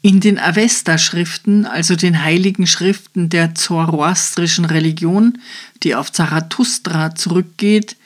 In 0.00 0.20
den 0.20 0.38
Avesta-Schriften, 0.38 1.66
also 1.66 1.96
den 1.96 2.22
heiligen 2.22 2.66
Schriften 2.66 3.28
der 3.28 3.54
zoroastrischen 3.54 4.64
Religion, 4.64 5.38
die 5.82 5.94
auf 5.94 6.12
Zarathustra 6.12 7.14
zurückgeht, 7.14 7.96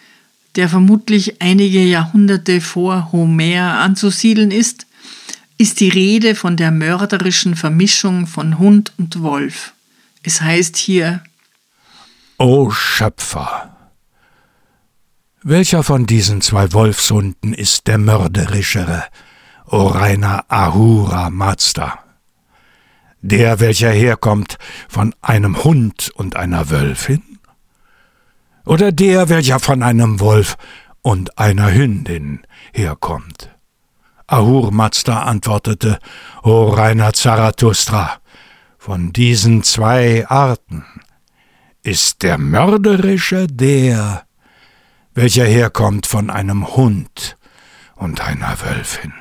der 0.57 0.69
vermutlich 0.69 1.41
einige 1.41 1.85
Jahrhunderte 1.85 2.61
vor 2.61 3.13
Homer 3.13 3.79
anzusiedeln 3.79 4.51
ist, 4.51 4.87
ist 5.59 5.79
die 5.79 5.91
Rede 5.91 6.35
von 6.35 6.57
der 6.57 6.73
mörderischen 6.73 7.55
Vermischung 7.55 8.27
von 8.27 8.59
Hund 8.59 8.93
und 8.99 9.23
Wolf. 9.23 9.75
Es 10.25 10.41
heißt 10.41 10.77
hier 10.77 11.23
O 12.37 12.71
Schöpfer, 12.71 13.78
welcher 15.43 15.83
von 15.83 16.07
diesen 16.07 16.41
zwei 16.41 16.73
Wolfshunden 16.73 17.55
ist 17.55 17.87
der 17.87 17.99
mörderischere, 17.99 19.05
o 19.67 19.87
reiner 19.87 20.45
Ahura 20.49 21.31
Mazda? 21.31 21.99
Der, 23.21 23.61
welcher 23.61 23.91
herkommt 23.91 24.59
von 24.89 25.15
einem 25.21 25.65
Hund 25.65 26.11
und 26.15 26.37
einer 26.37 26.71
Wölfin? 26.71 27.23
Oder 28.65 28.93
der, 28.93 29.29
welcher 29.29 29.61
von 29.61 29.83
einem 29.83 30.21
Wolf 30.21 30.57
und 31.03 31.39
einer 31.39 31.73
Hündin 31.73 32.41
herkommt? 32.73 33.51
Ahur 34.27 34.73
Mazda 34.73 35.23
antwortete, 35.23 35.99
O 36.43 36.69
reiner 36.69 37.15
Zarathustra, 37.15 38.19
von 38.77 39.13
diesen 39.13 39.63
zwei 39.63 40.29
Arten 40.29 40.85
ist 41.83 42.23
der 42.23 42.39
mörderische 42.39 43.47
der, 43.47 44.28
welcher 45.19 45.45
herkommt 45.45 46.07
von 46.07 46.31
einem 46.31 46.77
Hund 46.77 47.37
und 47.97 48.21
einer 48.21 48.57
Wölfin. 48.61 49.13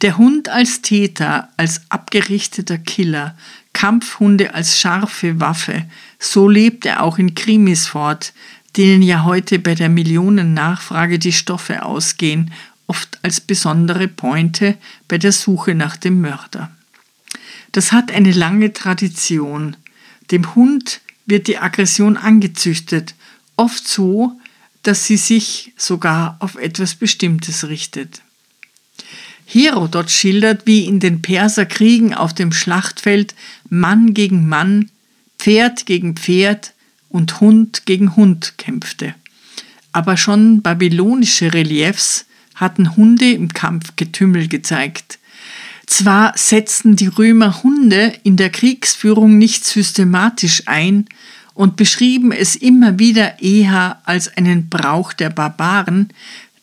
Der 0.00 0.16
Hund 0.16 0.48
als 0.48 0.80
Täter, 0.80 1.50
als 1.58 1.82
abgerichteter 1.90 2.78
Killer, 2.78 3.36
Kampfhunde 3.74 4.54
als 4.54 4.80
scharfe 4.80 5.38
Waffe, 5.38 5.84
so 6.18 6.48
lebt 6.48 6.86
er 6.86 7.02
auch 7.02 7.18
in 7.18 7.34
Krimis 7.34 7.86
fort, 7.86 8.32
denen 8.78 9.02
ja 9.02 9.24
heute 9.24 9.58
bei 9.58 9.74
der 9.74 9.90
Millionennachfrage 9.90 11.18
die 11.18 11.32
Stoffe 11.32 11.82
ausgehen, 11.84 12.50
oft 12.86 13.18
als 13.22 13.42
besondere 13.42 14.08
Pointe 14.08 14.78
bei 15.08 15.18
der 15.18 15.32
Suche 15.32 15.74
nach 15.74 15.98
dem 15.98 16.22
Mörder. 16.22 16.70
Das 17.72 17.92
hat 17.92 18.10
eine 18.12 18.32
lange 18.32 18.72
Tradition. 18.72 19.76
Dem 20.30 20.54
Hund 20.54 21.02
wird 21.26 21.48
die 21.48 21.58
Aggression 21.58 22.16
angezüchtet, 22.16 23.14
oft 23.58 23.86
so, 23.86 24.40
dass 24.86 25.04
sie 25.04 25.16
sich 25.16 25.72
sogar 25.76 26.36
auf 26.38 26.54
etwas 26.54 26.94
Bestimmtes 26.94 27.68
richtet. 27.68 28.22
Herodot 29.46 30.10
schildert, 30.10 30.66
wie 30.66 30.84
in 30.84 31.00
den 31.00 31.22
Perserkriegen 31.22 32.14
auf 32.14 32.34
dem 32.34 32.52
Schlachtfeld 32.52 33.34
Mann 33.68 34.14
gegen 34.14 34.48
Mann, 34.48 34.90
Pferd 35.38 35.86
gegen 35.86 36.16
Pferd 36.16 36.72
und 37.08 37.40
Hund 37.40 37.86
gegen 37.86 38.16
Hund 38.16 38.54
kämpfte. 38.58 39.14
Aber 39.92 40.16
schon 40.16 40.62
babylonische 40.62 41.52
Reliefs 41.52 42.26
hatten 42.54 42.96
Hunde 42.96 43.32
im 43.32 43.48
Kampf 43.48 43.94
Getümmel 43.96 44.48
gezeigt. 44.48 45.18
Zwar 45.86 46.32
setzten 46.36 46.96
die 46.96 47.06
Römer 47.06 47.62
Hunde 47.62 48.12
in 48.24 48.36
der 48.36 48.50
Kriegsführung 48.50 49.38
nicht 49.38 49.64
systematisch 49.64 50.62
ein, 50.66 51.06
und 51.56 51.76
beschrieben 51.76 52.32
es 52.32 52.54
immer 52.54 52.98
wieder 52.98 53.42
eher 53.42 53.98
als 54.04 54.28
einen 54.36 54.68
Brauch 54.68 55.14
der 55.14 55.30
Barbaren, 55.30 56.10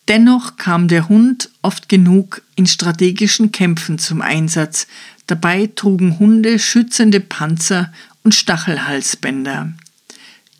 dennoch 0.08 0.56
kam 0.56 0.88
der 0.88 1.10
Hund 1.10 1.50
oft 1.64 1.90
genug 1.90 2.44
in 2.56 2.68
strategischen 2.68 3.52
Kämpfen 3.52 3.98
zum 3.98 4.22
Einsatz, 4.22 4.88
dabei 5.26 5.68
trugen 5.76 6.20
Hunde 6.20 6.60
schützende 6.60 7.20
Panzer 7.20 7.92
und 8.24 8.36
Stachelhalsbänder. 8.36 9.74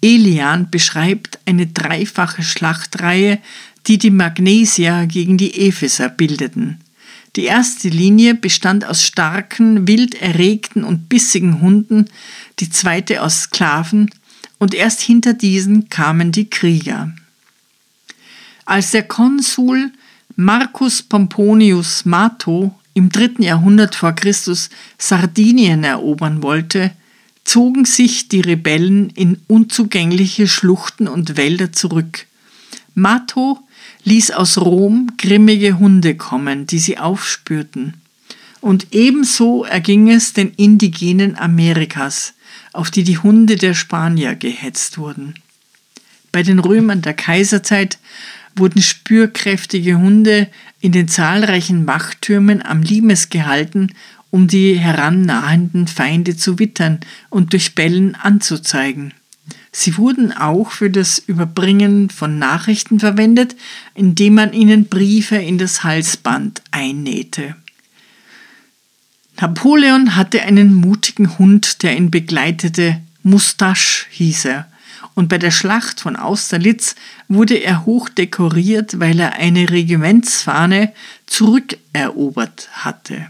Elian 0.02 0.70
beschreibt 0.72 1.40
eine 1.46 1.68
dreifache 1.68 2.42
Schlachtreihe, 2.42 3.38
die 3.86 4.00
die 4.00 4.12
Magnesier 4.12 5.06
gegen 5.06 5.38
die 5.38 5.68
Epheser 5.68 6.10
bildeten. 6.10 6.80
Die 7.36 7.46
erste 7.46 7.90
Linie 7.90 8.36
bestand 8.36 8.86
aus 8.86 9.04
starken, 9.04 9.88
wild 9.88 10.16
erregten 10.16 10.84
und 10.84 11.10
bissigen 11.10 11.62
Hunden, 11.62 12.06
die 12.60 12.70
zweite 12.70 13.22
aus 13.22 13.44
Sklaven, 13.44 14.10
und 14.64 14.74
erst 14.74 15.02
hinter 15.02 15.34
diesen 15.34 15.90
kamen 15.90 16.32
die 16.32 16.50
Krieger. 16.50 17.12
Als 18.64 18.92
der 18.92 19.04
Konsul 19.04 19.92
Marcus 20.38 21.04
Pomponius 21.04 22.06
Mato 22.06 22.74
im 22.94 23.10
dritten 23.10 23.44
Jahrhundert 23.44 23.94
vor 23.94 24.14
Christus 24.14 24.70
Sardinien 24.98 25.84
erobern 25.84 26.42
wollte, 26.44 26.92
zogen 27.44 27.84
sich 27.84 28.30
die 28.30 28.40
Rebellen 28.40 29.10
in 29.10 29.42
unzugängliche 29.50 30.48
Schluchten 30.48 31.10
und 31.10 31.36
Wälder 31.36 31.74
zurück. 31.74 32.26
Mato 32.96 33.60
ließ 34.06 34.32
aus 34.32 34.58
Rom 34.58 35.12
grimmige 35.18 35.78
Hunde 35.78 36.16
kommen, 36.16 36.68
die 36.68 36.80
sie 36.80 36.98
aufspürten. 36.98 37.96
Und 38.62 38.88
ebenso 38.94 39.66
erging 39.66 40.10
es 40.10 40.32
den 40.32 40.54
Indigenen 40.56 41.38
Amerikas, 41.38 42.34
auf 42.74 42.92
die 42.92 43.04
die 43.04 43.20
Hunde 43.20 43.56
der 43.56 43.74
Spanier 43.74 44.36
gehetzt 44.36 44.98
wurden. 44.98 45.36
Bei 46.32 46.44
den 46.44 46.60
Römern 46.60 47.02
der 47.02 47.14
Kaiserzeit 47.14 48.00
wurden 48.56 48.82
spürkräftige 48.82 49.98
Hunde 49.98 50.48
in 50.80 50.92
den 50.92 51.08
zahlreichen 51.08 51.88
Wachtürmen 51.88 52.62
am 52.62 52.82
Limes 52.82 53.30
gehalten, 53.30 53.94
um 54.32 54.48
die 54.48 54.76
herannahenden 54.78 55.88
Feinde 55.88 56.36
zu 56.36 56.60
wittern 56.60 57.00
und 57.30 57.54
durch 57.54 57.76
Bellen 57.76 58.16
anzuzeigen. 58.16 59.14
Sie 59.72 59.98
wurden 59.98 60.32
auch 60.32 60.72
für 60.72 60.90
das 60.90 61.20
Überbringen 61.20 62.10
von 62.10 62.40
Nachrichten 62.40 63.00
verwendet, 63.00 63.56
indem 63.96 64.36
man 64.36 64.54
ihnen 64.54 64.86
Briefe 64.86 65.36
in 65.36 65.58
das 65.58 65.84
Halsband 65.84 66.62
einnähte. 66.72 67.56
Napoleon 69.40 70.16
hatte 70.16 70.42
einen 70.44 70.74
mutigen 70.74 71.38
Hund, 71.38 71.84
der 71.84 71.98
ihn 71.98 72.12
begleitete. 72.12 73.02
Mustache 73.24 74.06
hieß 74.12 74.46
er. 74.46 74.68
Und 75.16 75.30
bei 75.30 75.38
der 75.38 75.52
Schlacht 75.52 76.02
von 76.02 76.16
Austerlitz 76.16 76.96
wurde 77.28 77.56
er 77.56 77.86
hoch 77.86 78.10
dekoriert, 78.10 79.00
weil 79.00 79.20
er 79.20 79.34
eine 79.34 79.70
Regimentsfahne 79.70 80.92
zurückerobert 81.26 82.70
hatte. 82.72 83.28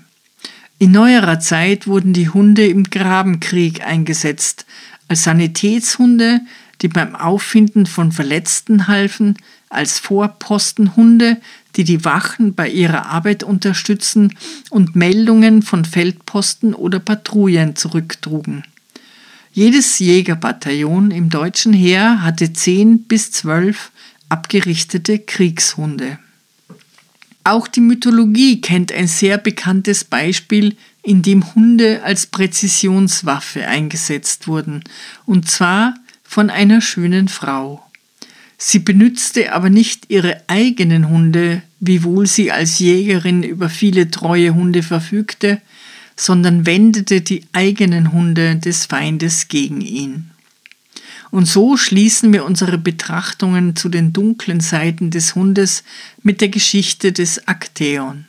In 0.79 0.91
neuerer 0.91 1.39
Zeit 1.39 1.87
wurden 1.87 2.13
die 2.13 2.29
Hunde 2.29 2.67
im 2.67 2.85
Grabenkrieg 2.85 3.85
eingesetzt, 3.85 4.65
als 5.07 5.23
Sanitätshunde, 5.23 6.41
die 6.81 6.87
beim 6.87 7.15
Auffinden 7.15 7.85
von 7.85 8.11
Verletzten 8.11 8.87
halfen, 8.87 9.37
als 9.69 9.99
Vorpostenhunde, 9.99 11.37
die 11.75 11.83
die 11.83 12.05
Wachen 12.05 12.53
bei 12.53 12.69
ihrer 12.69 13.07
Arbeit 13.07 13.43
unterstützen 13.43 14.35
und 14.69 14.95
Meldungen 14.95 15.61
von 15.61 15.85
Feldposten 15.85 16.73
oder 16.73 16.99
Patrouillen 16.99 17.75
zurücktrugen. 17.75 18.63
Jedes 19.51 19.99
Jägerbataillon 19.99 21.11
im 21.11 21.29
deutschen 21.29 21.73
Heer 21.73 22.23
hatte 22.23 22.53
zehn 22.53 23.03
bis 23.03 23.31
zwölf 23.31 23.91
abgerichtete 24.29 25.19
Kriegshunde. 25.19 26.17
Auch 27.43 27.67
die 27.67 27.81
Mythologie 27.81 28.61
kennt 28.61 28.91
ein 28.91 29.07
sehr 29.07 29.37
bekanntes 29.37 30.05
Beispiel, 30.05 30.75
in 31.03 31.21
dem 31.21 31.53
Hunde 31.53 32.01
als 32.03 32.25
Präzisionswaffe 32.25 33.67
eingesetzt 33.67 34.47
wurden, 34.47 34.83
und 35.25 35.51
zwar 35.51 35.95
von 36.23 36.49
einer 36.49 36.79
schönen 36.79 37.27
Frau. 37.27 37.82
Sie 38.65 38.79
benützte 38.79 39.51
aber 39.51 39.69
nicht 39.69 40.05
ihre 40.07 40.41
eigenen 40.47 41.09
Hunde, 41.09 41.63
wiewohl 41.81 42.27
sie 42.27 42.49
als 42.49 42.79
Jägerin 42.79 43.43
über 43.43 43.67
viele 43.67 44.09
treue 44.09 44.55
Hunde 44.55 44.83
verfügte, 44.83 45.59
sondern 46.15 46.65
wendete 46.65 47.19
die 47.19 47.43
eigenen 47.51 48.13
Hunde 48.13 48.55
des 48.55 48.85
Feindes 48.85 49.49
gegen 49.49 49.81
ihn. 49.81 50.31
Und 51.29 51.45
so 51.45 51.75
schließen 51.75 52.31
wir 52.31 52.45
unsere 52.45 52.77
Betrachtungen 52.77 53.75
zu 53.75 53.89
den 53.89 54.13
dunklen 54.13 54.61
Seiten 54.61 55.11
des 55.11 55.35
Hundes 55.35 55.83
mit 56.21 56.39
der 56.39 56.47
Geschichte 56.47 57.11
des 57.11 57.49
Akteon, 57.49 58.23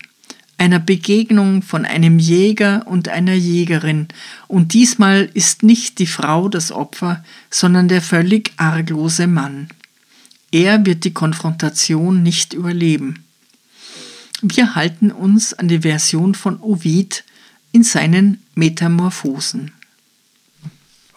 einer 0.58 0.80
Begegnung 0.80 1.62
von 1.62 1.84
einem 1.84 2.18
Jäger 2.18 2.88
und 2.88 3.08
einer 3.08 3.34
Jägerin, 3.34 4.08
und 4.48 4.74
diesmal 4.74 5.30
ist 5.32 5.62
nicht 5.62 6.00
die 6.00 6.08
Frau 6.08 6.48
das 6.48 6.72
Opfer, 6.72 7.24
sondern 7.50 7.86
der 7.86 8.02
völlig 8.02 8.50
arglose 8.56 9.28
Mann. 9.28 9.68
Er 10.54 10.86
wird 10.86 11.02
die 11.02 11.12
Konfrontation 11.12 12.22
nicht 12.22 12.52
überleben. 12.52 13.24
Wir 14.40 14.76
halten 14.76 15.10
uns 15.10 15.52
an 15.52 15.66
die 15.66 15.80
Version 15.80 16.36
von 16.36 16.60
Ovid 16.60 17.24
in 17.72 17.82
seinen 17.82 18.40
Metamorphosen. 18.54 19.72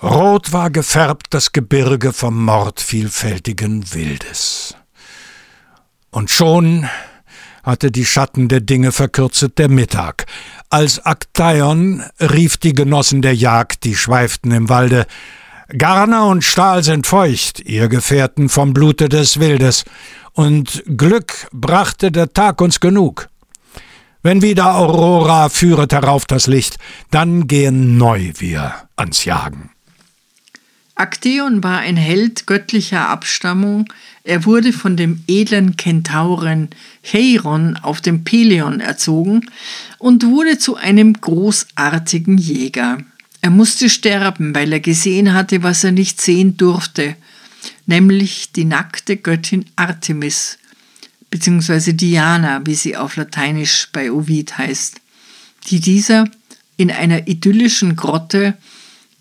Rot 0.02 0.54
war 0.54 0.72
gefärbt 0.72 1.28
das 1.30 1.52
Gebirge 1.52 2.14
vom 2.14 2.46
Mord 2.46 2.82
vielfältigen 2.82 3.94
Wildes. 3.94 4.74
Und 6.10 6.32
schon 6.32 6.90
hatte 7.62 7.92
die 7.92 8.08
Schatten 8.08 8.48
der 8.48 8.62
Dinge 8.62 8.92
verkürzet 8.92 9.60
der 9.60 9.70
Mittag. 9.70 10.26
Als 10.72 11.06
Aktaion 11.06 12.04
rief 12.20 12.58
die 12.58 12.74
Genossen 12.74 13.22
der 13.22 13.36
Jagd, 13.36 13.84
die 13.84 13.96
schweiften 13.96 14.50
im 14.50 14.68
Walde, 14.68 15.06
Garner 15.70 16.28
und 16.28 16.44
Stahl 16.44 16.82
sind 16.84 17.08
feucht, 17.08 17.60
ihr 17.60 17.90
Gefährten 17.90 18.48
vom 18.48 18.74
Blute 18.74 19.10
des 19.10 19.40
Wildes, 19.40 19.84
und 20.32 20.84
Glück 20.96 21.48
brachte 21.52 22.12
der 22.12 22.32
Tag 22.32 22.62
uns 22.62 22.80
genug. 22.80 23.28
Wenn 24.24 24.42
wieder 24.42 24.76
Aurora 24.76 25.50
führet 25.50 25.92
herauf 25.92 26.26
das 26.26 26.48
Licht, 26.48 26.78
dann 27.12 27.48
gehen 27.48 27.98
neu 27.98 28.32
wir 28.38 28.76
ans 28.96 29.26
Jagen. 29.26 29.72
Akteon 30.96 31.64
war 31.64 31.80
ein 31.80 31.98
Held 31.98 32.48
göttlicher 32.48 33.10
Abstammung, 33.10 33.92
er 34.24 34.46
wurde 34.46 34.74
von 34.74 34.96
dem 34.96 35.24
edlen 35.28 35.76
Kentauren 35.76 36.70
Cheiron 37.04 37.78
auf 37.78 38.00
dem 38.02 38.24
Peleon 38.24 38.80
erzogen 38.80 39.50
und 40.00 40.26
wurde 40.26 40.58
zu 40.58 40.76
einem 40.76 41.14
großartigen 41.14 42.38
Jäger. 42.38 43.00
Er 43.42 43.50
musste 43.50 43.90
sterben, 43.90 44.54
weil 44.56 44.74
er 44.74 44.80
gesehen 44.80 45.34
hatte, 45.34 45.64
was 45.64 45.84
er 45.84 45.92
nicht 45.92 46.20
sehen 46.20 46.58
durfte, 46.58 47.16
nämlich 47.86 48.52
die 48.52 48.66
nackte 48.66 49.18
Göttin 49.18 49.66
Artemis, 49.76 50.58
beziehungsweise 51.30 51.94
Diana, 51.94 52.62
wie 52.66 52.76
sie 52.76 52.98
auf 52.98 53.16
Lateinisch 53.16 53.90
bei 53.94 54.12
Ovid 54.12 54.58
heißt, 54.58 55.00
die 55.70 55.80
dieser 55.80 56.26
in 56.78 56.92
einer 56.92 57.28
idyllischen 57.28 57.96
Grotte 57.96 58.58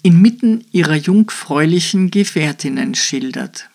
inmitten 0.02 0.64
ihrer 0.72 0.94
jungfräulichen 0.94 2.10
Gefährtinnen 2.10 2.94
schildert. 2.94 3.68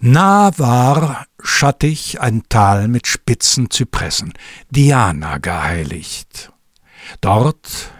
Nah 0.00 0.56
war 0.58 1.26
schattig 1.42 2.20
ein 2.20 2.44
Tal 2.48 2.86
mit 2.88 3.08
spitzen 3.08 3.68
Zypressen, 3.68 4.32
Diana 4.70 5.38
geheiligt. 5.38 6.52
Dort, 7.20 7.90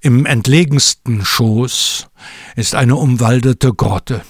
im 0.00 0.26
entlegensten 0.26 1.24
Schoß, 1.24 2.08
ist 2.56 2.74
eine 2.74 2.96
umwaldete 2.96 3.72
Grotte. 3.72 4.22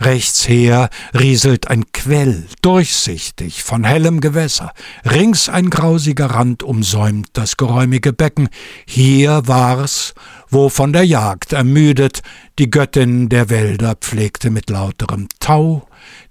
Rechts 0.00 0.48
her 0.48 0.90
rieselt 1.18 1.68
ein 1.68 1.90
Quell, 1.92 2.46
durchsichtig, 2.62 3.62
von 3.62 3.84
hellem 3.84 4.20
Gewässer. 4.20 4.72
Rings 5.04 5.48
ein 5.48 5.70
grausiger 5.70 6.26
Rand 6.26 6.62
umsäumt 6.62 7.28
das 7.32 7.56
geräumige 7.56 8.12
Becken. 8.12 8.48
Hier 8.86 9.42
war's, 9.46 10.14
wo 10.48 10.68
von 10.68 10.92
der 10.92 11.04
Jagd 11.04 11.52
ermüdet 11.52 12.22
die 12.58 12.70
Göttin 12.70 13.28
der 13.28 13.50
Wälder 13.50 13.94
pflegte 13.94 14.50
mit 14.50 14.70
lauterem 14.70 15.28
Tau 15.40 15.86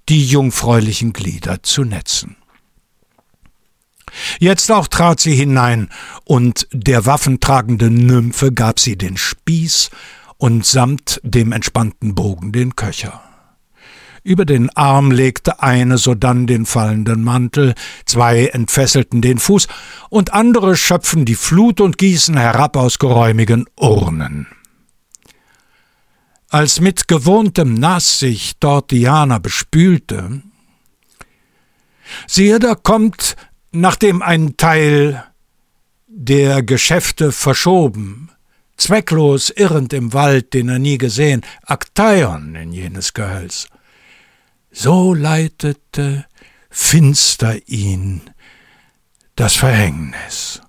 die 0.09 0.25
jungfräulichen 0.25 1.13
Glieder 1.13 1.63
zu 1.63 1.83
netzen. 1.83 2.36
Jetzt 4.39 4.71
auch 4.71 4.87
trat 4.87 5.19
sie 5.19 5.35
hinein, 5.35 5.89
und 6.23 6.67
der 6.71 7.05
waffentragenden 7.05 8.05
Nymphe 8.05 8.51
gab 8.51 8.79
sie 8.79 8.97
den 8.97 9.17
Spieß 9.17 9.89
und 10.37 10.65
samt 10.65 11.19
dem 11.23 11.51
entspannten 11.51 12.15
Bogen 12.15 12.51
den 12.51 12.75
Köcher. 12.75 13.21
Über 14.23 14.43
den 14.43 14.69
Arm 14.75 15.11
legte 15.11 15.63
eine 15.63 15.97
sodann 15.97 16.47
den 16.47 16.65
fallenden 16.65 17.23
Mantel, 17.23 17.75
zwei 18.05 18.47
entfesselten 18.47 19.21
den 19.21 19.39
Fuß, 19.39 19.67
und 20.09 20.33
andere 20.33 20.75
schöpfen 20.75 21.23
die 21.23 21.35
Flut 21.35 21.79
und 21.79 21.97
gießen 21.97 22.35
herab 22.35 22.75
aus 22.75 22.99
geräumigen 22.99 23.65
Urnen. 23.77 24.47
Als 26.49 26.81
mit 26.81 27.07
gewohntem 27.07 27.73
Nass 27.73 28.19
sich 28.19 28.57
dort 28.59 28.91
Diana 28.91 29.39
bespülte, 29.39 30.41
siehe, 32.27 32.59
da 32.59 32.75
kommt, 32.75 33.37
nachdem 33.71 34.21
ein 34.21 34.57
Teil 34.57 35.23
der 36.07 36.63
Geschäfte 36.63 37.31
verschoben, 37.31 38.29
zwecklos 38.77 39.49
irrend 39.49 39.93
im 39.93 40.13
Wald, 40.13 40.53
den 40.53 40.69
er 40.69 40.79
nie 40.79 40.97
gesehen, 40.97 41.41
Aktaion 41.63 42.55
in 42.55 42.71
jenes 42.71 43.13
Gehölz. 43.13 43.67
So 44.71 45.13
leitete 45.13 46.25
finster 46.69 47.57
ihn 47.67 48.21
das 49.35 49.55
Verhängnis. 49.55 50.61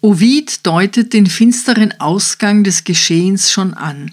Ovid 0.00 0.66
deutet 0.66 1.12
den 1.12 1.26
finsteren 1.26 1.98
Ausgang 2.00 2.64
des 2.64 2.84
Geschehens 2.84 3.50
schon 3.50 3.74
an. 3.74 4.12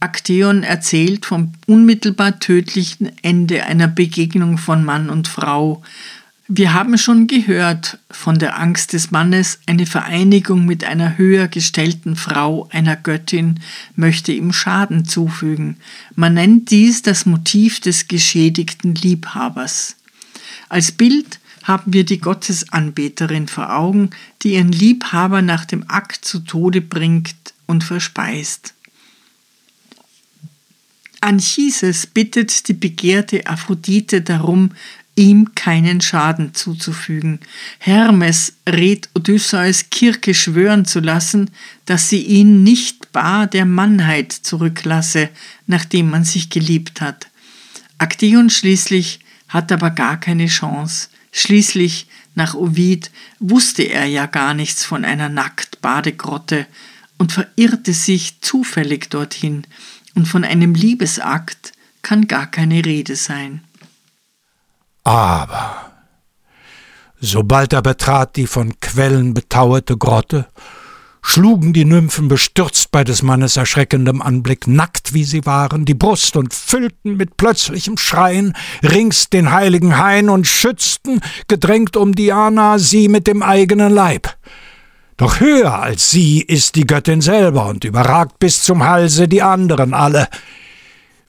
Akteon 0.00 0.62
erzählt 0.62 1.26
vom 1.26 1.52
unmittelbar 1.66 2.40
tödlichen 2.40 3.12
Ende 3.22 3.64
einer 3.64 3.88
Begegnung 3.88 4.58
von 4.58 4.84
Mann 4.84 5.10
und 5.10 5.28
Frau. 5.28 5.82
Wir 6.46 6.74
haben 6.74 6.98
schon 6.98 7.26
gehört 7.26 7.98
von 8.10 8.38
der 8.38 8.60
Angst 8.60 8.92
des 8.92 9.10
Mannes, 9.10 9.60
eine 9.64 9.86
Vereinigung 9.86 10.66
mit 10.66 10.84
einer 10.84 11.16
höher 11.16 11.48
gestellten 11.48 12.16
Frau, 12.16 12.68
einer 12.70 12.96
Göttin, 12.96 13.60
möchte 13.96 14.30
ihm 14.32 14.52
Schaden 14.52 15.06
zufügen. 15.06 15.78
Man 16.16 16.34
nennt 16.34 16.70
dies 16.70 17.00
das 17.00 17.24
Motiv 17.24 17.80
des 17.80 18.08
geschädigten 18.08 18.94
Liebhabers. 18.94 19.96
Als 20.68 20.92
Bild 20.92 21.40
haben 21.62 21.94
wir 21.94 22.04
die 22.04 22.18
Gottesanbeterin 22.18 23.48
vor 23.48 23.74
Augen, 23.74 24.10
die 24.42 24.52
ihren 24.52 24.70
Liebhaber 24.70 25.40
nach 25.40 25.64
dem 25.64 25.88
Akt 25.88 26.26
zu 26.26 26.40
Tode 26.40 26.82
bringt 26.82 27.54
und 27.64 27.84
verspeist. 27.84 28.74
Anchises 31.22 32.06
bittet 32.06 32.68
die 32.68 32.74
begehrte 32.74 33.46
Aphrodite 33.46 34.20
darum, 34.20 34.72
ihm 35.16 35.54
keinen 35.54 36.00
Schaden 36.00 36.54
zuzufügen. 36.54 37.40
Hermes 37.78 38.54
rät 38.68 39.08
Odysseus 39.14 39.90
Kirke 39.90 40.34
schwören 40.34 40.84
zu 40.84 41.00
lassen, 41.00 41.50
dass 41.86 42.08
sie 42.08 42.22
ihn 42.22 42.62
nicht 42.62 43.12
bar 43.12 43.46
der 43.46 43.64
Mannheit 43.64 44.32
zurücklasse, 44.32 45.28
nachdem 45.66 46.10
man 46.10 46.24
sich 46.24 46.50
geliebt 46.50 47.00
hat. 47.00 47.28
Aktion 47.98 48.50
schließlich 48.50 49.20
hat 49.48 49.70
aber 49.70 49.90
gar 49.90 50.18
keine 50.18 50.46
Chance. 50.46 51.08
Schließlich, 51.30 52.08
nach 52.34 52.54
Ovid, 52.54 53.10
wusste 53.38 53.82
er 53.84 54.06
ja 54.06 54.26
gar 54.26 54.54
nichts 54.54 54.84
von 54.84 55.04
einer 55.04 55.28
Nacktbadegrotte 55.28 56.66
und 57.18 57.32
verirrte 57.32 57.92
sich 57.92 58.40
zufällig 58.40 59.10
dorthin, 59.10 59.64
und 60.16 60.26
von 60.26 60.44
einem 60.44 60.74
Liebesakt 60.74 61.72
kann 62.02 62.28
gar 62.28 62.48
keine 62.48 62.84
Rede 62.84 63.16
sein. 63.16 63.62
Aber 65.04 65.92
sobald 67.20 67.72
er 67.74 67.82
betrat 67.82 68.36
die 68.36 68.46
von 68.46 68.80
Quellen 68.80 69.34
betauerte 69.34 69.96
Grotte, 69.98 70.46
schlugen 71.20 71.72
die 71.74 71.84
Nymphen 71.84 72.28
bestürzt 72.28 72.90
bei 72.90 73.04
des 73.04 73.22
Mannes 73.22 73.56
erschreckendem 73.56 74.22
Anblick, 74.22 74.66
nackt 74.66 75.14
wie 75.14 75.24
sie 75.24 75.44
waren, 75.46 75.84
die 75.84 75.94
Brust 75.94 76.36
und 76.36 76.54
füllten 76.54 77.16
mit 77.16 77.36
plötzlichem 77.36 77.98
Schreien 77.98 78.54
rings 78.82 79.30
den 79.30 79.52
heiligen 79.52 79.98
Hain 79.98 80.28
und 80.28 80.46
schützten, 80.46 81.20
gedrängt 81.48 81.96
um 81.96 82.14
Diana, 82.14 82.78
sie 82.78 83.08
mit 83.08 83.26
dem 83.26 83.42
eigenen 83.42 83.92
Leib. 83.92 84.36
Doch 85.16 85.38
höher 85.38 85.80
als 85.80 86.10
sie 86.10 86.40
ist 86.40 86.74
die 86.74 86.86
Göttin 86.86 87.20
selber 87.20 87.66
und 87.66 87.84
überragt 87.84 88.38
bis 88.38 88.62
zum 88.62 88.84
Halse 88.84 89.28
die 89.28 89.42
anderen 89.42 89.94
alle. 89.94 90.28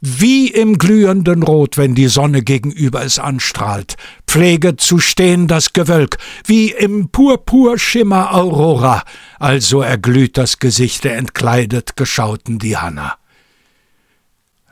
Wie 0.01 0.49
im 0.49 0.77
glühenden 0.77 1.43
Rot, 1.43 1.77
wenn 1.77 1.95
die 1.95 2.07
Sonne 2.07 2.41
gegenüber 2.41 3.03
es 3.03 3.17
anstrahlt, 3.17 3.95
pflege 4.27 4.75
zu 4.75 4.99
stehen 4.99 5.47
das 5.47 5.73
Gewölk, 5.73 6.17
wie 6.45 6.71
im 6.71 7.09
Purpurschimmer 7.09 8.33
Aurora, 8.33 9.03
also 9.39 9.81
erglüht 9.81 10.37
das 10.37 10.59
Gesicht 10.59 11.05
der 11.05 11.17
entkleidet 11.17 11.95
geschauten 11.95 12.59
Diana. 12.59 13.17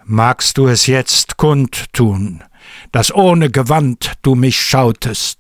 Magst 0.06 0.58
du 0.58 0.68
es 0.68 0.86
jetzt 0.88 1.38
kundtun, 1.38 2.44
dass 2.92 3.14
ohne 3.14 3.50
Gewand 3.50 4.14
du 4.22 4.36
mich 4.36 4.60
schautest, 4.60 5.40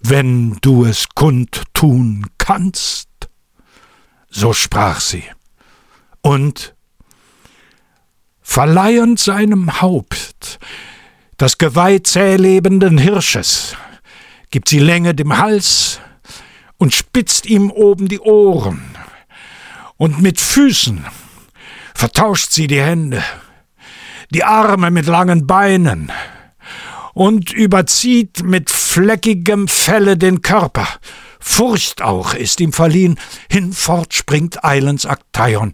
wenn 0.00 0.58
du 0.60 0.84
es 0.84 1.08
kundtun 1.14 2.26
kannst. 2.38 3.08
So 4.28 4.52
sprach 4.52 5.00
sie. 5.00 5.24
Und 6.22 6.74
verleihend 8.42 9.18
seinem 9.18 9.80
Haupt 9.80 10.58
das 11.38 11.58
Geweih 11.58 11.98
zählebenden 11.98 12.98
Hirsches, 12.98 13.76
gibt 14.50 14.68
sie 14.68 14.78
Länge 14.78 15.14
dem 15.14 15.38
Hals 15.38 15.98
und 16.78 16.94
spitzt 16.94 17.46
ihm 17.46 17.70
oben 17.70 18.08
die 18.08 18.20
Ohren, 18.20 18.82
und 19.96 20.20
mit 20.20 20.40
Füßen 20.40 21.04
vertauscht 21.94 22.52
sie 22.52 22.66
die 22.66 22.80
Hände, 22.80 23.22
die 24.30 24.44
Arme 24.44 24.90
mit 24.90 25.06
langen 25.06 25.46
Beinen, 25.46 26.12
und 27.14 27.52
überzieht 27.52 28.42
mit 28.42 28.70
fleckigem 28.70 29.68
Felle 29.68 30.16
den 30.16 30.42
Körper. 30.42 30.88
Furcht 31.40 32.02
auch 32.02 32.34
ist 32.34 32.60
ihm 32.60 32.72
verliehen, 32.72 33.18
hinfort 33.50 34.14
springt 34.14 34.64
eilends 34.64 35.06
Aktaion 35.06 35.72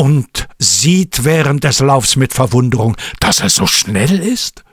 und 0.00 0.48
sieht 0.58 1.24
während 1.24 1.62
des 1.62 1.80
Laufs 1.80 2.16
mit 2.16 2.32
Verwunderung, 2.32 2.96
dass 3.20 3.40
er 3.40 3.50
so 3.50 3.66
schnell 3.66 4.18
ist. 4.18 4.64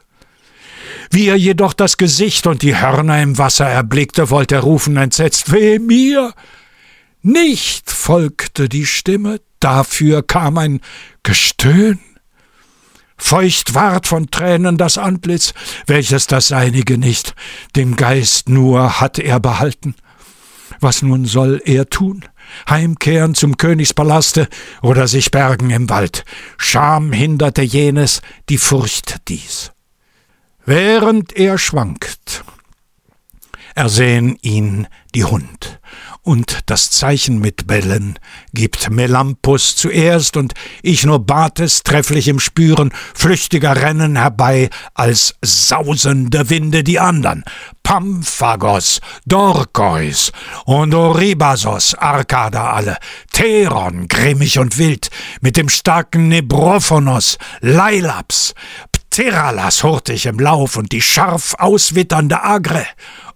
Wie 1.12 1.28
er 1.28 1.36
jedoch 1.36 1.74
das 1.74 1.98
Gesicht 1.98 2.48
und 2.48 2.62
die 2.62 2.78
Hörner 2.78 3.22
im 3.22 3.38
Wasser 3.38 3.68
erblickte, 3.68 4.30
wollte 4.30 4.56
er 4.56 4.62
rufen 4.62 4.96
entsetzt, 4.96 5.52
weh 5.52 5.80
mir! 5.80 6.34
Nicht 7.24 7.92
folgte 7.92 8.70
die 8.70 8.86
Stimme, 8.86 9.42
dafür 9.60 10.24
kam 10.24 10.58
ein 10.58 10.80
Gestöhn. 11.24 12.00
Feucht 13.18 13.74
ward 13.74 14.08
von 14.08 14.32
Tränen 14.32 14.78
das 14.78 14.98
Antlitz, 14.98 15.54
welches 15.88 16.28
das 16.28 16.48
seinige 16.48 16.98
nicht, 16.98 17.36
den 17.76 17.98
Geist 17.98 18.48
nur 18.48 19.02
hat 19.02 19.20
er 19.20 19.42
behalten. 19.42 19.94
Was 20.80 21.02
nun 21.02 21.26
soll 21.26 21.62
er 21.66 21.90
tun? 21.90 22.26
Heimkehren 22.70 23.36
zum 23.36 23.58
Königspalaste 23.58 24.48
oder 24.82 25.08
sich 25.08 25.32
bergen 25.32 25.70
im 25.70 25.90
Wald? 25.90 26.24
Scham 26.58 27.12
hinderte 27.12 27.62
jenes, 27.62 28.22
die 28.50 28.58
Furcht 28.58 29.28
dies. 29.28 29.72
Während 30.66 31.36
er 31.36 31.58
schwankt, 31.58 32.44
ersehen 33.78 34.38
ihn 34.42 34.88
die 35.14 35.24
Hund. 35.24 35.80
Und 36.24 36.62
das 36.66 36.90
Zeichen 36.90 37.40
mit 37.40 37.68
Bällen 37.68 38.20
gibt 38.52 38.90
Melampus 38.90 39.76
zuerst, 39.76 40.36
und 40.36 40.54
ich 40.82 41.06
nur 41.06 41.26
Bates 41.26 41.84
trefflich 41.84 42.28
im 42.28 42.40
Spüren 42.40 42.92
flüchtiger 43.14 43.76
Rennen 43.76 44.18
herbei, 44.18 44.70
als 44.94 45.36
sausende 45.42 46.50
Winde 46.50 46.84
die 46.84 47.00
andern. 47.00 47.44
Pamphagos, 47.84 49.00
Dorkois 49.26 50.32
und 50.66 50.94
Oribasos, 50.94 51.94
Arkada 51.94 52.72
alle, 52.72 52.98
Theron, 53.32 54.08
grimmig 54.08 54.60
und 54.60 54.78
wild, 54.78 55.10
mit 55.40 55.56
dem 55.56 55.70
starken 55.70 56.28
Nebrophonos, 56.28 57.38
Leilaps, 57.62 58.56
Pteralas 59.18 59.84
hurtig 59.84 60.26
im 60.26 60.40
Lauf 60.40 60.76
und 60.76 60.92
die 60.92 61.02
scharf 61.02 61.56
auswitternde 61.58 62.44
Agre, 62.44 62.86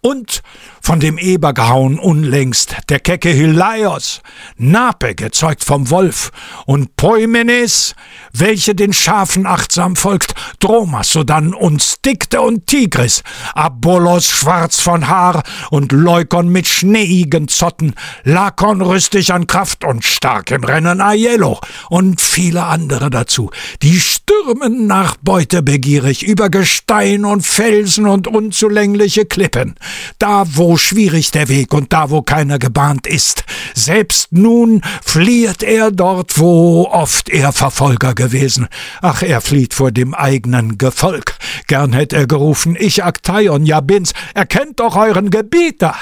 und 0.02 0.42
von 0.82 1.00
dem 1.00 1.18
Eber 1.18 1.54
gehauen 1.54 2.00
unlängst. 2.00 2.76
Der 2.90 3.00
kecke 3.00 3.34
Hylaios, 3.34 4.22
Nape 4.58 5.16
gezeugt 5.16 5.64
vom 5.64 5.90
Wolf 5.90 6.32
und 6.66 6.96
Poimenes, 6.96 7.96
welche 8.34 8.76
den 8.76 8.94
Schafen 8.94 9.46
achtsam 9.46 9.96
folgt, 9.96 10.34
Dromas 10.60 11.12
sodann 11.12 11.54
und 11.54 11.82
Stikte 11.82 12.42
und 12.42 12.68
Tigris, 12.68 13.24
Abollos 13.54 14.28
schwarz 14.28 14.80
von 14.80 15.08
Haar 15.08 15.44
und 15.70 15.92
Leukon 15.92 16.50
mit 16.50 16.68
schneeigen 16.68 17.48
Zotten, 17.48 17.94
Lakon 18.24 18.82
rüstig 18.82 19.34
an 19.34 19.48
Kraft 19.48 19.84
und 19.84 20.04
stark 20.04 20.52
im 20.52 20.64
Rennen 20.64 21.02
Aiello 21.02 21.60
und 21.90 22.22
viele 22.22 22.66
andere 22.66 23.10
dazu, 23.10 23.52
die 23.82 24.00
stürmen 24.00 24.88
nach 24.88 25.18
Beute 25.22 25.62
begierig 25.62 26.24
über 26.24 26.50
Gestein 26.50 27.26
und 27.26 27.46
Felsen 27.46 28.08
und 28.08 28.28
unzulängliche 28.28 29.26
Klippen, 29.26 29.76
da 30.18 30.44
wo 30.48 30.71
schwierig 30.78 31.32
der 31.32 31.50
Weg 31.50 31.74
und 31.74 31.94
da 31.94 32.10
wo 32.10 32.22
keiner 32.22 32.60
gebahnt 32.60 33.08
ist. 33.08 33.44
Selbst 33.74 34.32
nun 34.32 34.82
flieht 35.04 35.64
er 35.64 35.92
dort, 35.92 36.38
wo 36.38 36.88
oft 36.90 37.30
er 37.30 37.52
Verfolger 37.52 38.14
gewesen. 38.14 38.68
Ach, 39.02 39.22
er 39.22 39.42
flieht 39.42 39.74
vor 39.74 39.92
dem 39.92 40.14
eigenen 40.14 40.78
Gefolg. 40.78 41.36
Gern 41.68 41.94
hätt 41.94 42.14
er 42.14 42.28
gerufen, 42.28 42.76
ich 42.80 43.04
Aktaion, 43.04 43.66
ja 43.66 43.82
bin's, 43.82 44.14
erkennt 44.34 44.80
doch 44.80 44.96
euren 44.96 45.30
Gebieter. 45.30 45.96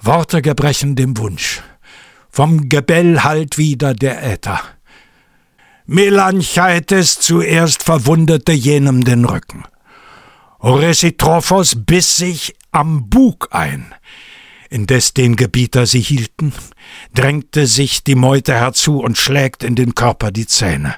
Worte 0.00 0.42
gebrechen 0.42 0.96
dem 0.96 1.16
Wunsch. 1.18 1.62
Vom 2.30 2.68
Gebell 2.68 3.22
hallt 3.22 3.58
wieder 3.58 3.94
der 3.94 4.22
Äther. 4.22 4.60
Melancheites 5.86 7.20
zuerst 7.20 7.84
verwundete 7.84 8.52
jenem 8.52 9.04
den 9.04 9.24
Rücken. 9.24 9.64
Oresitrophos 10.58 11.76
biss 11.86 12.16
sich 12.16 12.54
am 12.76 13.08
Bug 13.08 13.48
ein. 13.52 13.94
Indes 14.68 15.14
den 15.14 15.36
Gebieter 15.36 15.86
sie 15.86 16.00
hielten, 16.00 16.52
drängte 17.14 17.66
sich 17.66 18.04
die 18.04 18.14
Meute 18.14 18.52
herzu 18.52 19.00
und 19.00 19.16
schlägt 19.16 19.64
in 19.64 19.76
den 19.76 19.94
Körper 19.94 20.30
die 20.30 20.46
Zähne. 20.46 20.94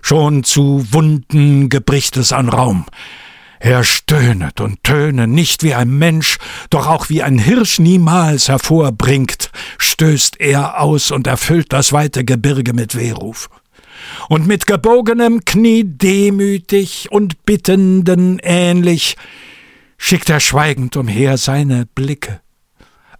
Schon 0.00 0.44
zu 0.44 0.86
Wunden 0.92 1.68
gebricht 1.68 2.16
es 2.16 2.32
an 2.32 2.48
Raum. 2.48 2.86
Er 3.60 3.84
stöhnet 3.84 4.62
und 4.62 4.82
töne, 4.82 5.26
nicht 5.26 5.62
wie 5.62 5.74
ein 5.74 5.90
Mensch, 5.90 6.38
doch 6.70 6.86
auch 6.86 7.10
wie 7.10 7.22
ein 7.22 7.38
Hirsch 7.38 7.78
niemals 7.80 8.48
hervorbringt, 8.48 9.50
stößt 9.76 10.40
er 10.40 10.80
aus 10.80 11.10
und 11.10 11.26
erfüllt 11.26 11.72
das 11.74 11.92
weite 11.92 12.24
Gebirge 12.24 12.72
mit 12.72 12.94
Wehruf 12.96 13.50
und 14.30 14.46
mit 14.46 14.66
gebogenem 14.66 15.44
Knie 15.44 15.84
demütig 15.84 17.08
und 17.10 17.44
bittenden 17.44 18.38
ähnlich 18.42 19.16
schickt 20.04 20.28
er 20.28 20.38
schweigend 20.38 20.98
umher 20.98 21.38
seine 21.38 21.86
Blicke. 21.86 22.42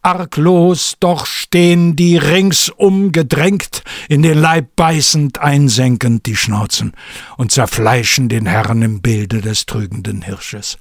Arglos 0.02 0.96
doch 1.00 1.24
stehen 1.24 1.96
die 1.96 2.18
ringsum 2.18 3.10
gedrängt, 3.10 3.84
in 4.10 4.20
den 4.20 4.36
Leib 4.36 4.76
beißend 4.76 5.38
einsenkend 5.38 6.26
die 6.26 6.36
Schnauzen 6.36 6.92
und 7.38 7.52
zerfleischen 7.52 8.28
den 8.28 8.44
Herrn 8.44 8.82
im 8.82 9.00
Bilde 9.00 9.40
des 9.40 9.64
trügenden 9.64 10.20
Hirsches. 10.20 10.76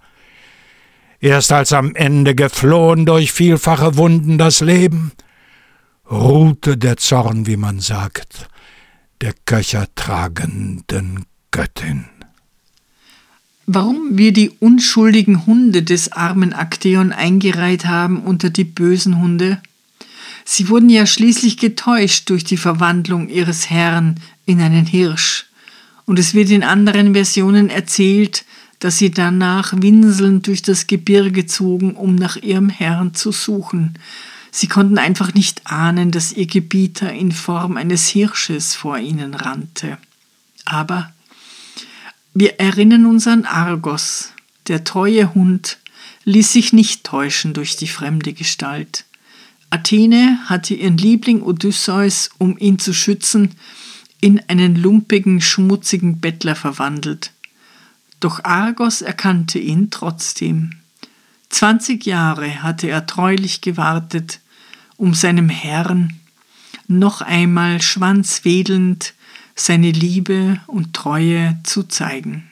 Erst 1.21 1.53
als 1.53 1.71
am 1.71 1.95
Ende 1.95 2.35
geflohen 2.35 3.05
durch 3.05 3.31
vielfache 3.31 3.95
Wunden 3.95 4.37
das 4.37 4.59
Leben, 4.59 5.13
ruhte 6.11 6.77
der 6.77 6.97
Zorn, 6.97 7.47
wie 7.47 7.55
man 7.55 7.79
sagt, 7.79 8.49
der 9.21 9.33
köchertragenden 9.45 11.25
Göttin. 11.49 12.09
Warum 13.65 14.17
wir 14.17 14.33
die 14.33 14.49
unschuldigen 14.49 15.45
Hunde 15.45 15.83
des 15.83 16.11
armen 16.11 16.53
Akteon 16.53 17.13
eingereiht 17.13 17.85
haben 17.85 18.21
unter 18.21 18.49
die 18.49 18.65
bösen 18.65 19.19
Hunde? 19.21 19.61
Sie 20.43 20.67
wurden 20.67 20.89
ja 20.89 21.05
schließlich 21.05 21.57
getäuscht 21.57 22.29
durch 22.29 22.43
die 22.43 22.57
Verwandlung 22.57 23.29
ihres 23.29 23.69
Herrn 23.69 24.19
in 24.45 24.59
einen 24.59 24.85
Hirsch. 24.85 25.45
Und 26.05 26.19
es 26.19 26.33
wird 26.33 26.49
in 26.49 26.63
anderen 26.63 27.13
Versionen 27.13 27.69
erzählt, 27.69 28.43
dass 28.79 28.97
sie 28.97 29.11
danach 29.11 29.73
winselnd 29.77 30.47
durch 30.47 30.61
das 30.61 30.87
Gebirge 30.87 31.45
zogen, 31.45 31.95
um 31.95 32.15
nach 32.15 32.35
ihrem 32.35 32.67
Herrn 32.67 33.13
zu 33.13 33.31
suchen. 33.31 33.93
Sie 34.51 34.67
konnten 34.67 34.97
einfach 34.97 35.33
nicht 35.33 35.61
ahnen, 35.65 36.11
dass 36.11 36.33
ihr 36.33 36.47
Gebieter 36.47 37.13
in 37.13 37.31
Form 37.31 37.77
eines 37.77 38.09
Hirsches 38.09 38.75
vor 38.75 38.97
ihnen 38.97 39.33
rannte. 39.33 39.97
Aber 40.65 41.13
wir 42.33 42.59
erinnern 42.59 43.05
uns 43.05 43.27
an 43.27 43.45
Argos. 43.45 44.31
Der 44.67 44.83
treue 44.83 45.33
Hund 45.33 45.77
ließ 46.25 46.53
sich 46.53 46.73
nicht 46.73 47.03
täuschen 47.03 47.53
durch 47.53 47.75
die 47.75 47.87
fremde 47.87 48.33
Gestalt. 48.33 49.05
Athene 49.69 50.39
hatte 50.45 50.73
ihren 50.73 50.97
Liebling 50.97 51.41
Odysseus, 51.41 52.29
um 52.37 52.57
ihn 52.57 52.79
zu 52.79 52.93
schützen, 52.93 53.51
in 54.21 54.41
einen 54.47 54.75
lumpigen, 54.75 55.41
schmutzigen 55.41 56.19
Bettler 56.19 56.55
verwandelt. 56.55 57.31
Doch 58.19 58.43
Argos 58.43 59.01
erkannte 59.01 59.59
ihn 59.59 59.89
trotzdem. 59.89 60.75
Zwanzig 61.49 62.05
Jahre 62.05 62.63
hatte 62.63 62.87
er 62.87 63.05
treulich 63.05 63.61
gewartet, 63.61 64.39
um 64.95 65.13
seinem 65.13 65.49
Herrn 65.49 66.19
noch 66.87 67.21
einmal 67.21 67.81
schwanzwedelnd 67.81 69.13
seine 69.55 69.91
Liebe 69.91 70.59
und 70.67 70.93
Treue 70.93 71.59
zu 71.63 71.83
zeigen. 71.83 72.51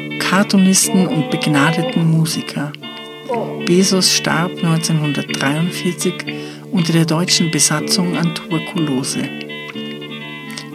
Cartoonisten 0.31 1.07
und 1.07 1.29
begnadeten 1.29 2.09
Musiker. 2.09 2.71
Bezos 3.65 4.13
starb 4.13 4.51
1943 4.63 6.13
unter 6.71 6.93
der 6.93 7.03
deutschen 7.03 7.51
Besatzung 7.51 8.15
an 8.15 8.33
Tuberkulose. 8.33 9.27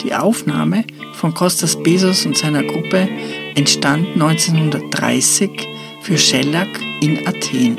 Die 0.03 0.13
Aufnahme 0.13 0.85
von 1.15 1.33
Kostas 1.33 1.83
Bezos 1.83 2.27
und 2.27 2.37
seiner 2.37 2.65
Gruppe 2.65 3.09
entstand 3.55 4.09
1930 4.09 5.67
für 6.03 6.19
Schellack 6.19 6.79
in 7.01 7.27
Athen. 7.27 7.79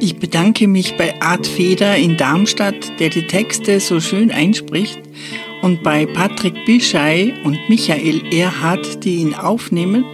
Ich 0.00 0.18
bedanke 0.18 0.68
mich 0.68 0.98
bei 0.98 1.18
Art 1.22 1.46
Feder 1.46 1.96
in 1.96 2.18
Darmstadt, 2.18 3.00
der 3.00 3.08
die 3.08 3.26
Texte 3.26 3.80
so 3.80 4.00
schön 4.00 4.30
einspricht, 4.30 5.00
und 5.62 5.82
bei 5.82 6.04
Patrick 6.04 6.66
Bischei 6.66 7.32
und 7.42 7.58
Michael 7.70 8.20
Erhardt, 8.30 9.02
die 9.02 9.16
ihn 9.16 9.34
aufnehmen, 9.34 10.04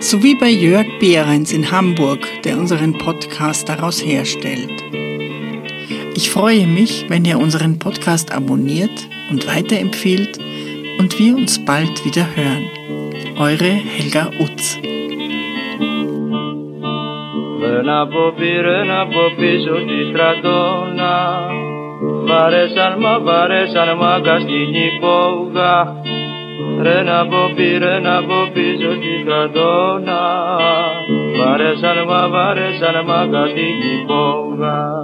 sowie 0.00 0.34
bei 0.34 0.50
Jörg 0.50 0.86
Behrens 1.00 1.52
in 1.52 1.70
Hamburg, 1.70 2.20
der 2.44 2.58
unseren 2.58 2.96
Podcast 2.98 3.68
daraus 3.68 4.04
herstellt. 4.04 4.82
Ich 6.14 6.30
freue 6.30 6.66
mich, 6.66 7.06
wenn 7.08 7.24
ihr 7.24 7.38
unseren 7.38 7.78
Podcast 7.78 8.32
abonniert 8.32 9.08
und 9.30 9.46
weiterempfehlt 9.46 10.38
und 10.98 11.18
wir 11.18 11.36
uns 11.36 11.64
bald 11.64 12.04
wieder 12.04 12.26
hören. 12.34 12.66
Eure 13.38 13.70
Helga 13.94 14.30
Utz. 14.40 14.78
Ένα 17.78 18.00
από 18.00 18.32
πήρε 18.36 18.80
από 19.00 19.22
πίσω 19.36 19.74
τη 19.88 20.10
στρατόνα 20.10 21.48
Βαρέσαν 22.00 22.94
μα 22.98 23.18
βαρέσαν 23.18 23.88
μα 24.00 24.20
καστινή 24.20 24.84
υπόγα 24.96 26.01
Ρε 26.81 27.03
να 27.03 27.27
ποπεί, 27.27 27.77
ρε 27.77 27.99
να 27.99 28.23
ποπεί, 28.23 28.67
στην 28.77 29.25
κατώνα 29.25 30.21
Βαρέσαν 31.37 31.97
μα, 32.07 32.27
βαρέσαν 32.29 33.03
μα, 33.05 33.27
κατοίκη 33.31 34.05
πόγα 34.07 35.03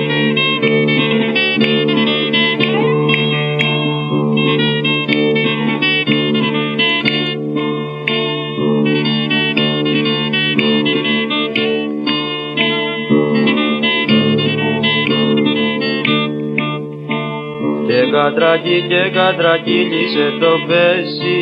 κατρακί 18.11 18.85
και 18.89 19.09
κατρακύλισε 19.13 20.25
το 20.39 20.53
πέσι. 20.67 21.39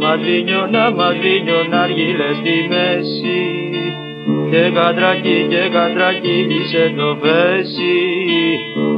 Μαδρίνιωνα, 0.00 0.90
μαδρίνιωνα 0.90 1.80
αργύλε 1.82 2.28
στη 2.40 2.56
μέση. 2.70 3.40
Και 4.50 4.70
κατρακί 4.74 5.46
και 5.48 5.62
κατρακύλισε 5.72 6.94
το 6.96 7.16
πέσι. 7.22 7.96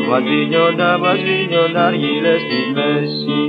Μαδρίνιωνα, 0.09 0.99
μαδρίνιωνα 0.99 1.87
αργύλε 1.87 2.35
στη 2.45 2.61
μέση. 2.75 3.41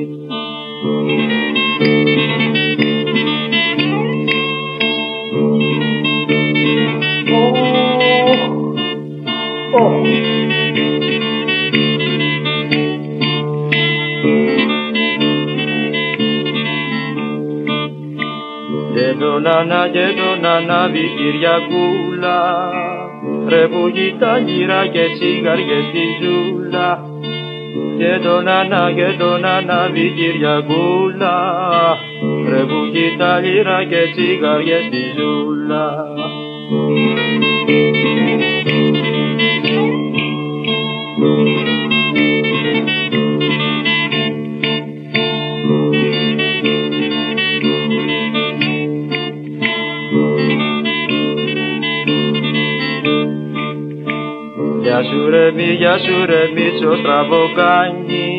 Τον 9.72 10.31
Ανά 19.48 19.88
και 19.88 20.06
τον 20.20 20.46
Ανάβη 20.46 21.06
Κυριακούλα. 21.18 22.40
Ρε 23.48 23.68
που 23.68 23.92
τα 24.20 24.38
γύρα 24.38 24.88
και 24.88 25.06
τσιγαριές 25.14 25.84
στη 25.90 26.06
ζούλα. 26.22 27.06
Και 27.98 28.20
τον 28.24 28.48
Ανά 28.48 28.92
και 28.96 29.10
τον 29.20 29.46
Ανάβη 29.46 30.14
Κυριακούλα. 30.18 31.36
Ρε 32.50 32.64
που 32.70 32.82
τα 33.18 33.40
γύρα 33.40 33.84
και 33.84 34.02
τσιγαριές 34.14 34.84
στη 34.86 35.02
ζούλα 35.18 35.96
σου 55.12 55.30
ρε 55.30 55.52
μη, 55.52 55.64
γεια 55.64 55.98
σου 55.98 56.26
ρε 56.26 56.42
Μίτσο 56.56 56.96
στραβοκάνι 56.96 58.30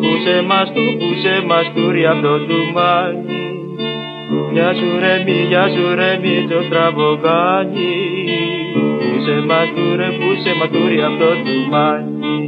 Πούσε 0.00 0.42
μας 0.48 0.72
του, 0.74 0.84
πούσε 0.98 1.34
μας 1.46 1.66
του 1.74 1.90
ρε 1.90 2.06
αυτό 2.08 2.38
του 2.38 2.58
μάνι 2.74 3.42
Γεια 4.52 4.74
σου 4.74 4.88
ρε 5.00 5.22
μη, 5.24 5.38
γεια 5.48 5.68
σου 5.74 5.94
ρε 5.94 6.18
Μίτσο 6.22 6.62
στραβοκάνι 6.66 7.94
Πούσε 8.98 9.36
μας 9.48 9.68
του 9.74 9.96
ρε, 9.96 10.08
πούσε 10.18 10.52
μας 10.58 10.68
του 10.68 10.82
ρε 10.88 11.04
αυτό 11.04 11.30
του 11.44 11.56
μάνι 11.70 12.38